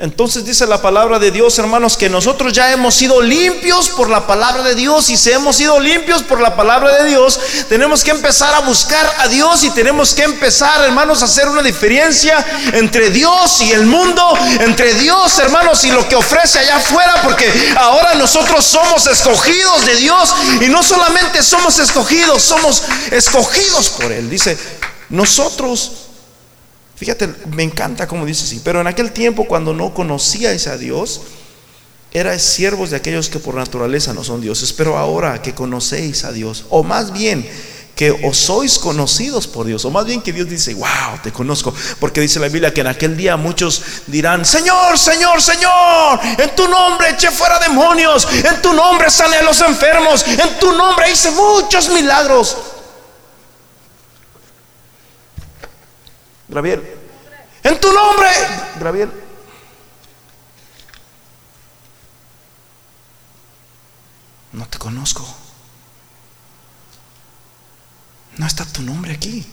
Entonces 0.00 0.44
dice 0.44 0.64
la 0.64 0.80
palabra 0.80 1.18
de 1.18 1.32
Dios, 1.32 1.58
hermanos, 1.58 1.96
que 1.96 2.08
nosotros 2.08 2.52
ya 2.52 2.70
hemos 2.70 2.94
sido 2.94 3.20
limpios 3.20 3.88
por 3.88 4.08
la 4.08 4.28
palabra 4.28 4.62
de 4.62 4.76
Dios. 4.76 5.10
Y 5.10 5.16
si 5.16 5.32
hemos 5.32 5.56
sido 5.56 5.80
limpios 5.80 6.22
por 6.22 6.40
la 6.40 6.54
palabra 6.54 7.02
de 7.02 7.08
Dios, 7.08 7.40
tenemos 7.68 8.04
que 8.04 8.12
empezar 8.12 8.54
a 8.54 8.60
buscar 8.60 9.04
a 9.18 9.26
Dios 9.26 9.64
y 9.64 9.70
tenemos 9.70 10.14
que 10.14 10.22
empezar, 10.22 10.84
hermanos, 10.84 11.22
a 11.22 11.24
hacer 11.24 11.48
una 11.48 11.62
diferencia 11.62 12.46
entre 12.74 13.10
Dios 13.10 13.60
y 13.60 13.72
el 13.72 13.86
mundo, 13.86 14.38
entre 14.60 14.94
Dios, 14.94 15.36
hermanos, 15.40 15.82
y 15.82 15.90
lo 15.90 16.08
que 16.08 16.14
ofrece 16.14 16.60
allá 16.60 16.76
afuera, 16.76 17.20
porque 17.24 17.52
ahora 17.76 18.14
nosotros 18.14 18.64
somos 18.64 19.04
escogidos 19.08 19.84
de 19.84 19.96
Dios 19.96 20.32
y 20.60 20.68
no 20.68 20.84
solamente 20.84 21.42
somos 21.42 21.76
escogidos, 21.80 22.44
somos 22.44 22.84
escogidos 23.10 23.88
por 23.88 24.12
Él. 24.12 24.30
Dice, 24.30 24.56
nosotros 25.08 26.07
Fíjate, 26.98 27.32
me 27.52 27.62
encanta 27.62 28.08
como 28.08 28.26
dice 28.26 28.44
así. 28.44 28.60
Pero 28.64 28.80
en 28.80 28.88
aquel 28.88 29.12
tiempo, 29.12 29.44
cuando 29.44 29.72
no 29.72 29.94
conocíais 29.94 30.66
a 30.66 30.76
Dios, 30.76 31.20
erais 32.12 32.42
siervos 32.42 32.90
de 32.90 32.96
aquellos 32.96 33.28
que 33.28 33.38
por 33.38 33.54
naturaleza 33.54 34.12
no 34.12 34.24
son 34.24 34.40
dioses. 34.40 34.72
Pero 34.72 34.98
ahora 34.98 35.40
que 35.40 35.54
conocéis 35.54 36.24
a 36.24 36.32
Dios, 36.32 36.64
o 36.70 36.82
más 36.82 37.12
bien 37.12 37.48
que 37.94 38.10
os 38.10 38.36
sois 38.38 38.78
conocidos 38.78 39.46
por 39.46 39.66
Dios, 39.66 39.84
o 39.84 39.90
más 39.90 40.06
bien 40.06 40.22
que 40.22 40.32
Dios 40.32 40.48
dice, 40.48 40.74
wow, 40.74 41.18
te 41.22 41.32
conozco, 41.32 41.74
porque 41.98 42.20
dice 42.20 42.38
la 42.38 42.48
Biblia 42.48 42.72
que 42.72 42.80
en 42.80 42.86
aquel 42.86 43.16
día 43.16 43.36
muchos 43.36 43.82
dirán, 44.06 44.44
Señor, 44.44 44.96
Señor, 44.96 45.42
Señor, 45.42 46.20
en 46.38 46.54
tu 46.54 46.68
nombre 46.68 47.10
eché 47.10 47.30
fuera 47.32 47.58
demonios, 47.58 48.26
en 48.32 48.62
tu 48.62 48.72
nombre 48.72 49.10
sané 49.10 49.38
a 49.38 49.42
los 49.42 49.60
enfermos, 49.60 50.24
en 50.26 50.58
tu 50.60 50.70
nombre 50.72 51.10
hice 51.10 51.32
muchos 51.32 51.88
milagros. 51.90 52.56
Gabriel, 56.48 56.82
en 57.62 57.80
tu 57.80 57.92
nombre, 57.92 58.28
Gabriel. 58.80 59.10
No 64.52 64.66
te 64.66 64.78
conozco. 64.78 65.26
No 68.38 68.46
está 68.46 68.64
tu 68.64 68.82
nombre 68.82 69.12
aquí. 69.12 69.46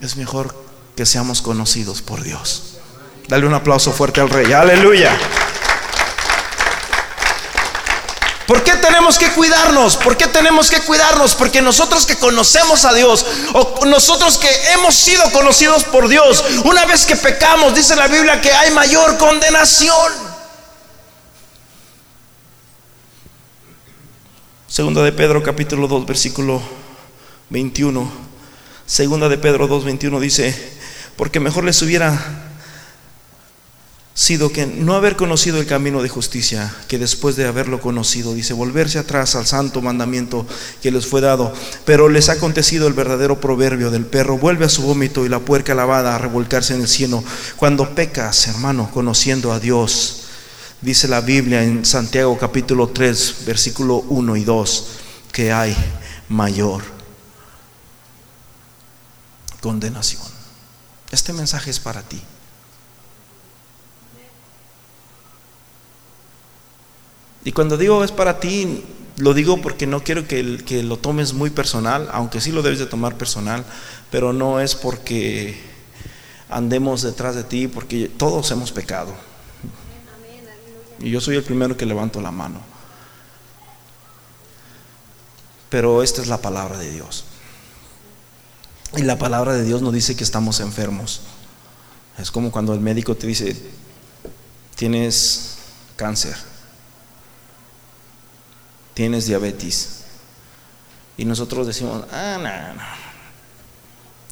Es 0.00 0.16
mejor 0.16 0.54
que 0.96 1.04
seamos 1.04 1.42
conocidos 1.42 2.00
por 2.00 2.22
Dios. 2.22 2.78
Dale 3.28 3.46
un 3.46 3.54
aplauso 3.54 3.92
fuerte 3.92 4.20
al 4.20 4.30
rey. 4.30 4.52
Aleluya. 4.52 5.16
¿Por 8.50 8.64
qué 8.64 8.72
tenemos 8.78 9.16
que 9.16 9.30
cuidarnos? 9.30 9.96
¿Por 9.96 10.16
qué 10.16 10.26
tenemos 10.26 10.68
que 10.72 10.80
cuidarnos? 10.80 11.36
Porque 11.36 11.62
nosotros 11.62 12.04
que 12.04 12.16
conocemos 12.16 12.84
a 12.84 12.92
Dios, 12.92 13.24
o 13.52 13.86
nosotros 13.86 14.38
que 14.38 14.48
hemos 14.72 14.96
sido 14.96 15.22
conocidos 15.30 15.84
por 15.84 16.08
Dios, 16.08 16.44
una 16.64 16.84
vez 16.84 17.06
que 17.06 17.14
pecamos, 17.14 17.76
dice 17.76 17.94
la 17.94 18.08
Biblia 18.08 18.40
que 18.40 18.50
hay 18.50 18.72
mayor 18.72 19.18
condenación. 19.18 20.12
Segunda 24.66 25.04
de 25.04 25.12
Pedro 25.12 25.44
capítulo 25.44 25.86
2 25.86 26.04
versículo 26.04 26.60
21. 27.50 28.10
Segunda 28.84 29.28
de 29.28 29.38
Pedro 29.38 29.68
2 29.68 29.84
21 29.84 30.18
dice, 30.18 30.72
porque 31.14 31.38
mejor 31.38 31.62
les 31.62 31.80
hubiera 31.82 32.49
sido 34.20 34.52
que 34.52 34.66
no 34.66 34.96
haber 34.96 35.16
conocido 35.16 35.58
el 35.58 35.66
camino 35.66 36.02
de 36.02 36.10
justicia, 36.10 36.76
que 36.88 36.98
después 36.98 37.36
de 37.36 37.46
haberlo 37.46 37.80
conocido, 37.80 38.34
dice, 38.34 38.52
volverse 38.52 38.98
atrás 38.98 39.34
al 39.34 39.46
santo 39.46 39.80
mandamiento 39.80 40.46
que 40.82 40.90
les 40.90 41.06
fue 41.06 41.22
dado. 41.22 41.54
Pero 41.86 42.10
les 42.10 42.28
ha 42.28 42.32
acontecido 42.32 42.86
el 42.86 42.92
verdadero 42.92 43.40
proverbio 43.40 43.90
del 43.90 44.04
perro, 44.04 44.36
vuelve 44.36 44.66
a 44.66 44.68
su 44.68 44.82
vómito 44.82 45.24
y 45.24 45.30
la 45.30 45.38
puerca 45.38 45.74
lavada 45.74 46.14
a 46.14 46.18
revolcarse 46.18 46.74
en 46.74 46.82
el 46.82 46.88
cielo. 46.88 47.24
Cuando 47.56 47.94
pecas, 47.94 48.46
hermano, 48.46 48.90
conociendo 48.92 49.54
a 49.54 49.58
Dios, 49.58 50.24
dice 50.82 51.08
la 51.08 51.22
Biblia 51.22 51.64
en 51.64 51.86
Santiago 51.86 52.36
capítulo 52.36 52.88
3, 52.88 53.36
versículo 53.46 54.04
1 54.10 54.36
y 54.36 54.44
2, 54.44 54.86
que 55.32 55.50
hay 55.50 55.74
mayor 56.28 56.82
condenación. 59.62 60.20
Este 61.10 61.32
mensaje 61.32 61.70
es 61.70 61.80
para 61.80 62.02
ti. 62.02 62.20
Y 67.44 67.52
cuando 67.52 67.76
digo 67.76 68.04
es 68.04 68.12
para 68.12 68.38
ti, 68.38 68.84
lo 69.16 69.34
digo 69.34 69.60
porque 69.62 69.86
no 69.86 70.02
quiero 70.02 70.26
que, 70.26 70.42
lo 70.82 70.98
tomes 70.98 71.32
muy 71.32 71.50
personal, 71.50 72.08
aunque 72.12 72.40
sí 72.40 72.52
lo 72.52 72.62
debes 72.62 72.78
de 72.78 72.86
tomar 72.86 73.16
personal, 73.16 73.64
pero 74.10 74.32
no 74.32 74.60
es 74.60 74.74
porque 74.74 75.60
andemos 76.48 77.02
detrás 77.02 77.34
de 77.34 77.44
ti, 77.44 77.68
porque 77.68 78.08
todos 78.08 78.50
hemos 78.50 78.72
pecado. 78.72 79.14
Y 81.00 81.10
yo 81.10 81.20
soy 81.20 81.36
el 81.36 81.42
primero 81.42 81.76
que 81.76 81.86
levanto 81.86 82.20
la 82.20 82.30
mano. 82.30 82.60
Pero 85.70 86.02
esta 86.02 86.20
es 86.20 86.28
la 86.28 86.38
palabra 86.38 86.76
de 86.76 86.90
Dios. 86.90 87.24
Y 88.96 89.02
la 89.02 89.18
palabra 89.18 89.54
de 89.54 89.64
Dios 89.64 89.82
no 89.82 89.92
dice 89.92 90.16
que 90.16 90.24
estamos 90.24 90.60
enfermos. 90.60 91.22
Es 92.18 92.30
como 92.30 92.50
cuando 92.50 92.74
el 92.74 92.80
médico 92.80 93.14
te 93.14 93.26
dice, 93.26 93.56
tienes 94.74 95.58
cáncer 95.96 96.49
tienes 99.00 99.24
diabetes. 99.24 100.02
Y 101.16 101.24
nosotros 101.24 101.66
decimos, 101.66 102.04
ah, 102.12 102.36
no, 102.36 102.74
no. 102.74 102.82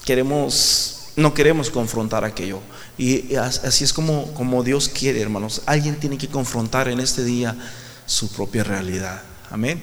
Queremos, 0.05 1.05
no 1.17 1.33
queremos 1.33 1.71
confrontar 1.71 2.23
aquello. 2.23 2.61
Y 2.99 3.35
así 3.37 3.85
es 3.85 3.95
como, 3.95 4.35
como 4.35 4.63
Dios 4.63 4.91
quiere, 4.91 5.23
hermanos. 5.23 5.63
Alguien 5.65 5.99
tiene 5.99 6.19
que 6.19 6.29
confrontar 6.29 6.87
en 6.89 7.01
este 7.01 7.25
día 7.25 7.57
su 8.05 8.31
propia 8.31 8.63
realidad. 8.63 9.23
Amén. 9.51 9.83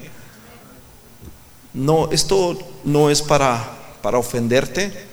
No, 1.74 2.12
esto 2.12 2.56
no 2.84 3.10
es 3.10 3.24
para, 3.24 3.98
para 4.04 4.20
ofenderte. 4.20 5.08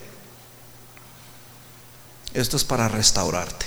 Esto 2.35 2.59
es 2.59 2.65
para 2.65 2.89
restaurarte. 2.89 3.65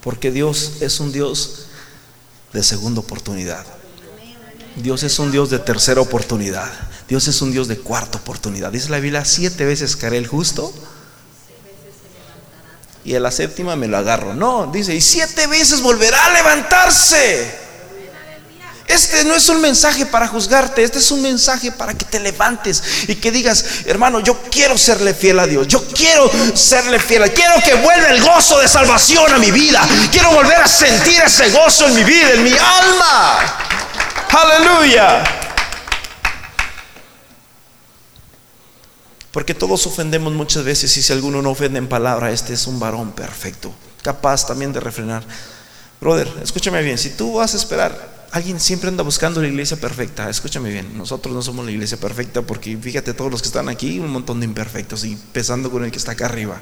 Porque 0.00 0.30
Dios 0.30 0.74
es 0.80 1.00
un 1.00 1.10
Dios 1.10 1.66
de 2.52 2.62
segunda 2.62 3.00
oportunidad. 3.00 3.66
Dios 4.76 5.02
es 5.02 5.18
un 5.18 5.32
Dios 5.32 5.50
de 5.50 5.58
tercera 5.58 6.00
oportunidad. 6.00 6.70
Dios 7.08 7.26
es 7.28 7.40
un 7.40 7.50
Dios 7.50 7.66
de 7.66 7.78
cuarta 7.78 8.18
oportunidad. 8.18 8.70
Dice 8.70 8.90
la 8.90 9.00
Biblia, 9.00 9.24
siete 9.24 9.64
veces 9.64 9.96
caeré 9.96 10.18
el 10.18 10.26
justo. 10.26 10.72
Y 13.04 13.14
a 13.14 13.20
la 13.20 13.30
séptima 13.30 13.76
me 13.76 13.86
lo 13.86 13.96
agarro. 13.96 14.34
No, 14.34 14.66
dice, 14.66 14.94
y 14.94 15.00
siete 15.00 15.46
veces 15.46 15.80
volverá 15.80 16.26
a 16.26 16.30
levantarse. 16.30 17.66
Este 18.88 19.24
no 19.24 19.34
es 19.34 19.48
un 19.48 19.60
mensaje 19.60 20.06
para 20.06 20.28
juzgarte, 20.28 20.84
este 20.84 20.98
es 21.00 21.10
un 21.10 21.20
mensaje 21.20 21.72
para 21.72 21.92
que 21.94 22.04
te 22.04 22.20
levantes 22.20 22.82
y 23.08 23.16
que 23.16 23.32
digas, 23.32 23.64
hermano, 23.84 24.20
yo 24.20 24.40
quiero 24.48 24.78
serle 24.78 25.12
fiel 25.12 25.40
a 25.40 25.46
Dios, 25.46 25.66
yo 25.66 25.84
quiero 25.88 26.30
serle 26.54 27.00
fiel, 27.00 27.32
quiero 27.32 27.54
que 27.64 27.74
vuelva 27.74 28.10
el 28.10 28.22
gozo 28.22 28.60
de 28.60 28.68
salvación 28.68 29.32
a 29.34 29.38
mi 29.38 29.50
vida, 29.50 29.86
quiero 30.12 30.30
volver 30.30 30.58
a 30.58 30.68
sentir 30.68 31.20
ese 31.20 31.50
gozo 31.50 31.88
en 31.88 31.94
mi 31.94 32.04
vida, 32.04 32.30
en 32.34 32.44
mi 32.44 32.52
alma. 32.52 33.65
Aleluya. 34.36 35.24
Porque 39.32 39.54
todos 39.54 39.86
ofendemos 39.86 40.34
muchas 40.34 40.62
veces 40.62 40.94
y 40.98 41.02
si 41.02 41.10
alguno 41.10 41.40
no 41.40 41.50
ofende 41.50 41.78
en 41.78 41.88
palabra, 41.88 42.30
este 42.30 42.52
es 42.52 42.66
un 42.66 42.78
varón 42.78 43.12
perfecto, 43.12 43.72
capaz 44.02 44.46
también 44.46 44.72
de 44.74 44.80
refrenar 44.80 45.24
Brother, 46.00 46.30
escúchame 46.42 46.82
bien, 46.82 46.98
si 46.98 47.10
tú 47.10 47.34
vas 47.34 47.54
a 47.54 47.56
esperar, 47.56 48.26
alguien 48.30 48.60
siempre 48.60 48.90
anda 48.90 49.02
buscando 49.02 49.40
la 49.40 49.48
iglesia 49.48 49.78
perfecta, 49.78 50.28
escúchame 50.28 50.68
bien, 50.68 50.98
nosotros 50.98 51.34
no 51.34 51.40
somos 51.40 51.64
la 51.64 51.70
iglesia 51.70 51.96
perfecta 51.96 52.42
porque 52.42 52.76
fíjate 52.76 53.14
todos 53.14 53.30
los 53.30 53.40
que 53.40 53.48
están 53.48 53.70
aquí, 53.70 53.98
un 53.98 54.10
montón 54.10 54.40
de 54.40 54.44
imperfectos 54.44 55.04
y 55.04 55.12
empezando 55.12 55.70
con 55.70 55.84
el 55.84 55.90
que 55.90 55.96
está 55.96 56.12
acá 56.12 56.26
arriba. 56.26 56.60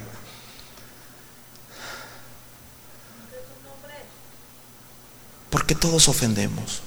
Porque 5.51 5.75
todos 5.75 6.09
ofendemos. 6.09 6.83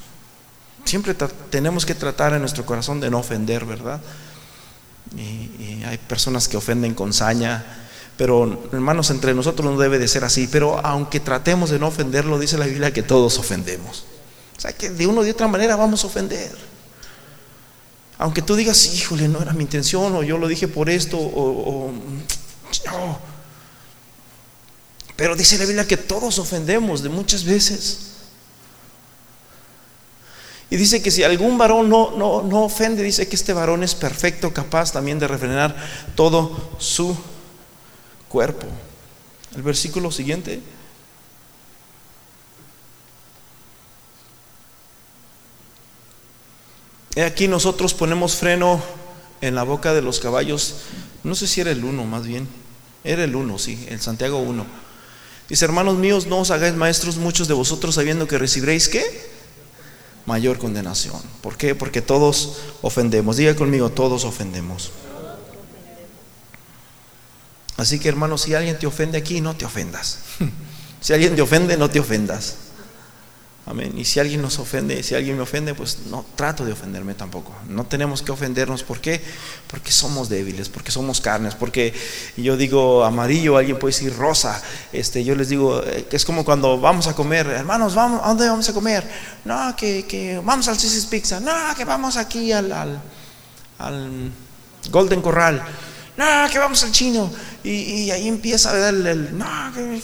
Siempre 0.87 1.13
tenemos 1.49 1.85
que 1.85 1.93
tratar 1.93 2.31
en 2.33 2.39
nuestro 2.39 2.65
corazón 2.65 3.01
de 3.01 3.09
no 3.09 3.19
ofender, 3.19 3.65
¿verdad? 3.65 3.99
Y, 5.17 5.83
hay 5.83 5.97
personas 5.97 6.47
que 6.47 6.55
ofenden 6.55 6.93
con 6.93 7.11
saña, 7.13 7.63
pero 8.17 8.69
hermanos, 8.71 9.09
entre 9.09 9.33
nosotros 9.33 9.69
no 9.69 9.77
debe 9.77 9.99
de 9.99 10.07
ser 10.07 10.23
así. 10.23 10.47
Pero 10.49 10.79
aunque 10.85 11.19
tratemos 11.19 11.69
de 11.69 11.79
no 11.79 11.87
ofenderlo, 11.87 12.39
dice 12.39 12.57
la 12.57 12.65
Biblia 12.67 12.93
que 12.93 13.03
todos 13.03 13.37
ofendemos. 13.37 14.05
O 14.57 14.61
sea 14.61 14.71
que 14.71 14.89
de 14.89 15.05
una 15.05 15.21
u 15.21 15.29
otra 15.29 15.49
manera 15.49 15.75
vamos 15.75 16.05
a 16.05 16.07
ofender. 16.07 16.57
Aunque 18.17 18.41
tú 18.41 18.55
digas, 18.55 18.93
híjole, 18.95 19.27
no 19.27 19.41
era 19.41 19.51
mi 19.51 19.63
intención, 19.63 20.15
o 20.15 20.23
yo 20.23 20.37
lo 20.37 20.47
dije 20.47 20.69
por 20.69 20.89
esto, 20.89 21.17
o, 21.19 21.91
no. 22.85 23.19
Pero 25.17 25.35
dice 25.35 25.57
la 25.57 25.65
Biblia 25.65 25.85
que 25.85 25.97
todos 25.97 26.39
ofendemos 26.39 27.03
de 27.03 27.09
muchas 27.09 27.43
veces. 27.43 28.16
Y 30.69 30.75
dice 30.75 31.01
que 31.01 31.11
si 31.11 31.23
algún 31.23 31.57
varón 31.57 31.89
no, 31.89 32.11
no, 32.11 32.43
no 32.43 32.63
ofende, 32.63 33.01
dice 33.01 33.27
que 33.27 33.37
este 33.37 33.53
varón 33.53 33.83
es 33.83 33.95
perfecto, 33.95 34.53
capaz 34.53 34.91
también 34.91 35.17
de 35.17 35.27
refrenar 35.27 35.75
todo 36.15 36.71
su 36.77 37.15
cuerpo. 38.27 38.67
El 39.55 39.61
versículo 39.61 40.11
siguiente. 40.11 40.61
He 47.15 47.23
aquí 47.23 47.47
nosotros 47.47 47.93
ponemos 47.93 48.35
freno 48.35 48.81
en 49.41 49.55
la 49.55 49.63
boca 49.63 49.93
de 49.93 50.01
los 50.01 50.19
caballos. 50.19 50.75
No 51.23 51.33
sé 51.33 51.47
si 51.47 51.61
era 51.61 51.71
el 51.71 51.83
uno, 51.83 52.03
más 52.03 52.27
bien. 52.27 52.47
Era 53.05 53.23
el 53.23 53.35
uno, 53.35 53.57
sí, 53.57 53.87
el 53.89 54.01
Santiago 54.01 54.39
1. 54.39 54.65
Dice, 55.47 55.63
hermanos 55.63 55.95
míos, 55.95 56.27
no 56.27 56.39
os 56.39 56.51
hagáis 56.51 56.75
maestros 56.75 57.15
muchos 57.15 57.47
de 57.47 57.53
vosotros 57.53 57.95
sabiendo 57.95 58.27
que 58.27 58.37
recibiréis 58.37 58.89
qué? 58.89 59.36
Mayor 60.27 60.59
condenación. 60.59 61.19
¿Por 61.41 61.57
qué? 61.57 61.73
Porque 61.73 62.01
todos 62.01 62.57
ofendemos. 62.83 63.37
Diga 63.37 63.55
conmigo, 63.55 63.89
todos 63.89 64.25
ofendemos. 64.25 64.91
Así 67.77 67.99
que 67.99 68.09
hermano, 68.09 68.37
si 68.37 68.53
alguien 68.53 68.77
te 68.77 68.85
ofende 68.85 69.17
aquí, 69.17 69.41
no 69.41 69.55
te 69.55 69.65
ofendas. 69.65 70.19
Si 70.99 71.13
alguien 71.13 71.35
te 71.35 71.43
ofende, 71.43 71.77
no 71.77 71.91
te 71.91 71.99
ofendas. 71.99 72.55
Amén. 73.69 73.93
Y 73.97 74.05
si 74.05 74.21
alguien 74.21 74.41
nos 74.41 74.59
ofende, 74.59 75.03
si 75.03 75.13
alguien 75.13 75.35
me 75.35 75.41
ofende, 75.41 75.75
pues 75.75 75.99
no 76.09 76.25
trato 76.35 76.63
de 76.63 76.71
ofenderme 76.71 77.15
tampoco. 77.15 77.53
No 77.67 77.85
tenemos 77.85 78.21
que 78.21 78.31
ofendernos. 78.31 78.81
¿Por 78.83 79.01
qué? 79.01 79.21
Porque 79.67 79.91
somos 79.91 80.29
débiles, 80.29 80.69
porque 80.69 80.89
somos 80.89 81.19
carnes, 81.19 81.53
porque 81.53 81.93
yo 82.37 82.55
digo 82.55 83.03
amarillo, 83.03 83.57
alguien 83.57 83.77
puede 83.77 83.93
decir 83.93 84.15
rosa. 84.15 84.61
Este, 84.93 85.21
yo 85.25 85.35
les 85.35 85.49
digo, 85.49 85.83
eh, 85.83 86.07
es 86.09 86.23
como 86.23 86.45
cuando 86.45 86.79
vamos 86.79 87.07
a 87.07 87.13
comer, 87.13 87.45
hermanos, 87.47 87.93
vamos, 87.93 88.21
¿a 88.23 88.29
dónde 88.29 88.47
vamos 88.47 88.69
a 88.69 88.73
comer? 88.73 89.03
No, 89.43 89.75
que, 89.75 90.41
vamos 90.45 90.65
al 90.69 90.79
Cisis 90.79 91.05
Pizza. 91.05 91.41
No, 91.41 91.75
que 91.75 91.83
vamos 91.83 92.15
aquí 92.15 92.53
al 92.53 93.01
Golden 94.89 95.21
Corral 95.21 95.61
no, 96.17 96.49
que 96.51 96.59
vamos 96.59 96.83
al 96.83 96.91
chino. 96.91 97.31
Y, 97.63 98.09
ahí 98.11 98.27
empieza 98.27 98.71
a 98.71 98.73
ver 98.73 99.07
el, 99.07 99.37
no, 99.37 99.45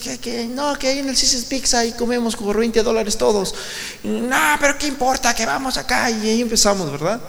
que, 0.01 0.19
que, 0.19 0.45
no, 0.45 0.77
que 0.77 0.87
ahí 0.87 0.99
en 0.99 1.09
el 1.09 1.17
Cisis 1.17 1.45
Pizza 1.45 1.83
y 1.85 1.93
comemos 1.93 2.35
por 2.35 2.57
20 2.57 2.83
dólares 2.83 3.17
todos. 3.17 3.55
No, 4.03 4.57
pero 4.59 4.77
¿qué 4.77 4.87
importa? 4.87 5.33
Que 5.33 5.45
vamos 5.45 5.77
acá 5.77 6.11
y 6.11 6.29
ahí 6.29 6.41
empezamos, 6.41 6.91
¿verdad? 6.91 7.19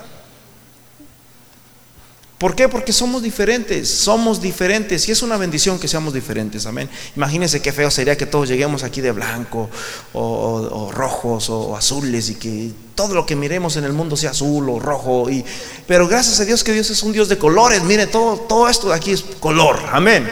¿Por 2.45 2.55
qué? 2.55 2.69
Porque 2.69 2.93
somos 2.93 3.23
diferentes, 3.23 3.89
somos 3.89 4.39
diferentes 4.39 5.09
y 5.09 5.13
es 5.13 5.23
una 5.23 5.39
bendición 5.39 5.79
que 5.79 5.89
seamos 5.89 6.13
diferentes, 6.13 6.67
amén. 6.67 6.91
Imagínense 7.17 7.63
qué 7.63 7.73
feo 7.73 7.91
sería 7.91 8.19
que 8.19 8.27
todos 8.27 8.51
lleguemos 8.51 8.83
aquí 8.83 9.01
de 9.01 9.13
blanco 9.13 9.71
o, 10.13 10.91
rojos 10.93 11.49
o, 11.49 11.75
azules 11.75 12.29
y 12.29 12.35
que 12.35 12.71
todo 12.95 13.15
lo 13.15 13.25
que 13.25 13.35
miremos 13.35 13.79
en 13.79 13.85
el 13.85 13.95
mundo 13.95 14.15
sea 14.15 14.33
azul 14.33 14.69
o 14.69 14.79
rojo. 14.79 15.31
Y, 15.31 15.43
pero 15.87 16.07
gracias 16.07 16.39
a 16.39 16.45
Dios 16.45 16.63
que 16.63 16.73
Dios 16.73 16.91
es 16.91 17.03
un 17.03 17.13
Dios 17.13 17.31
de 17.31 17.39
colores, 17.39 17.83
mire, 17.83 18.09
todo, 18.09 18.37
todo 18.37 18.69
esto 18.69 18.91
de 18.91 18.97
aquí 18.97 19.13
es 19.13 19.25
color, 19.41 19.81
amén. 19.91 20.31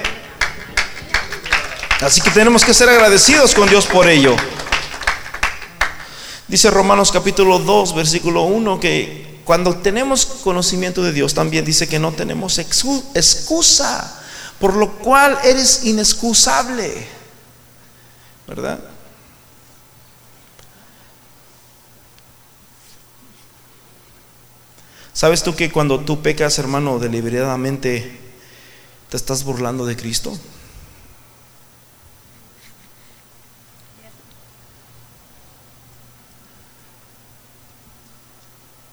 Así 2.02 2.20
que 2.20 2.30
tenemos 2.30 2.62
que 2.62 2.74
ser 2.74 2.90
agradecidos 2.90 3.54
con 3.54 3.70
Dios 3.70 3.86
por 3.86 4.06
ello. 4.06 4.36
Dice 6.46 6.70
Romanos 6.70 7.10
capítulo 7.10 7.58
2, 7.58 7.94
versículo 7.94 8.42
1 8.42 8.80
que 8.80 9.32
cuando 9.45 9.76
tenemos 9.76 10.24
conocimiento 10.24 11.03
de 11.03 11.12
Dios, 11.12 11.34
también 11.34 11.64
dice 11.64 11.88
que 11.88 11.99
no 11.99 12.12
tenemos 12.12 12.59
excusa, 12.59 14.22
por 14.59 14.76
lo 14.76 14.99
cual 14.99 15.38
eres 15.45 15.84
inexcusable. 15.84 17.07
¿Verdad? 18.47 18.80
¿Sabes 25.12 25.43
tú 25.43 25.55
que 25.55 25.70
cuando 25.70 26.01
tú 26.01 26.22
pecas, 26.22 26.59
hermano, 26.59 26.99
deliberadamente, 26.99 28.18
te 29.11 29.16
estás 29.16 29.45
burlando 29.45 29.84
de 29.84 29.97
Cristo? 29.97 30.38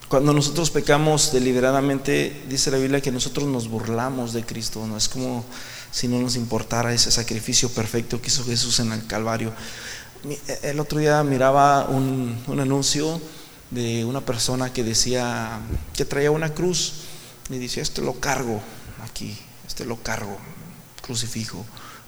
Cuando 0.09 0.33
nosotros 0.33 0.71
pecamos 0.71 1.31
deliberadamente, 1.31 2.41
dice 2.49 2.71
la 2.71 2.79
Biblia 2.79 2.99
que 2.99 3.11
nosotros 3.11 3.47
nos 3.47 3.67
burlamos 3.67 4.33
de 4.33 4.43
Cristo, 4.43 4.87
no 4.87 4.97
es 4.97 5.07
como 5.07 5.45
si 5.91 6.07
no 6.07 6.19
nos 6.19 6.35
importara 6.35 6.91
ese 6.91 7.11
sacrificio 7.11 7.69
perfecto 7.69 8.19
que 8.19 8.29
hizo 8.29 8.43
Jesús 8.43 8.79
en 8.79 8.91
el 8.91 9.05
Calvario. 9.05 9.53
El 10.63 10.79
otro 10.79 10.97
día 10.97 11.23
miraba 11.23 11.87
un, 11.89 12.43
anuncio 12.47 13.21
de 13.69 14.03
una 14.03 14.21
persona 14.21 14.73
que 14.73 14.83
decía 14.83 15.59
que 15.93 16.05
traía 16.05 16.31
una 16.31 16.55
cruz 16.55 16.93
y 17.51 17.59
decía, 17.59 17.83
este 17.83 18.01
lo 18.01 18.19
cargo 18.19 18.59
aquí, 19.03 19.37
este 19.67 19.85
lo 19.85 19.97
cargo, 19.97 20.39
crucifijo. 21.03 21.63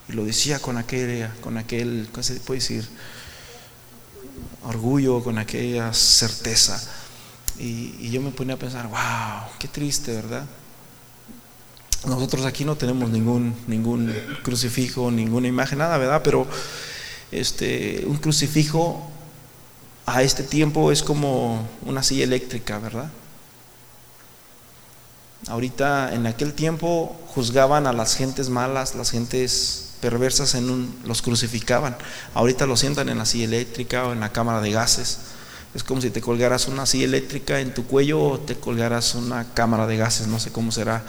Y 0.08 0.14
lo 0.14 0.24
decía 0.24 0.58
con 0.58 0.76
aquel, 0.76 1.30
con 1.40 1.56
aquel, 1.56 2.08
¿cómo 2.10 2.24
se 2.24 2.34
puede 2.40 2.58
decir? 2.58 2.84
Orgullo, 4.64 5.22
con 5.22 5.38
aquella 5.38 5.94
certeza. 5.94 6.82
Y, 7.58 8.10
yo 8.10 8.20
me 8.20 8.30
ponía 8.30 8.54
a 8.54 8.58
pensar, 8.58 8.88
wow, 8.88 9.50
qué 9.58 9.68
triste, 9.68 10.12
¿verdad? 10.12 10.44
Nosotros 12.06 12.44
aquí 12.46 12.64
no 12.64 12.76
tenemos 12.76 13.10
ningún, 13.10 13.54
ningún 13.66 14.12
crucifijo, 14.42 15.10
ninguna 15.10 15.48
imagen, 15.48 15.78
nada, 15.78 15.98
¿verdad? 15.98 16.22
Pero 16.24 16.46
este, 17.30 18.04
un 18.06 18.16
crucifijo 18.16 19.08
a 20.06 20.22
este 20.22 20.42
tiempo 20.42 20.90
es 20.90 21.02
como 21.02 21.68
una 21.82 22.02
silla 22.02 22.24
eléctrica, 22.24 22.78
¿verdad? 22.78 23.10
Ahorita, 25.48 26.14
en 26.14 26.26
aquel 26.26 26.54
tiempo, 26.54 27.16
juzgaban 27.28 27.86
a 27.86 27.92
las 27.92 28.14
gentes 28.14 28.48
malas, 28.48 28.94
las 28.94 29.10
gentes 29.10 29.94
perversas, 30.00 30.54
en 30.54 30.70
un, 30.70 30.94
los 31.04 31.22
crucificaban. 31.22 31.96
Ahorita 32.34 32.66
lo 32.66 32.76
sientan 32.76 33.08
en 33.08 33.18
la 33.18 33.26
silla 33.26 33.44
eléctrica 33.44 34.06
o 34.06 34.12
en 34.12 34.20
la 34.20 34.32
cámara 34.32 34.60
de 34.60 34.70
gases. 34.70 35.18
Es 35.74 35.82
como 35.82 36.00
si 36.00 36.10
te 36.10 36.20
colgaras 36.20 36.68
una 36.68 36.84
silla 36.84 37.04
eléctrica 37.04 37.60
en 37.60 37.72
tu 37.72 37.86
cuello 37.86 38.20
o 38.22 38.38
te 38.38 38.56
colgaras 38.56 39.14
una 39.14 39.54
cámara 39.54 39.86
de 39.86 39.96
gases, 39.96 40.26
no 40.26 40.38
sé 40.38 40.52
cómo 40.52 40.70
será 40.70 41.02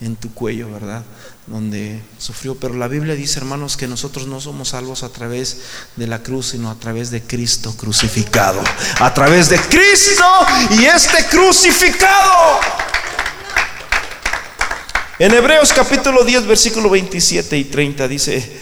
en 0.00 0.16
tu 0.16 0.32
cuello, 0.32 0.70
¿verdad? 0.70 1.02
Donde 1.46 2.00
sufrió. 2.18 2.54
Pero 2.54 2.74
la 2.74 2.88
Biblia 2.88 3.14
dice, 3.14 3.38
hermanos, 3.38 3.76
que 3.76 3.88
nosotros 3.88 4.26
no 4.26 4.40
somos 4.40 4.68
salvos 4.68 5.02
a 5.02 5.10
través 5.10 5.58
de 5.96 6.06
la 6.06 6.22
cruz, 6.22 6.50
sino 6.50 6.70
a 6.70 6.76
través 6.76 7.10
de 7.10 7.22
Cristo 7.22 7.74
crucificado. 7.76 8.60
A 9.00 9.12
través 9.12 9.48
de 9.50 9.58
Cristo 9.58 10.24
y 10.70 10.84
este 10.84 11.24
crucificado. 11.26 12.60
En 15.18 15.34
Hebreos 15.34 15.72
capítulo 15.72 16.24
10, 16.24 16.46
versículo 16.46 16.88
27 16.90 17.58
y 17.58 17.64
30 17.64 18.06
dice, 18.06 18.60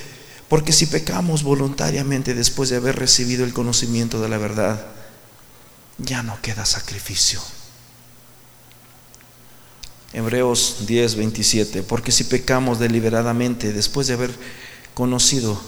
porque 0.49 0.73
si 0.73 0.87
pecamos 0.87 1.43
voluntariamente 1.43 2.33
después 2.33 2.71
de 2.71 2.77
haber 2.77 2.97
recibido 2.97 3.45
el 3.45 3.53
conocimiento 3.53 4.23
de 4.23 4.31
la 4.31 4.39
verdad, 4.39 4.87
ya 5.99 6.23
no 6.23 6.41
queda 6.43 6.65
sacrificio. 6.67 7.41
Hebreos 10.13 10.87
10, 10.87 11.17
27, 11.17 11.83
porque 11.83 12.13
si 12.13 12.25
pecamos 12.25 12.79
deliberadamente 12.79 13.73
después 13.73 14.07
de 14.07 14.15
haber 14.15 14.31
conocido 14.95 15.61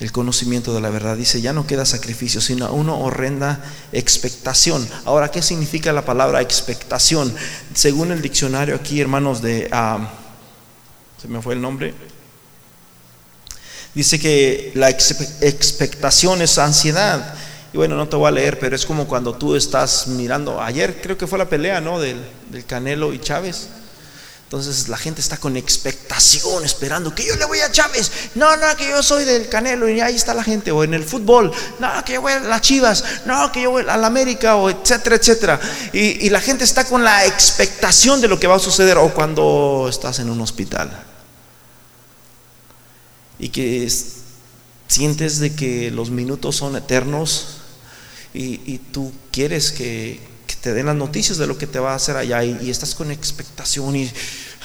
el 0.00 0.10
conocimiento 0.10 0.74
de 0.74 0.80
la 0.80 0.90
verdad, 0.90 1.16
dice, 1.16 1.40
ya 1.40 1.52
no 1.52 1.66
queda 1.66 1.84
sacrificio, 1.84 2.40
sino 2.40 2.72
una 2.72 2.94
horrenda 2.94 3.62
expectación. 3.92 4.88
Ahora, 5.04 5.30
¿qué 5.30 5.42
significa 5.42 5.92
la 5.92 6.04
palabra 6.04 6.40
expectación? 6.40 7.34
Según 7.74 8.10
el 8.10 8.22
diccionario 8.22 8.74
aquí, 8.74 9.00
hermanos, 9.00 9.42
de... 9.42 9.68
Ah, 9.70 10.10
¿Se 11.20 11.28
me 11.28 11.40
fue 11.40 11.54
el 11.54 11.62
nombre? 11.62 11.94
Dice 13.94 14.18
que 14.18 14.72
la 14.74 14.90
expectación 14.90 16.42
es 16.42 16.58
ansiedad. 16.58 17.34
Y 17.74 17.76
bueno, 17.76 17.96
no 17.96 18.08
te 18.08 18.14
voy 18.14 18.28
a 18.28 18.30
leer, 18.30 18.60
pero 18.60 18.76
es 18.76 18.86
como 18.86 19.08
cuando 19.08 19.34
tú 19.34 19.56
estás 19.56 20.06
mirando, 20.06 20.62
ayer 20.62 21.02
creo 21.02 21.18
que 21.18 21.26
fue 21.26 21.40
la 21.40 21.48
pelea, 21.48 21.80
¿no? 21.80 21.98
Del, 21.98 22.24
del 22.48 22.64
Canelo 22.64 23.12
y 23.12 23.18
Chávez. 23.18 23.66
Entonces 24.44 24.88
la 24.88 24.96
gente 24.96 25.20
está 25.20 25.38
con 25.38 25.56
expectación, 25.56 26.64
esperando 26.64 27.12
que 27.12 27.26
yo 27.26 27.34
le 27.34 27.44
voy 27.46 27.58
a 27.58 27.72
Chávez. 27.72 28.12
No, 28.36 28.56
no, 28.56 28.76
que 28.76 28.88
yo 28.88 29.02
soy 29.02 29.24
del 29.24 29.48
Canelo 29.48 29.88
y 29.88 30.00
ahí 30.00 30.14
está 30.14 30.34
la 30.34 30.44
gente. 30.44 30.70
O 30.70 30.84
en 30.84 30.94
el 30.94 31.02
fútbol, 31.02 31.50
no, 31.80 31.88
que 32.04 32.12
yo 32.12 32.22
voy 32.22 32.34
a 32.34 32.38
las 32.38 32.60
Chivas. 32.60 33.02
No, 33.26 33.50
que 33.50 33.62
yo 33.62 33.72
voy 33.72 33.82
a 33.88 33.96
la 33.96 34.06
América, 34.06 34.54
o 34.54 34.70
etcétera, 34.70 35.16
etcétera. 35.16 35.60
Y, 35.92 36.26
y 36.26 36.30
la 36.30 36.40
gente 36.40 36.62
está 36.62 36.84
con 36.84 37.02
la 37.02 37.26
expectación 37.26 38.20
de 38.20 38.28
lo 38.28 38.38
que 38.38 38.46
va 38.46 38.54
a 38.54 38.60
suceder. 38.60 38.98
O 38.98 39.12
cuando 39.12 39.88
estás 39.90 40.20
en 40.20 40.30
un 40.30 40.40
hospital 40.40 40.92
y 43.36 43.48
que 43.48 43.92
sientes 44.86 45.40
de 45.40 45.56
que 45.56 45.90
los 45.90 46.10
minutos 46.10 46.54
son 46.54 46.76
eternos 46.76 47.62
y, 48.34 48.78
tú 48.92 49.12
quieres 49.30 49.72
que, 49.72 50.20
te 50.60 50.72
den 50.72 50.86
las 50.86 50.96
noticias 50.96 51.38
de 51.38 51.46
lo 51.46 51.58
que 51.58 51.66
te 51.66 51.78
va 51.78 51.92
a 51.92 51.96
hacer 51.96 52.16
allá 52.16 52.42
y, 52.42 52.70
estás 52.70 52.94
con 52.94 53.10
expectación 53.10 53.94
y 53.96 54.10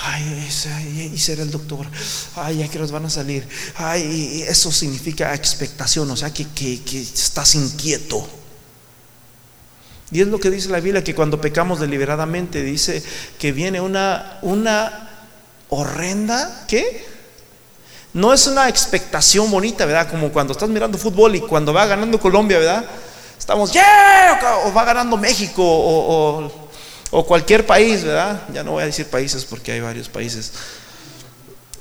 ay, 0.01 1.11
y 1.13 1.17
será 1.17 1.43
el 1.43 1.51
doctor, 1.51 1.85
ay, 2.35 2.59
ya 2.59 2.67
que 2.67 2.79
los 2.79 2.91
van 2.91 3.05
a 3.05 3.09
salir, 3.09 3.47
ay, 3.75 4.43
eso 4.47 4.71
significa 4.71 5.35
expectación, 5.35 6.09
o 6.09 6.17
sea 6.17 6.33
que, 6.33 6.45
que 6.47 7.01
estás 7.01 7.55
inquieto. 7.55 8.27
Y 10.11 10.21
es 10.21 10.27
lo 10.27 10.39
que 10.39 10.49
dice 10.49 10.69
la 10.69 10.79
Biblia, 10.79 11.03
que 11.03 11.13
cuando 11.13 11.39
pecamos 11.39 11.79
deliberadamente, 11.79 12.63
dice 12.63 13.03
que 13.37 13.51
viene 13.51 13.79
una, 13.79 14.39
una 14.41 15.27
horrenda, 15.69 16.65
¿qué? 16.67 17.05
No 18.13 18.33
es 18.33 18.47
una 18.47 18.67
expectación 18.67 19.51
bonita, 19.51 19.85
¿verdad? 19.85 20.09
Como 20.09 20.31
cuando 20.31 20.53
estás 20.53 20.67
mirando 20.69 20.97
fútbol 20.97 21.35
y 21.35 21.41
cuando 21.41 21.73
va 21.73 21.85
ganando 21.85 22.19
Colombia, 22.19 22.57
¿verdad? 22.57 22.85
Estamos, 23.49 23.71
¡yeah! 23.71 24.61
O 24.65 24.71
va 24.71 24.85
ganando 24.85 25.17
México 25.17 25.63
o, 25.63 27.25
cualquier 27.25 27.65
país, 27.65 28.03
¿verdad? 28.03 28.43
Ya 28.53 28.63
no 28.63 28.73
voy 28.73 28.83
a 28.83 28.85
decir 28.85 29.07
países 29.07 29.43
porque 29.43 29.71
hay 29.71 29.79
varios 29.79 30.07
países. 30.07 30.51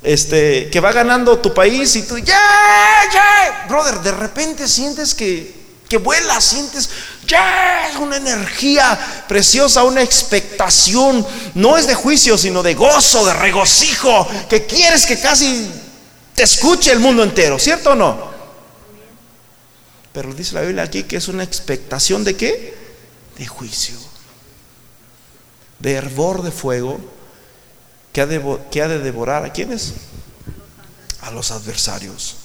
Este, 0.01 0.71
que 0.71 0.79
va 0.79 0.91
ganando 0.91 1.37
tu 1.37 1.53
país 1.53 1.95
y 1.95 2.01
tú, 2.01 2.17
¡yeah! 2.17 3.05
¡yeah! 3.13 3.65
Brother, 3.67 3.99
de 3.99 4.11
repente 4.13 4.67
sientes 4.67 5.13
que, 5.13 5.53
que 5.87 5.97
vuelas, 5.97 6.43
sientes, 6.43 6.89
¡yeah! 7.27 7.91
Una 7.99 8.17
energía 8.17 9.25
preciosa, 9.27 9.83
una 9.83 10.01
expectación. 10.01 11.23
No 11.53 11.77
es 11.77 11.85
de 11.85 11.93
juicio, 11.93 12.35
sino 12.35 12.63
de 12.63 12.73
gozo, 12.73 13.27
de 13.27 13.33
regocijo, 13.35 14.27
que 14.49 14.65
quieres 14.65 15.05
que 15.05 15.19
casi 15.19 15.69
te 16.33 16.41
escuche 16.41 16.91
el 16.91 16.97
mundo 16.97 17.21
entero, 17.21 17.59
¿cierto 17.59 17.91
o 17.91 17.95
no? 17.95 18.28
Pero 20.13 20.33
dice 20.33 20.55
la 20.55 20.61
Biblia 20.61 20.83
aquí 20.83 21.03
que 21.03 21.17
es 21.17 21.27
una 21.27 21.43
expectación 21.43 22.23
de 22.23 22.35
qué? 22.35 22.73
De 23.37 23.45
juicio, 23.45 23.95
de 25.79 25.93
hervor 25.93 26.41
de 26.41 26.51
fuego 26.51 26.99
que 28.11 28.21
ha 28.21 28.25
de, 28.25 28.59
que 28.71 28.81
ha 28.81 28.87
de 28.87 28.99
devorar 28.99 29.45
a 29.45 29.53
quienes? 29.53 29.93
A 31.21 31.31
los 31.31 31.51
adversarios. 31.51 32.35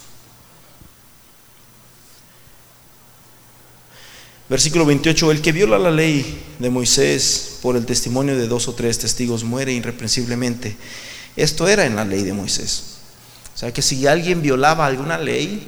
Versículo 4.48 4.84
28, 4.84 5.32
el 5.32 5.40
que 5.40 5.52
viola 5.52 5.78
la 5.78 5.90
ley 5.90 6.44
de 6.58 6.68
Moisés 6.68 7.58
por 7.62 7.76
el 7.76 7.86
testimonio 7.86 8.36
de 8.36 8.46
dos 8.46 8.68
o 8.68 8.74
tres 8.74 8.98
testigos 8.98 9.42
muere 9.42 9.72
irreprensiblemente. 9.72 10.76
Esto 11.34 11.66
era 11.66 11.86
en 11.86 11.96
la 11.96 12.04
ley 12.04 12.22
de 12.22 12.34
Moisés. 12.34 12.98
O 13.54 13.58
sea 13.58 13.72
que 13.72 13.80
si 13.80 14.06
alguien 14.06 14.42
violaba 14.42 14.84
alguna 14.84 15.16
ley, 15.16 15.66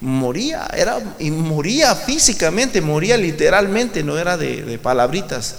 moría, 0.00 0.68
era, 0.74 0.98
y 1.18 1.30
moría 1.30 1.94
físicamente, 1.94 2.80
moría 2.80 3.16
literalmente, 3.16 4.02
no 4.02 4.18
era 4.18 4.36
de, 4.36 4.78
palabritas. 4.82 5.56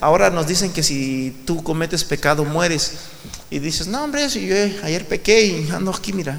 Ahora 0.00 0.30
nos 0.30 0.46
dicen 0.46 0.72
que 0.72 0.82
si 0.82 1.42
tú 1.46 1.62
cometes 1.62 2.04
pecado 2.04 2.44
mueres 2.44 2.92
y 3.50 3.58
dices, 3.58 3.86
no 3.86 4.04
hombre, 4.04 4.28
si 4.28 4.46
yo 4.46 4.54
ayer 4.82 5.06
pequé 5.06 5.46
y 5.46 5.70
ando 5.70 5.90
aquí, 5.90 6.12
mira. 6.12 6.38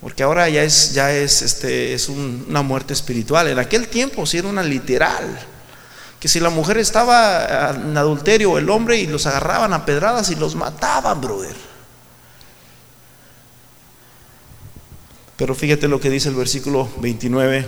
Porque 0.00 0.22
ahora 0.22 0.48
ya 0.48 0.62
es, 0.62 0.92
ya 0.92 1.12
es, 1.12 1.42
este, 1.42 1.94
es 1.94 2.08
una 2.08 2.62
muerte 2.62 2.92
espiritual. 2.92 3.48
En 3.48 3.58
aquel 3.58 3.88
tiempo 3.88 4.24
sí 4.24 4.38
era 4.38 4.46
una 4.46 4.62
literal. 4.62 5.36
Que 6.20 6.28
si 6.28 6.38
la 6.38 6.48
mujer 6.48 6.78
estaba 6.78 7.70
en 7.74 7.96
adulterio, 7.96 8.56
el 8.56 8.70
hombre, 8.70 8.98
y 8.98 9.08
los 9.08 9.26
agarraban 9.26 9.72
a 9.72 9.84
pedradas 9.84 10.30
y 10.30 10.36
los 10.36 10.54
mataban, 10.54 11.20
brother. 11.20 11.75
Pero 15.36 15.54
fíjate 15.54 15.88
lo 15.88 16.00
que 16.00 16.10
dice 16.10 16.28
el 16.28 16.34
versículo 16.34 16.88
29. 16.98 17.66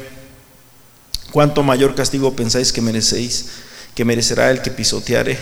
¿Cuánto 1.33 1.63
mayor 1.63 1.95
castigo 1.95 2.35
pensáis 2.35 2.73
que 2.73 2.81
merecéis, 2.81 3.47
que 3.95 4.05
merecerá 4.05 4.51
el 4.51 4.63
que 4.63 4.71
pisoteare 4.71 5.39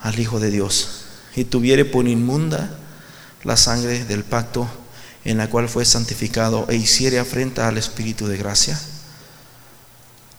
al 0.00 0.18
Hijo 0.18 0.40
de 0.40 0.50
Dios 0.50 1.04
y 1.36 1.44
tuviere 1.44 1.84
por 1.84 2.08
inmunda 2.08 2.78
la 3.44 3.56
sangre 3.56 4.04
del 4.04 4.24
pacto 4.24 4.68
en 5.24 5.38
la 5.38 5.48
cual 5.48 5.68
fue 5.68 5.84
santificado 5.84 6.66
e 6.68 6.76
hiciere 6.76 7.20
afrenta 7.20 7.68
al 7.68 7.78
Espíritu 7.78 8.26
de 8.26 8.36
gracia? 8.36 8.80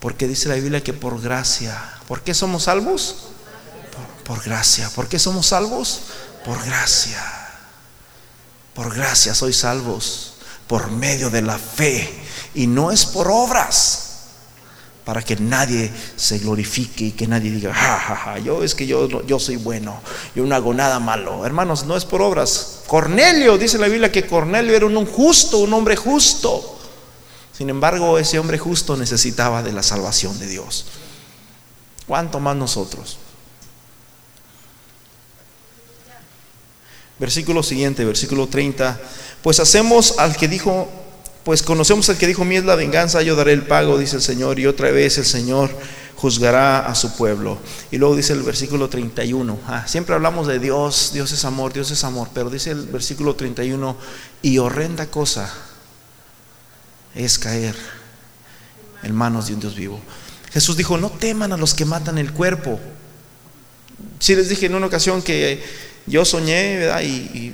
Porque 0.02 0.28
dice 0.28 0.50
la 0.50 0.56
Biblia 0.56 0.84
que 0.84 0.94
por 0.94 1.22
gracia. 1.22 1.82
¿Por 2.08 2.22
qué 2.22 2.34
somos 2.34 2.64
salvos? 2.64 3.30
Por, 4.26 4.36
por 4.36 4.44
gracia. 4.44 4.90
¿Por 4.90 5.08
qué 5.08 5.20
somos 5.20 5.48
salvos? 5.48 6.02
Por 6.44 6.64
gracia. 6.66 7.47
Por 8.78 8.94
gracia 8.94 9.34
sois 9.34 9.58
salvos 9.58 10.34
por 10.68 10.92
medio 10.92 11.32
de 11.32 11.42
la 11.42 11.58
fe 11.58 12.14
y 12.54 12.68
no 12.68 12.92
es 12.92 13.08
por 13.08 13.28
obras 13.28 14.04
para 15.04 15.24
que 15.24 15.36
nadie 15.36 15.92
se 16.16 16.38
glorifique 16.38 17.06
y 17.06 17.12
que 17.14 17.26
nadie 17.26 17.50
diga, 17.50 17.74
ja, 17.74 17.98
ja, 17.98 18.16
ja, 18.16 18.38
yo 18.38 18.62
es 18.64 18.76
que 18.76 18.86
yo, 18.86 19.26
yo 19.26 19.40
soy 19.40 19.56
bueno, 19.56 20.00
yo 20.36 20.46
no 20.46 20.54
hago 20.54 20.76
nada 20.76 21.00
malo. 21.00 21.44
Hermanos, 21.44 21.86
no 21.86 21.98
es 21.98 22.06
por 22.06 22.22
obras. 22.22 22.82
Cornelio, 22.86 23.58
dice 23.58 23.80
la 23.80 23.88
Biblia 23.88 24.12
que 24.12 24.28
Cornelio 24.28 24.76
era 24.76 24.86
un 24.86 25.06
justo, 25.08 25.58
un 25.58 25.74
hombre 25.74 25.96
justo. 25.96 26.78
Sin 27.54 27.72
embargo, 27.72 28.20
ese 28.20 28.38
hombre 28.38 28.60
justo 28.60 28.96
necesitaba 28.96 29.64
de 29.64 29.72
la 29.72 29.82
salvación 29.82 30.38
de 30.38 30.46
Dios. 30.46 30.86
¿Cuánto 32.06 32.40
más 32.40 32.56
nosotros? 32.56 33.18
Versículo 37.20 37.64
siguiente, 37.64 38.06
versículo 38.06 38.48
30. 38.48 39.00
Pues 39.42 39.60
hacemos 39.60 40.20
al 40.20 40.36
que 40.36 40.48
dijo, 40.48 40.88
pues 41.44 41.64
conocemos 41.64 42.10
al 42.10 42.18
que 42.18 42.28
dijo, 42.28 42.46
mi 42.46 42.58
es 42.58 42.66
la 42.66 42.76
venganza, 42.76 43.22
yo 43.22 43.36
daré 43.36 43.54
el 43.54 43.64
pago, 43.64 43.98
dice 43.98 44.18
el 44.18 44.22
Señor, 44.22 44.60
y 44.60 44.68
otra 44.68 44.92
vez 44.92 45.18
el 45.18 45.26
Señor 45.26 45.72
juzgará 46.18 46.80
a 46.80 46.96
su 46.96 47.16
pueblo. 47.16 47.58
Y 47.92 47.98
luego 47.98 48.16
dice 48.16 48.34
el 48.34 48.44
versículo 48.44 48.90
31, 48.90 49.60
ah, 49.68 49.88
siempre 49.88 50.16
hablamos 50.16 50.48
de 50.48 50.60
Dios, 50.60 51.12
Dios 51.14 51.32
es 51.32 51.46
amor, 51.46 51.74
Dios 51.74 51.90
es 51.92 52.04
amor, 52.04 52.30
pero 52.34 52.50
dice 52.50 52.72
el 52.72 52.88
versículo 52.88 53.36
31, 53.36 53.96
y 54.42 54.58
horrenda 54.58 55.08
cosa 55.08 55.54
es 57.16 57.40
caer 57.40 57.76
en 59.04 59.16
manos 59.16 59.48
de 59.48 59.54
un 59.54 59.60
Dios 59.60 59.76
vivo. 59.76 60.00
Jesús 60.52 60.76
dijo, 60.76 60.98
no 60.98 61.10
teman 61.12 61.54
a 61.54 61.58
los 61.58 61.74
que 61.74 61.86
matan 61.86 62.18
el 62.18 62.34
cuerpo. 62.34 62.80
Si 64.20 64.36
les 64.36 64.50
dije 64.50 64.66
en 64.66 64.76
una 64.76 64.88
ocasión 64.88 65.22
que 65.22 65.64
yo 66.08 66.26
soñé, 66.26 66.78
¿verdad? 66.78 67.02
Y, 67.02 67.54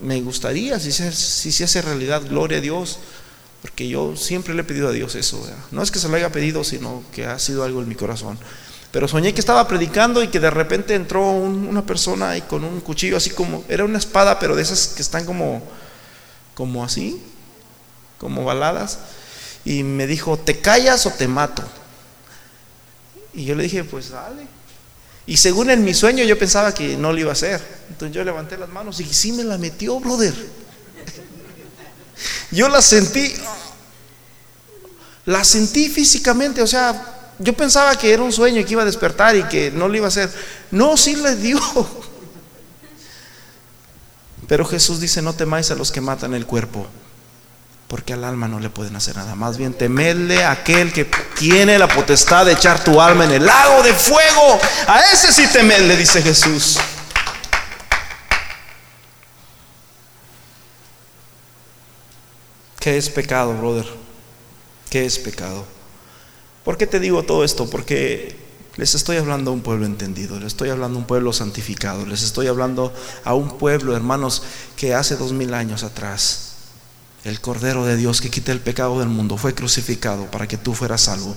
me 0.00 0.22
gustaría, 0.22 0.80
si 0.80 0.92
se, 0.92 1.12
si 1.12 1.52
se 1.52 1.64
hace 1.64 1.82
realidad, 1.82 2.22
gloria 2.26 2.56
a 2.56 2.62
Dios, 2.62 3.00
porque 3.60 3.86
yo 3.86 4.16
siempre 4.16 4.54
le 4.54 4.62
he 4.62 4.64
pedido 4.64 4.88
a 4.88 4.92
Dios 4.92 5.14
eso. 5.14 5.46
No 5.70 5.82
es 5.82 5.90
que 5.90 5.98
se 5.98 6.08
lo 6.08 6.16
haya 6.16 6.32
pedido, 6.32 6.64
sino 6.64 7.04
que 7.12 7.26
ha 7.26 7.38
sido 7.38 7.64
algo 7.64 7.82
en 7.82 7.88
mi 7.88 7.94
corazón. 7.94 8.38
Pero 8.90 9.06
soñé 9.06 9.34
que 9.34 9.40
estaba 9.40 9.68
predicando 9.68 10.22
y 10.22 10.28
que 10.28 10.40
de 10.40 10.50
repente 10.50 10.94
entró 10.94 11.30
una 11.30 11.84
persona 11.84 12.36
y 12.36 12.40
con 12.40 12.64
un 12.64 12.80
cuchillo 12.80 13.18
así 13.18 13.30
como, 13.30 13.62
era 13.68 13.84
una 13.84 13.98
espada, 13.98 14.38
pero 14.38 14.56
de 14.56 14.62
esas 14.62 14.88
que 14.88 15.02
están 15.02 15.26
como, 15.26 15.62
como 16.54 16.82
así, 16.82 17.22
como 18.18 18.44
baladas, 18.44 18.98
y 19.64 19.82
me 19.82 20.06
dijo, 20.06 20.38
¿te 20.38 20.60
callas 20.60 21.06
o 21.06 21.10
te 21.10 21.28
mato? 21.28 21.62
Y 23.32 23.44
yo 23.44 23.54
le 23.54 23.64
dije, 23.64 23.84
pues 23.84 24.10
dale. 24.10 24.46
Y 25.26 25.36
según 25.36 25.70
en 25.70 25.84
mi 25.84 25.94
sueño 25.94 26.24
yo 26.24 26.38
pensaba 26.38 26.74
que 26.74 26.96
no 26.96 27.12
lo 27.12 27.20
iba 27.20 27.30
a 27.30 27.34
hacer. 27.34 27.79
Entonces 27.90 28.14
yo 28.14 28.24
levanté 28.24 28.56
las 28.56 28.70
manos 28.70 28.98
y 29.00 29.04
sí 29.04 29.32
me 29.32 29.44
la 29.44 29.58
metió, 29.58 30.00
brother. 30.00 30.34
Yo 32.50 32.68
la 32.68 32.80
sentí, 32.82 33.32
la 35.26 35.44
sentí 35.44 35.88
físicamente, 35.88 36.62
o 36.62 36.66
sea, 36.66 37.32
yo 37.38 37.52
pensaba 37.52 37.96
que 37.96 38.12
era 38.12 38.22
un 38.22 38.32
sueño 38.32 38.60
y 38.60 38.64
que 38.64 38.72
iba 38.72 38.82
a 38.82 38.86
despertar 38.86 39.36
y 39.36 39.44
que 39.44 39.70
no 39.70 39.88
lo 39.88 39.96
iba 39.96 40.06
a 40.06 40.08
hacer. 40.08 40.30
No, 40.70 40.96
sí 40.96 41.16
le 41.16 41.36
dio. 41.36 41.60
Pero 44.46 44.64
Jesús 44.64 45.00
dice, 45.00 45.22
no 45.22 45.32
temáis 45.32 45.70
a 45.70 45.76
los 45.76 45.92
que 45.92 46.00
matan 46.00 46.34
el 46.34 46.44
cuerpo, 46.44 46.86
porque 47.86 48.14
al 48.14 48.24
alma 48.24 48.48
no 48.48 48.58
le 48.58 48.68
pueden 48.68 48.96
hacer 48.96 49.16
nada. 49.16 49.36
Más 49.36 49.56
bien 49.56 49.74
temerle 49.74 50.42
a 50.42 50.50
aquel 50.50 50.92
que 50.92 51.04
tiene 51.38 51.78
la 51.78 51.86
potestad 51.86 52.46
de 52.46 52.52
echar 52.52 52.82
tu 52.82 53.00
alma 53.00 53.24
en 53.24 53.30
el 53.30 53.46
lago 53.46 53.82
de 53.82 53.94
fuego. 53.94 54.58
A 54.88 55.00
ese 55.12 55.32
sí 55.32 55.46
temerle, 55.46 55.96
dice 55.96 56.20
Jesús. 56.20 56.78
¿Qué 62.80 62.96
es 62.96 63.10
pecado, 63.10 63.54
brother? 63.56 63.86
¿Qué 64.88 65.04
es 65.04 65.18
pecado? 65.18 65.66
¿Por 66.64 66.78
qué 66.78 66.86
te 66.86 66.98
digo 66.98 67.22
todo 67.22 67.44
esto? 67.44 67.68
Porque 67.68 68.34
les 68.76 68.94
estoy 68.94 69.18
hablando 69.18 69.50
a 69.50 69.54
un 69.54 69.60
pueblo 69.60 69.84
entendido, 69.84 70.38
les 70.38 70.48
estoy 70.48 70.70
hablando 70.70 70.96
a 70.98 71.02
un 71.02 71.06
pueblo 71.06 71.34
santificado, 71.34 72.06
les 72.06 72.22
estoy 72.22 72.46
hablando 72.46 72.92
a 73.24 73.34
un 73.34 73.58
pueblo, 73.58 73.94
hermanos, 73.94 74.42
que 74.76 74.94
hace 74.94 75.16
dos 75.16 75.32
mil 75.32 75.52
años 75.52 75.84
atrás 75.84 76.50
el 77.24 77.40
Cordero 77.40 77.84
de 77.84 77.96
Dios 77.96 78.22
que 78.22 78.30
quita 78.30 78.50
el 78.52 78.60
pecado 78.60 78.98
del 78.98 79.08
mundo 79.08 79.36
fue 79.36 79.54
crucificado 79.54 80.30
para 80.30 80.48
que 80.48 80.56
tú 80.56 80.74
fueras 80.74 81.02
salvo 81.02 81.36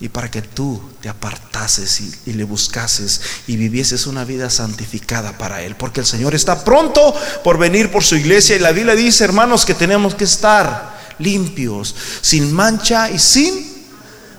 y 0.00 0.08
para 0.08 0.30
que 0.30 0.42
tú 0.42 0.80
te 1.00 1.08
apartases 1.08 2.00
y, 2.26 2.32
le 2.32 2.44
buscases 2.44 3.20
y 3.48 3.56
vivieses 3.56 4.06
una 4.06 4.24
vida 4.24 4.48
santificada 4.48 5.36
para 5.36 5.62
Él. 5.62 5.74
Porque 5.74 6.00
el 6.00 6.06
Señor 6.06 6.34
está 6.34 6.64
pronto 6.64 7.14
por 7.42 7.58
venir 7.58 7.90
por 7.90 8.04
su 8.04 8.14
iglesia 8.14 8.54
y 8.54 8.60
la 8.60 8.70
Biblia 8.70 8.94
dice, 8.94 9.24
hermanos, 9.24 9.64
que 9.64 9.74
tenemos 9.74 10.14
que 10.14 10.24
estar 10.24 10.96
limpios, 11.18 11.96
sin 12.20 12.52
mancha 12.52 13.10
y 13.10 13.18
sin 13.18 13.86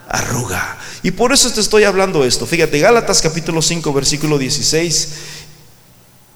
arruga. 0.08 0.78
Y 1.04 1.12
por 1.12 1.34
eso 1.34 1.52
te 1.52 1.60
estoy 1.60 1.84
hablando 1.84 2.24
esto. 2.24 2.46
Fíjate, 2.46 2.80
Gálatas 2.80 3.22
capítulo 3.22 3.62
5, 3.62 3.92
versículo 3.92 4.38
16. 4.38 5.08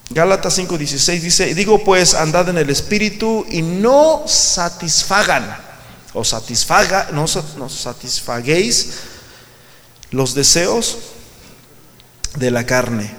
Gálatas 0.09 0.53
5, 0.55 0.77
16 0.77 1.23
dice, 1.23 1.55
digo 1.55 1.81
pues, 1.81 2.13
andad 2.13 2.49
en 2.49 2.57
el 2.57 2.69
Espíritu 2.69 3.45
y 3.49 3.61
no 3.61 4.25
satisfagan, 4.27 5.57
o 6.13 6.23
satisfaga, 6.25 7.09
no, 7.13 7.25
no 7.57 7.69
satisfaguéis 7.69 8.91
los 10.13 10.35
deseos 10.35 10.99
de 12.37 12.51
la 12.51 12.65
carne. 12.65 13.11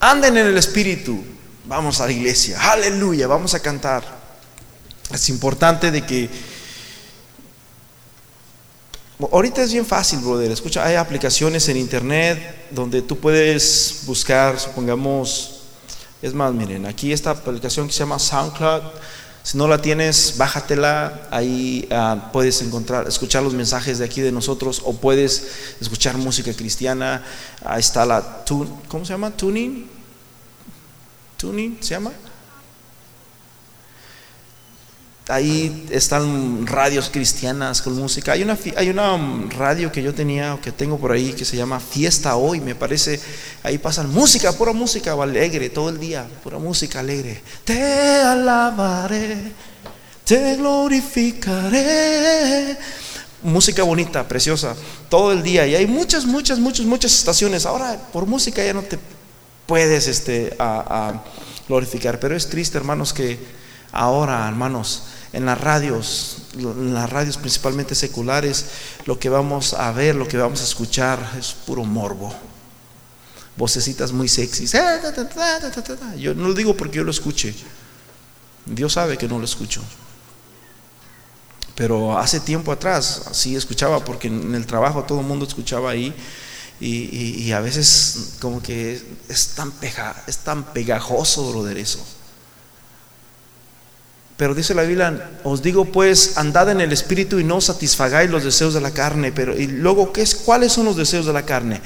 Anden 0.00 0.36
en 0.36 0.46
el 0.48 0.58
Espíritu. 0.58 1.24
Vamos 1.66 2.00
a 2.00 2.06
la 2.06 2.12
iglesia. 2.12 2.72
Aleluya. 2.72 3.26
Vamos 3.26 3.54
a 3.54 3.60
cantar. 3.60 4.04
Es 5.12 5.28
importante 5.28 5.90
de 5.90 6.04
que... 6.04 6.28
Ahorita 9.32 9.62
es 9.62 9.72
bien 9.72 9.86
fácil, 9.86 10.18
brother. 10.18 10.50
Escucha, 10.50 10.84
hay 10.84 10.96
aplicaciones 10.96 11.68
en 11.68 11.76
internet 11.76 12.66
donde 12.70 13.00
tú 13.00 13.18
puedes 13.18 14.00
buscar, 14.04 14.58
supongamos, 14.58 15.62
es 16.20 16.34
más, 16.34 16.52
miren, 16.52 16.84
aquí 16.84 17.12
esta 17.12 17.30
aplicación 17.30 17.86
que 17.86 17.92
se 17.92 18.00
llama 18.00 18.18
SoundCloud 18.18 18.82
si 19.44 19.58
no 19.58 19.68
la 19.68 19.82
tienes, 19.82 20.38
bájatela, 20.38 21.28
ahí 21.30 21.86
ah, 21.90 22.30
puedes 22.32 22.62
encontrar, 22.62 23.06
escuchar 23.06 23.42
los 23.42 23.52
mensajes 23.52 23.98
de 23.98 24.06
aquí 24.06 24.22
de 24.22 24.32
nosotros 24.32 24.80
o 24.82 24.94
puedes 24.96 25.76
escuchar 25.82 26.16
música 26.16 26.54
cristiana. 26.54 27.22
Ahí 27.62 27.80
está 27.80 28.06
la, 28.06 28.42
¿cómo 28.88 29.04
se 29.04 29.12
llama? 29.12 29.30
Tuning. 29.30 29.86
Tuning, 31.36 31.76
¿se 31.82 31.90
llama? 31.90 32.12
Ahí 35.28 35.86
están 35.90 36.66
radios 36.66 37.08
cristianas 37.08 37.80
con 37.80 37.94
música. 37.94 38.32
Hay 38.32 38.42
una, 38.42 38.58
um, 39.14 39.48
radio 39.48 39.90
que 39.90 40.02
yo 40.02 40.12
tenía, 40.12 40.58
que 40.62 40.70
tengo 40.70 40.98
por 40.98 41.12
ahí, 41.12 41.32
que 41.32 41.46
se 41.46 41.56
llama 41.56 41.80
Fiesta 41.80 42.36
Hoy, 42.36 42.60
me 42.60 42.74
parece. 42.74 43.18
Ahí 43.62 43.78
pasan 43.78 44.12
música, 44.12 44.52
pura 44.52 44.74
música 44.74 45.14
alegre, 45.14 45.70
todo 45.70 45.88
el 45.88 45.98
día, 45.98 46.26
pura 46.42 46.58
música 46.58 47.00
alegre. 47.00 47.42
Te 47.64 48.20
alabaré, 48.20 49.50
te 50.26 50.56
glorificaré. 50.56 52.76
Música 53.42 53.82
bonita, 53.82 54.28
preciosa, 54.28 54.76
todo 55.08 55.32
el 55.32 55.42
día. 55.42 55.66
Y 55.66 55.74
hay 55.74 55.86
muchas, 55.86 56.26
muchas, 56.26 56.58
muchas, 56.58 56.84
muchas 56.84 57.14
estaciones. 57.14 57.64
Ahora, 57.64 57.98
por 58.12 58.26
música 58.26 58.62
ya 58.62 58.74
no 58.74 58.82
te 58.82 58.98
puedes 59.64 60.06
este, 60.06 60.54
glorificar. 61.66 62.20
Pero 62.20 62.36
es 62.36 62.50
triste, 62.50 62.76
hermanos, 62.76 63.14
que 63.14 63.38
ahora, 63.90 64.46
hermanos, 64.46 65.04
en 65.34 65.46
las 65.46 65.60
radios, 65.60 66.38
en 66.54 66.94
las 66.94 67.10
radios 67.10 67.36
principalmente 67.36 67.96
seculares, 67.96 68.66
lo 69.04 69.18
que 69.18 69.28
vamos 69.28 69.74
a 69.74 69.90
ver, 69.90 70.14
lo 70.14 70.28
que 70.28 70.36
vamos 70.36 70.60
a 70.60 70.64
escuchar 70.64 71.18
es 71.36 71.52
puro 71.66 71.84
morbo. 71.84 72.32
Vocecitas 73.56 74.12
muy 74.12 74.28
sexys. 74.28 74.72
Yo 76.18 76.34
no 76.34 76.48
lo 76.48 76.54
digo 76.54 76.76
porque 76.76 76.98
yo 76.98 77.04
lo 77.04 77.10
escuche. 77.10 77.52
Dios 78.64 78.92
sabe 78.92 79.18
que 79.18 79.26
no 79.26 79.38
lo 79.38 79.44
escucho. 79.44 79.82
Pero 81.74 82.16
hace 82.16 82.38
tiempo 82.38 82.70
atrás 82.70 83.22
sí 83.32 83.56
escuchaba 83.56 84.04
porque 84.04 84.28
en 84.28 84.54
el 84.54 84.66
trabajo 84.66 85.02
todo 85.02 85.20
el 85.20 85.26
mundo 85.26 85.46
escuchaba 85.46 85.90
ahí 85.90 86.14
y, 86.80 87.50
a 87.50 87.58
veces 87.60 88.36
como 88.40 88.62
que 88.62 89.02
es 89.28 89.48
tan, 89.48 89.72
pega, 89.72 90.22
es 90.28 90.38
tan 90.38 90.72
pegajoso, 90.72 91.68
eso. 91.70 92.04
Pero 94.36 94.54
dice 94.54 94.74
la 94.74 94.82
Biblia, 94.82 95.30
os 95.44 95.62
digo 95.62 95.84
pues, 95.84 96.36
andad 96.36 96.68
en 96.70 96.80
el 96.80 96.92
espíritu 96.92 97.38
y 97.38 97.44
no 97.44 97.60
satisfagáis 97.60 98.30
los 98.30 98.42
deseos 98.42 98.74
de 98.74 98.80
la 98.80 98.90
carne. 98.90 99.30
Pero 99.30 99.56
y 99.56 99.68
luego, 99.68 100.12
¿qué 100.12 100.22
es, 100.22 100.34
¿cuáles 100.34 100.72
son 100.72 100.86
los 100.86 100.96
deseos 100.96 101.26
de 101.26 101.32
la 101.32 101.46
carne? 101.46 101.80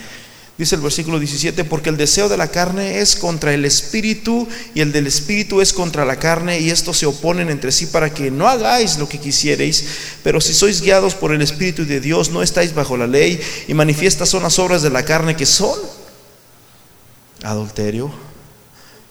Dice 0.56 0.74
el 0.74 0.80
versículo 0.80 1.20
17, 1.20 1.64
porque 1.64 1.88
el 1.90 1.96
deseo 1.96 2.28
de 2.28 2.36
la 2.36 2.48
carne 2.48 2.98
es 2.98 3.14
contra 3.14 3.54
el 3.54 3.64
espíritu 3.64 4.48
y 4.74 4.80
el 4.80 4.90
del 4.90 5.06
espíritu 5.06 5.60
es 5.60 5.72
contra 5.72 6.04
la 6.04 6.16
carne 6.16 6.58
y 6.58 6.70
estos 6.70 6.98
se 6.98 7.06
oponen 7.06 7.48
entre 7.48 7.70
sí 7.70 7.86
para 7.86 8.12
que 8.12 8.32
no 8.32 8.48
hagáis 8.48 8.98
lo 8.98 9.08
que 9.08 9.20
quisierais. 9.20 9.84
Pero 10.24 10.40
si 10.40 10.54
sois 10.54 10.80
guiados 10.80 11.14
por 11.14 11.32
el 11.32 11.42
espíritu 11.42 11.84
de 11.84 12.00
Dios, 12.00 12.30
no 12.30 12.42
estáis 12.42 12.74
bajo 12.74 12.96
la 12.96 13.06
ley 13.06 13.40
y 13.68 13.74
manifiestas 13.74 14.30
son 14.30 14.42
las 14.42 14.58
obras 14.58 14.82
de 14.82 14.90
la 14.90 15.04
carne 15.04 15.36
que 15.36 15.46
son 15.46 15.78
adulterio, 17.44 18.10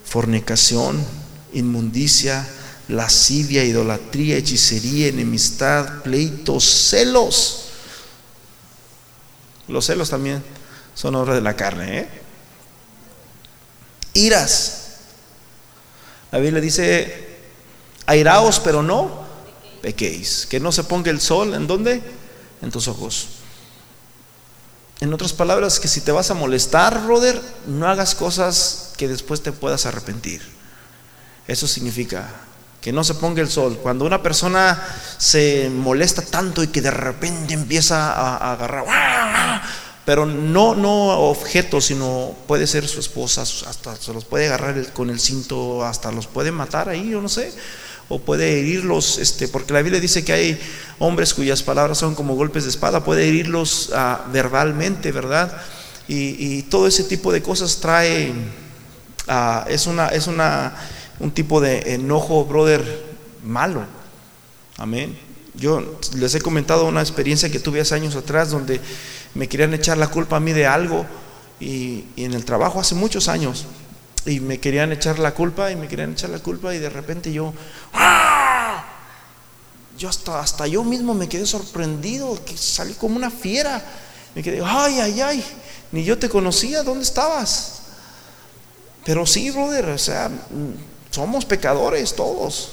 fornicación, 0.04 1.02
inmundicia 1.54 2.46
lascivia, 2.88 3.64
idolatría, 3.64 4.38
hechicería, 4.38 5.08
enemistad, 5.08 6.02
pleitos, 6.04 6.64
celos. 6.64 7.64
Los 9.68 9.86
celos 9.86 10.10
también 10.10 10.44
son 10.96 11.16
obras 11.16 11.36
de 11.36 11.42
la 11.42 11.56
carne. 11.56 12.00
¿eh? 12.00 12.10
Iras. 14.14 14.84
La 16.32 16.40
Biblia 16.40 16.62
dice, 16.62 17.38
airaos, 18.06 18.60
pero 18.60 18.82
no 18.82 19.26
pequéis. 19.82 20.46
Que 20.50 20.60
no 20.60 20.72
se 20.72 20.84
ponga 20.84 21.12
el 21.12 21.22
sol, 21.22 21.54
¿en 21.54 21.68
dónde? 21.68 22.02
En 22.62 22.72
tus 22.72 22.88
ojos. 22.88 23.28
En 25.00 25.14
otras 25.14 25.34
palabras, 25.34 25.80
que 25.80 25.88
si 25.88 26.02
te 26.02 26.12
vas 26.12 26.32
a 26.32 26.34
molestar, 26.34 27.04
brother, 27.06 27.40
no 27.68 27.88
hagas 27.88 28.16
cosas 28.16 28.94
que 28.98 29.08
después 29.08 29.42
te 29.42 29.52
puedas 29.52 29.86
arrepentir. 29.86 30.42
Eso 31.48 31.68
significa 31.68 32.47
que 32.88 32.94
no 32.94 33.04
se 33.04 33.16
ponga 33.16 33.42
el 33.42 33.50
sol. 33.50 33.78
Cuando 33.84 34.06
una 34.06 34.24
persona 34.24 34.82
se 35.18 35.70
molesta 35.70 36.22
tanto 36.22 36.64
y 36.64 36.68
que 36.68 36.82
de 36.82 36.90
repente 36.90 37.54
empieza 37.54 38.14
a, 38.14 38.54
agarrar, 38.54 38.86
pero 40.06 40.26
no, 40.26 40.74
no 40.74 41.20
objetos, 41.20 41.88
sino 41.88 42.34
puede 42.48 42.66
ser 42.66 42.88
su 42.88 43.02
esposa, 43.02 43.42
hasta 43.42 43.94
se 43.98 44.14
los 44.14 44.24
puede 44.24 44.48
agarrar 44.48 44.94
con 44.94 45.10
el 45.10 45.20
cinto, 45.20 45.84
hasta 45.84 46.14
los 46.14 46.28
puede 46.28 46.54
matar 46.54 46.88
ahí, 46.88 47.10
yo 47.10 47.22
no 47.22 47.28
sé, 47.28 47.52
o 48.08 48.20
puede 48.20 48.58
herirlos, 48.58 49.18
este, 49.18 49.50
porque 49.50 49.74
la 49.74 49.82
Biblia 49.82 50.00
dice 50.00 50.24
que 50.24 50.32
hay 50.32 50.62
hombres 50.98 51.34
cuyas 51.34 51.64
palabras 51.64 51.98
son 51.98 52.16
como 52.16 52.36
golpes 52.36 52.64
de 52.64 52.70
espada, 52.70 53.04
puede 53.04 53.28
herirlos 53.28 53.92
ah, 53.94 54.24
verbalmente, 54.32 55.12
¿verdad? 55.12 55.62
Y, 56.08 56.62
todo 56.70 56.88
ese 56.88 57.04
tipo 57.04 57.34
de 57.34 57.42
cosas 57.42 57.82
trae, 57.82 58.32
ah, 59.28 59.66
es 59.68 59.88
una, 59.88 60.08
es 60.08 60.28
una 60.28 60.74
un 61.20 61.32
tipo 61.32 61.62
de 61.62 61.94
enojo, 61.94 62.46
brother, 62.46 62.84
malo. 63.44 63.84
Amén. 64.78 65.18
Yo 65.56 65.98
les 66.16 66.36
he 66.36 66.42
comentado 66.42 66.86
una 66.86 67.02
experiencia 67.02 67.52
que 67.52 67.60
tuve 67.60 67.82
hace 67.82 67.96
años 67.96 68.16
atrás 68.16 68.52
donde 68.52 68.80
me 69.34 69.48
querían 69.48 69.74
echar 69.74 69.98
la 69.98 70.08
culpa 70.10 70.38
a 70.38 70.40
mí 70.40 70.54
de 70.54 70.68
algo 70.68 71.06
y, 71.60 72.06
en 72.16 72.34
el 72.34 72.46
trabajo 72.46 72.80
hace 72.80 72.94
muchos 72.94 73.28
años 73.28 73.66
y 74.26 74.40
me 74.40 74.60
querían 74.60 74.92
echar 74.92 75.18
la 75.20 75.34
culpa 75.34 75.72
y 75.72 75.76
me 75.76 75.88
querían 75.88 76.12
echar 76.12 76.30
la 76.30 76.40
culpa 76.40 76.76
y 76.76 76.80
de 76.80 76.90
repente 76.90 77.32
yo, 77.32 77.54
¡ah! 77.94 78.86
yo 79.98 80.10
hasta, 80.10 80.40
hasta 80.40 80.68
yo 80.68 80.84
mismo 80.84 81.14
me 81.16 81.28
quedé 81.28 81.46
sorprendido, 81.46 82.38
que 82.46 82.56
salí 82.56 82.94
como 82.94 83.16
una 83.16 83.32
fiera, 83.32 83.84
me 84.36 84.44
quedé, 84.44 84.62
ay, 84.64 85.00
ay, 85.00 85.22
ay, 85.22 85.44
ni 85.92 86.04
yo 86.04 86.20
te 86.20 86.30
conocía, 86.30 86.84
¿dónde 86.84 87.04
estabas? 87.04 87.82
Pero 89.06 89.26
sí, 89.26 89.50
brother, 89.50 89.86
o 89.86 89.98
sea, 89.98 90.30
somos 91.12 91.46
pecadores 91.46 92.16
todos. 92.16 92.72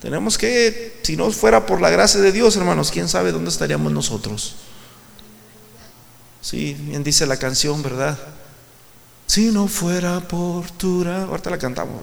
Tenemos 0.00 0.38
que, 0.38 1.00
si 1.02 1.16
no 1.16 1.30
fuera 1.30 1.66
por 1.66 1.80
la 1.80 1.90
gracia 1.90 2.20
de 2.20 2.32
Dios, 2.32 2.56
hermanos, 2.56 2.90
quién 2.90 3.08
sabe 3.08 3.32
dónde 3.32 3.50
estaríamos 3.50 3.92
nosotros. 3.92 4.54
Sí, 6.40 6.74
bien 6.74 7.04
dice 7.04 7.26
la 7.26 7.36
canción, 7.36 7.82
¿verdad? 7.82 8.18
Si 9.26 9.50
no 9.50 9.68
fuera 9.68 10.20
por 10.20 10.70
tu 10.72 11.06
ahorita 11.06 11.50
la 11.50 11.58
cantamos. 11.58 12.02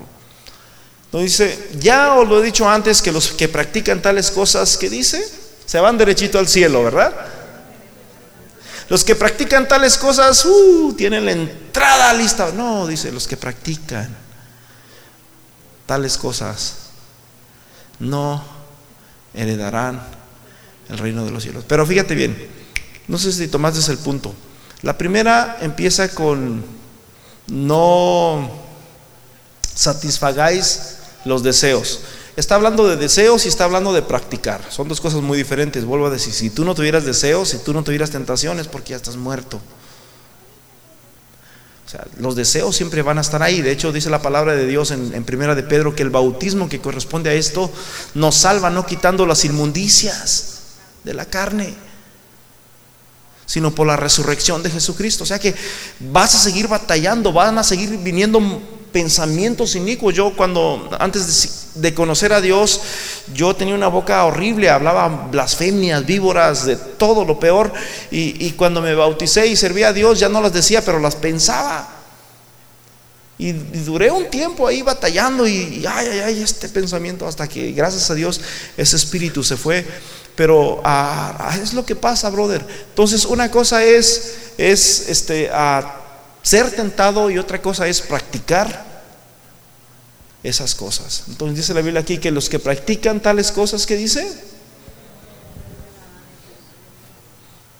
No 1.12 1.20
dice, 1.20 1.70
ya 1.80 2.14
os 2.14 2.28
lo 2.28 2.41
he 2.41 2.45
dicho 2.45 2.70
antes 2.70 3.01
que 3.01 3.12
los 3.12 3.30
que 3.32 3.47
practican 3.47 4.01
tales 4.01 4.30
cosas, 4.30 4.78
¿qué 4.78 4.89
dice? 4.89 5.28
Se 5.66 5.80
van 5.80 5.97
derechito 5.97 6.38
al 6.38 6.47
cielo, 6.47 6.84
¿verdad? 6.84 7.14
Los 8.89 9.03
que 9.03 9.16
practican 9.16 9.68
tales 9.68 9.97
cosas, 9.97 10.45
uh, 10.45 10.93
tienen 10.95 11.26
la 11.26 11.32
entrada 11.32 12.14
lista. 12.14 12.51
No, 12.53 12.86
dice, 12.86 13.12
los 13.12 13.28
que 13.28 13.38
practican 13.38 14.26
tales 15.88 16.17
cosas 16.17 16.75
no 17.99 18.43
heredarán 19.33 20.05
el 20.89 20.97
reino 20.99 21.25
de 21.25 21.31
los 21.31 21.41
cielos. 21.41 21.63
Pero 21.67 21.85
fíjate 21.85 22.13
bien, 22.13 22.38
no 23.07 23.17
sé 23.17 23.31
si 23.31 23.47
tomaste 23.47 23.91
el 23.91 23.97
punto. 23.97 24.35
La 24.83 24.97
primera 24.97 25.57
empieza 25.61 26.09
con 26.09 26.63
no 27.47 28.51
satisfagáis 29.73 30.97
los 31.25 31.41
deseos. 31.41 32.01
Está 32.35 32.55
hablando 32.55 32.88
de 32.88 32.97
deseos 32.97 33.45
y 33.45 33.47
está 33.47 33.63
hablando 33.63 33.93
de 33.93 34.03
practicar. 34.03 34.61
Son 34.69 34.88
dos 34.88 35.01
cosas 35.01 35.21
muy 35.21 35.38
diferentes. 35.38 35.85
Vuelvo 35.85 36.05
a 36.05 36.11
decir, 36.11 36.33
si 36.33 36.51
tú 36.51 36.63
no 36.63 36.75
tuvieras 36.75 37.03
deseos, 37.03 37.49
si 37.49 37.57
tú 37.57 37.73
no 37.73 37.83
tuvieras 37.83 38.11
tentaciones, 38.11 38.67
porque 38.67 38.91
ya 38.91 38.97
estás 38.97 39.15
muerto. 39.15 39.59
O 41.88 41.89
sea, 41.89 42.05
los 42.19 42.35
deseos 42.35 42.75
siempre 42.75 43.01
van 43.01 43.17
a 43.17 43.21
estar 43.21 43.41
ahí. 43.41 43.61
De 43.61 43.71
hecho, 43.71 43.93
dice 43.93 44.09
la 44.09 44.21
palabra 44.21 44.53
de 44.55 44.67
Dios 44.67 44.91
en, 44.91 45.13
en, 45.13 45.23
Primera 45.23 45.55
de 45.55 45.63
Pedro 45.63 45.95
que 45.95 46.03
el 46.03 46.09
bautismo 46.09 46.67
que 46.67 46.81
corresponde 46.81 47.29
a 47.29 47.33
esto 47.33 47.71
nos 48.13 48.35
salva 48.35 48.69
no 48.69 48.85
quitando 48.85 49.25
las 49.25 49.45
inmundicias 49.45 50.63
de 51.05 51.13
la 51.13 51.23
carne, 51.23 51.73
sino 53.45 53.73
por 53.73 53.88
la 53.88 53.95
resurrección 53.95 54.61
de 54.63 54.69
Jesucristo. 54.69 55.23
O 55.23 55.27
sea 55.27 55.39
que 55.39 55.55
vas 56.01 56.35
a 56.35 56.39
seguir 56.39 56.67
batallando, 56.67 57.31
van 57.31 57.57
a 57.57 57.63
seguir 57.63 57.97
viniendo 57.97 58.41
pensamientos 58.98 59.76
inicuos. 59.76 60.16
Yo 60.16 60.34
cuando, 60.36 60.89
antes 61.00 61.70
de, 61.76 61.93
conocer 61.93 62.34
a 62.34 62.41
Dios, 62.41 62.82
yo 63.32 63.56
tenía 63.56 63.76
una 63.76 63.89
boca 63.89 64.26
horrible, 64.26 64.72
hablaba 64.72 65.08
blasfemias, 65.30 66.04
víboras, 66.04 66.66
de 66.66 66.78
todo 66.78 67.24
lo 67.24 67.39
peor. 67.39 67.72
Y, 68.10 68.50
cuando 68.54 68.82
me 68.82 68.95
bauticé 68.95 69.45
y 69.45 69.56
servía 69.56 69.89
a 69.89 69.93
Dios, 69.93 70.20
ya 70.20 70.30
no 70.30 70.41
las 70.41 70.52
decía, 70.52 70.84
pero 70.84 70.98
las 70.98 71.16
pensaba. 71.16 71.88
Y, 73.38 73.52
duré 73.52 74.10
un 74.10 74.32
tiempo 74.32 74.66
ahí 74.66 74.82
batallando 74.82 75.48
y, 75.48 75.86
ay, 75.88 76.08
ay, 76.08 76.20
ay, 76.26 76.41
este 76.41 76.68
pensamiento 76.68 77.28
hasta 77.28 77.48
que 77.48 77.74
gracias 77.74 78.10
a 78.10 78.16
Dios 78.16 78.41
ese 78.78 78.95
espíritu 78.95 79.43
se 79.43 79.58
fue. 79.58 79.86
Pero 80.36 80.82
ah, 80.84 81.36
ah, 81.38 81.58
es 81.62 81.74
lo 81.74 81.86
que 81.86 81.95
pasa, 81.95 82.32
brother. 82.32 82.66
Entonces 82.89 83.26
una 83.26 83.52
cosa 83.52 83.84
es, 83.84 84.54
es 84.58 85.08
este, 85.08 85.52
a 85.52 85.98
ser 86.41 86.72
tentado 86.72 87.30
y 87.30 87.38
otra 87.38 87.62
cosa 87.62 87.88
es 87.88 88.00
practicar 88.00 88.86
esas 90.43 90.75
cosas. 90.75 91.23
Entonces 91.27 91.57
dice 91.57 91.73
la 91.73 91.81
Biblia 91.81 92.01
aquí 92.01 92.17
que 92.17 92.31
los 92.31 92.49
que 92.49 92.59
practican 92.59 93.21
tales 93.21 93.51
cosas 93.51 93.85
que 93.85 93.95
dice, 93.95 94.27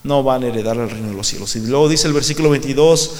no 0.04 0.24
van 0.24 0.44
a 0.44 0.48
heredar 0.48 0.78
el 0.78 0.90
reino 0.90 1.10
de 1.10 1.14
los 1.14 1.28
cielos. 1.28 1.56
Y 1.56 1.60
luego 1.60 1.90
dice 1.90 2.08
el 2.08 2.14
versículo 2.14 2.50
22, 2.50 3.12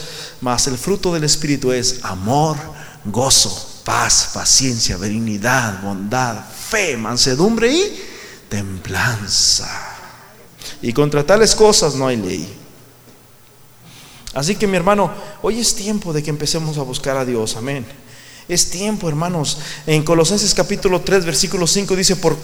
más 0.42 0.68
el 0.68 0.78
fruto 0.78 1.14
del 1.14 1.24
Espíritu 1.24 1.72
es 1.72 2.00
amor, 2.04 2.58
gozo, 3.06 3.82
paz, 3.84 4.32
paciencia, 4.34 4.98
benignidad, 4.98 5.82
bondad, 5.82 6.44
fe, 6.50 6.98
mansedumbre 6.98 7.72
y 7.72 8.04
templanza. 8.50 9.70
Y 10.82 10.94
contra 10.94 11.26
tales 11.26 11.56
cosas 11.56 11.96
no 11.96 12.08
hay 12.08 12.18
ley. 12.18 12.54
Así 14.34 14.56
que 14.56 14.68
mi 14.68 14.78
hermano, 14.78 15.12
hoy 15.42 15.60
es 15.60 15.76
tiempo 15.76 16.14
de 16.14 16.22
que 16.22 16.30
empecemos 16.30 16.78
a 16.78 16.84
buscar 16.84 17.18
a 17.18 17.26
Dios, 17.26 17.56
amén. 17.56 17.86
Es 18.48 18.70
tiempo, 18.70 19.10
hermanos. 19.10 19.58
En 19.86 20.04
Colosenses 20.04 20.54
capítulo 20.54 21.02
3, 21.02 21.26
versículo 21.26 21.68
5 21.68 21.96
dice, 21.96 22.16
por, 22.16 22.38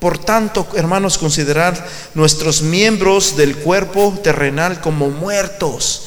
por 0.00 0.18
tanto, 0.18 0.66
hermanos, 0.74 1.16
considerar 1.16 1.86
nuestros 2.14 2.62
miembros 2.62 3.36
del 3.36 3.56
cuerpo 3.56 4.18
terrenal 4.22 4.80
como 4.80 5.10
muertos. 5.10 6.02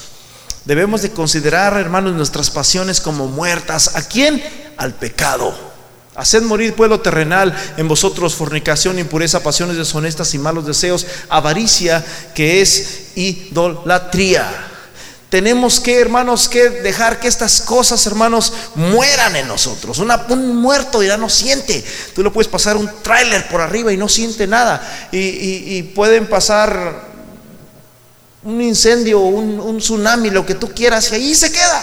Debemos 0.65 1.01
de 1.01 1.11
considerar, 1.11 1.77
hermanos, 1.77 2.13
nuestras 2.13 2.51
pasiones 2.51 2.99
como 2.99 3.27
muertas. 3.27 3.95
¿A 3.95 4.03
quién? 4.03 4.43
Al 4.77 4.93
pecado. 4.95 5.71
Haced 6.15 6.43
morir 6.43 6.75
pueblo 6.75 6.99
terrenal 6.99 7.55
en 7.77 7.87
vosotros 7.87 8.35
fornicación, 8.35 8.99
impureza, 8.99 9.43
pasiones 9.43 9.77
deshonestas 9.77 10.33
y 10.33 10.39
malos 10.39 10.67
deseos, 10.67 11.07
avaricia, 11.29 12.03
que 12.35 12.61
es 12.61 13.11
idolatría. 13.15 14.70
Tenemos 15.31 15.79
que, 15.79 15.97
hermanos, 15.97 16.49
que 16.49 16.69
dejar 16.69 17.21
que 17.21 17.29
estas 17.29 17.61
cosas, 17.61 18.05
hermanos, 18.05 18.51
mueran 18.75 19.33
en 19.37 19.47
nosotros. 19.47 19.97
un 19.99 20.55
muerto 20.57 21.01
ya 21.01 21.15
no 21.15 21.29
siente. 21.29 21.85
Tú 22.13 22.21
le 22.21 22.31
puedes 22.31 22.51
pasar 22.51 22.75
un 22.75 22.91
tráiler 23.01 23.47
por 23.47 23.61
arriba 23.61 23.93
y 23.93 23.97
no 23.97 24.09
siente 24.09 24.45
nada. 24.45 25.07
Y, 25.09 25.83
pueden 25.95 26.27
pasar 26.27 27.07
un 28.43 28.61
incendio, 28.61 29.21
un, 29.21 29.57
un, 29.61 29.77
tsunami, 29.77 30.31
lo 30.31 30.45
que 30.45 30.55
tú 30.55 30.67
quieras, 30.73 31.09
y 31.13 31.15
ahí 31.15 31.33
se 31.33 31.49
queda. 31.49 31.81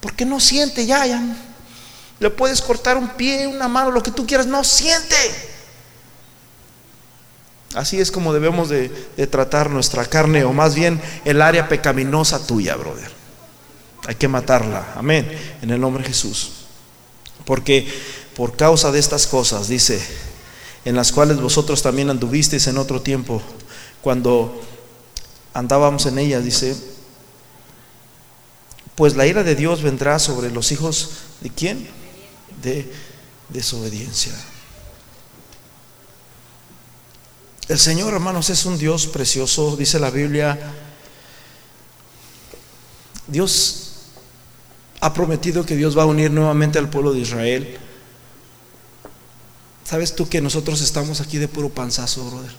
Porque 0.00 0.26
no 0.26 0.40
siente 0.40 0.84
ya, 0.84 1.06
ya. 1.06 1.22
Le 2.18 2.28
puedes 2.28 2.60
cortar 2.60 2.98
un 2.98 3.08
pie, 3.08 3.46
una 3.46 3.66
mano, 3.66 3.90
lo 3.90 4.02
que 4.02 4.10
tú 4.10 4.26
quieras, 4.26 4.46
no 4.46 4.62
siente. 4.62 5.16
Así 7.76 8.00
es 8.00 8.10
como 8.10 8.32
debemos 8.32 8.70
de, 8.70 8.88
tratar 9.30 9.68
nuestra 9.68 10.06
carne, 10.06 10.44
o 10.44 10.52
más 10.54 10.74
bien 10.74 10.98
el 11.26 11.42
área 11.42 11.68
pecaminosa 11.68 12.46
tuya, 12.46 12.74
brother. 12.74 13.10
Hay 14.06 14.14
que 14.14 14.28
matarla, 14.28 14.94
amén, 14.96 15.30
en 15.60 15.70
el 15.70 15.78
nombre 15.78 16.02
de 16.02 16.08
Jesús. 16.08 16.52
Porque 17.44 17.86
por 18.34 18.56
causa 18.56 18.90
de 18.92 18.98
estas 18.98 19.26
cosas, 19.26 19.68
dice, 19.68 20.00
en 20.86 20.96
las 20.96 21.12
cuales 21.12 21.38
vosotros 21.38 21.82
también 21.82 22.08
anduvisteis 22.08 22.66
en 22.66 22.78
otro 22.78 23.02
tiempo, 23.02 23.42
cuando 24.00 24.58
andábamos 25.52 26.06
en 26.06 26.18
ellas, 26.18 26.42
dice, 26.44 26.74
pues 28.94 29.16
la 29.16 29.26
ira 29.26 29.42
de 29.42 29.54
Dios 29.54 29.82
vendrá 29.82 30.18
sobre 30.18 30.50
los 30.50 30.72
hijos 30.72 31.10
de 31.42 31.50
quién? 31.50 31.86
De 32.62 32.90
desobediencia. 33.50 34.32
El 37.68 37.80
Señor, 37.80 38.14
hermanos, 38.14 38.48
es 38.50 38.64
un 38.64 38.78
Dios 38.78 39.08
precioso, 39.08 39.76
dice 39.76 39.98
la 39.98 40.10
Biblia. 40.10 40.58
Dios 43.26 43.86
ha 45.00 45.12
prometido 45.12 45.66
que 45.66 45.74
Dios 45.74 45.98
va 45.98 46.04
a 46.04 46.06
unir 46.06 46.30
nuevamente 46.30 46.78
al 46.78 46.88
pueblo 46.88 47.12
de 47.12 47.20
Israel. 47.20 47.78
¿Sabes 49.84 50.14
tú 50.14 50.28
que 50.28 50.40
nosotros 50.40 50.80
estamos 50.80 51.20
aquí 51.20 51.38
de 51.38 51.48
puro 51.48 51.68
panzazo, 51.68 52.24
brother? 52.30 52.54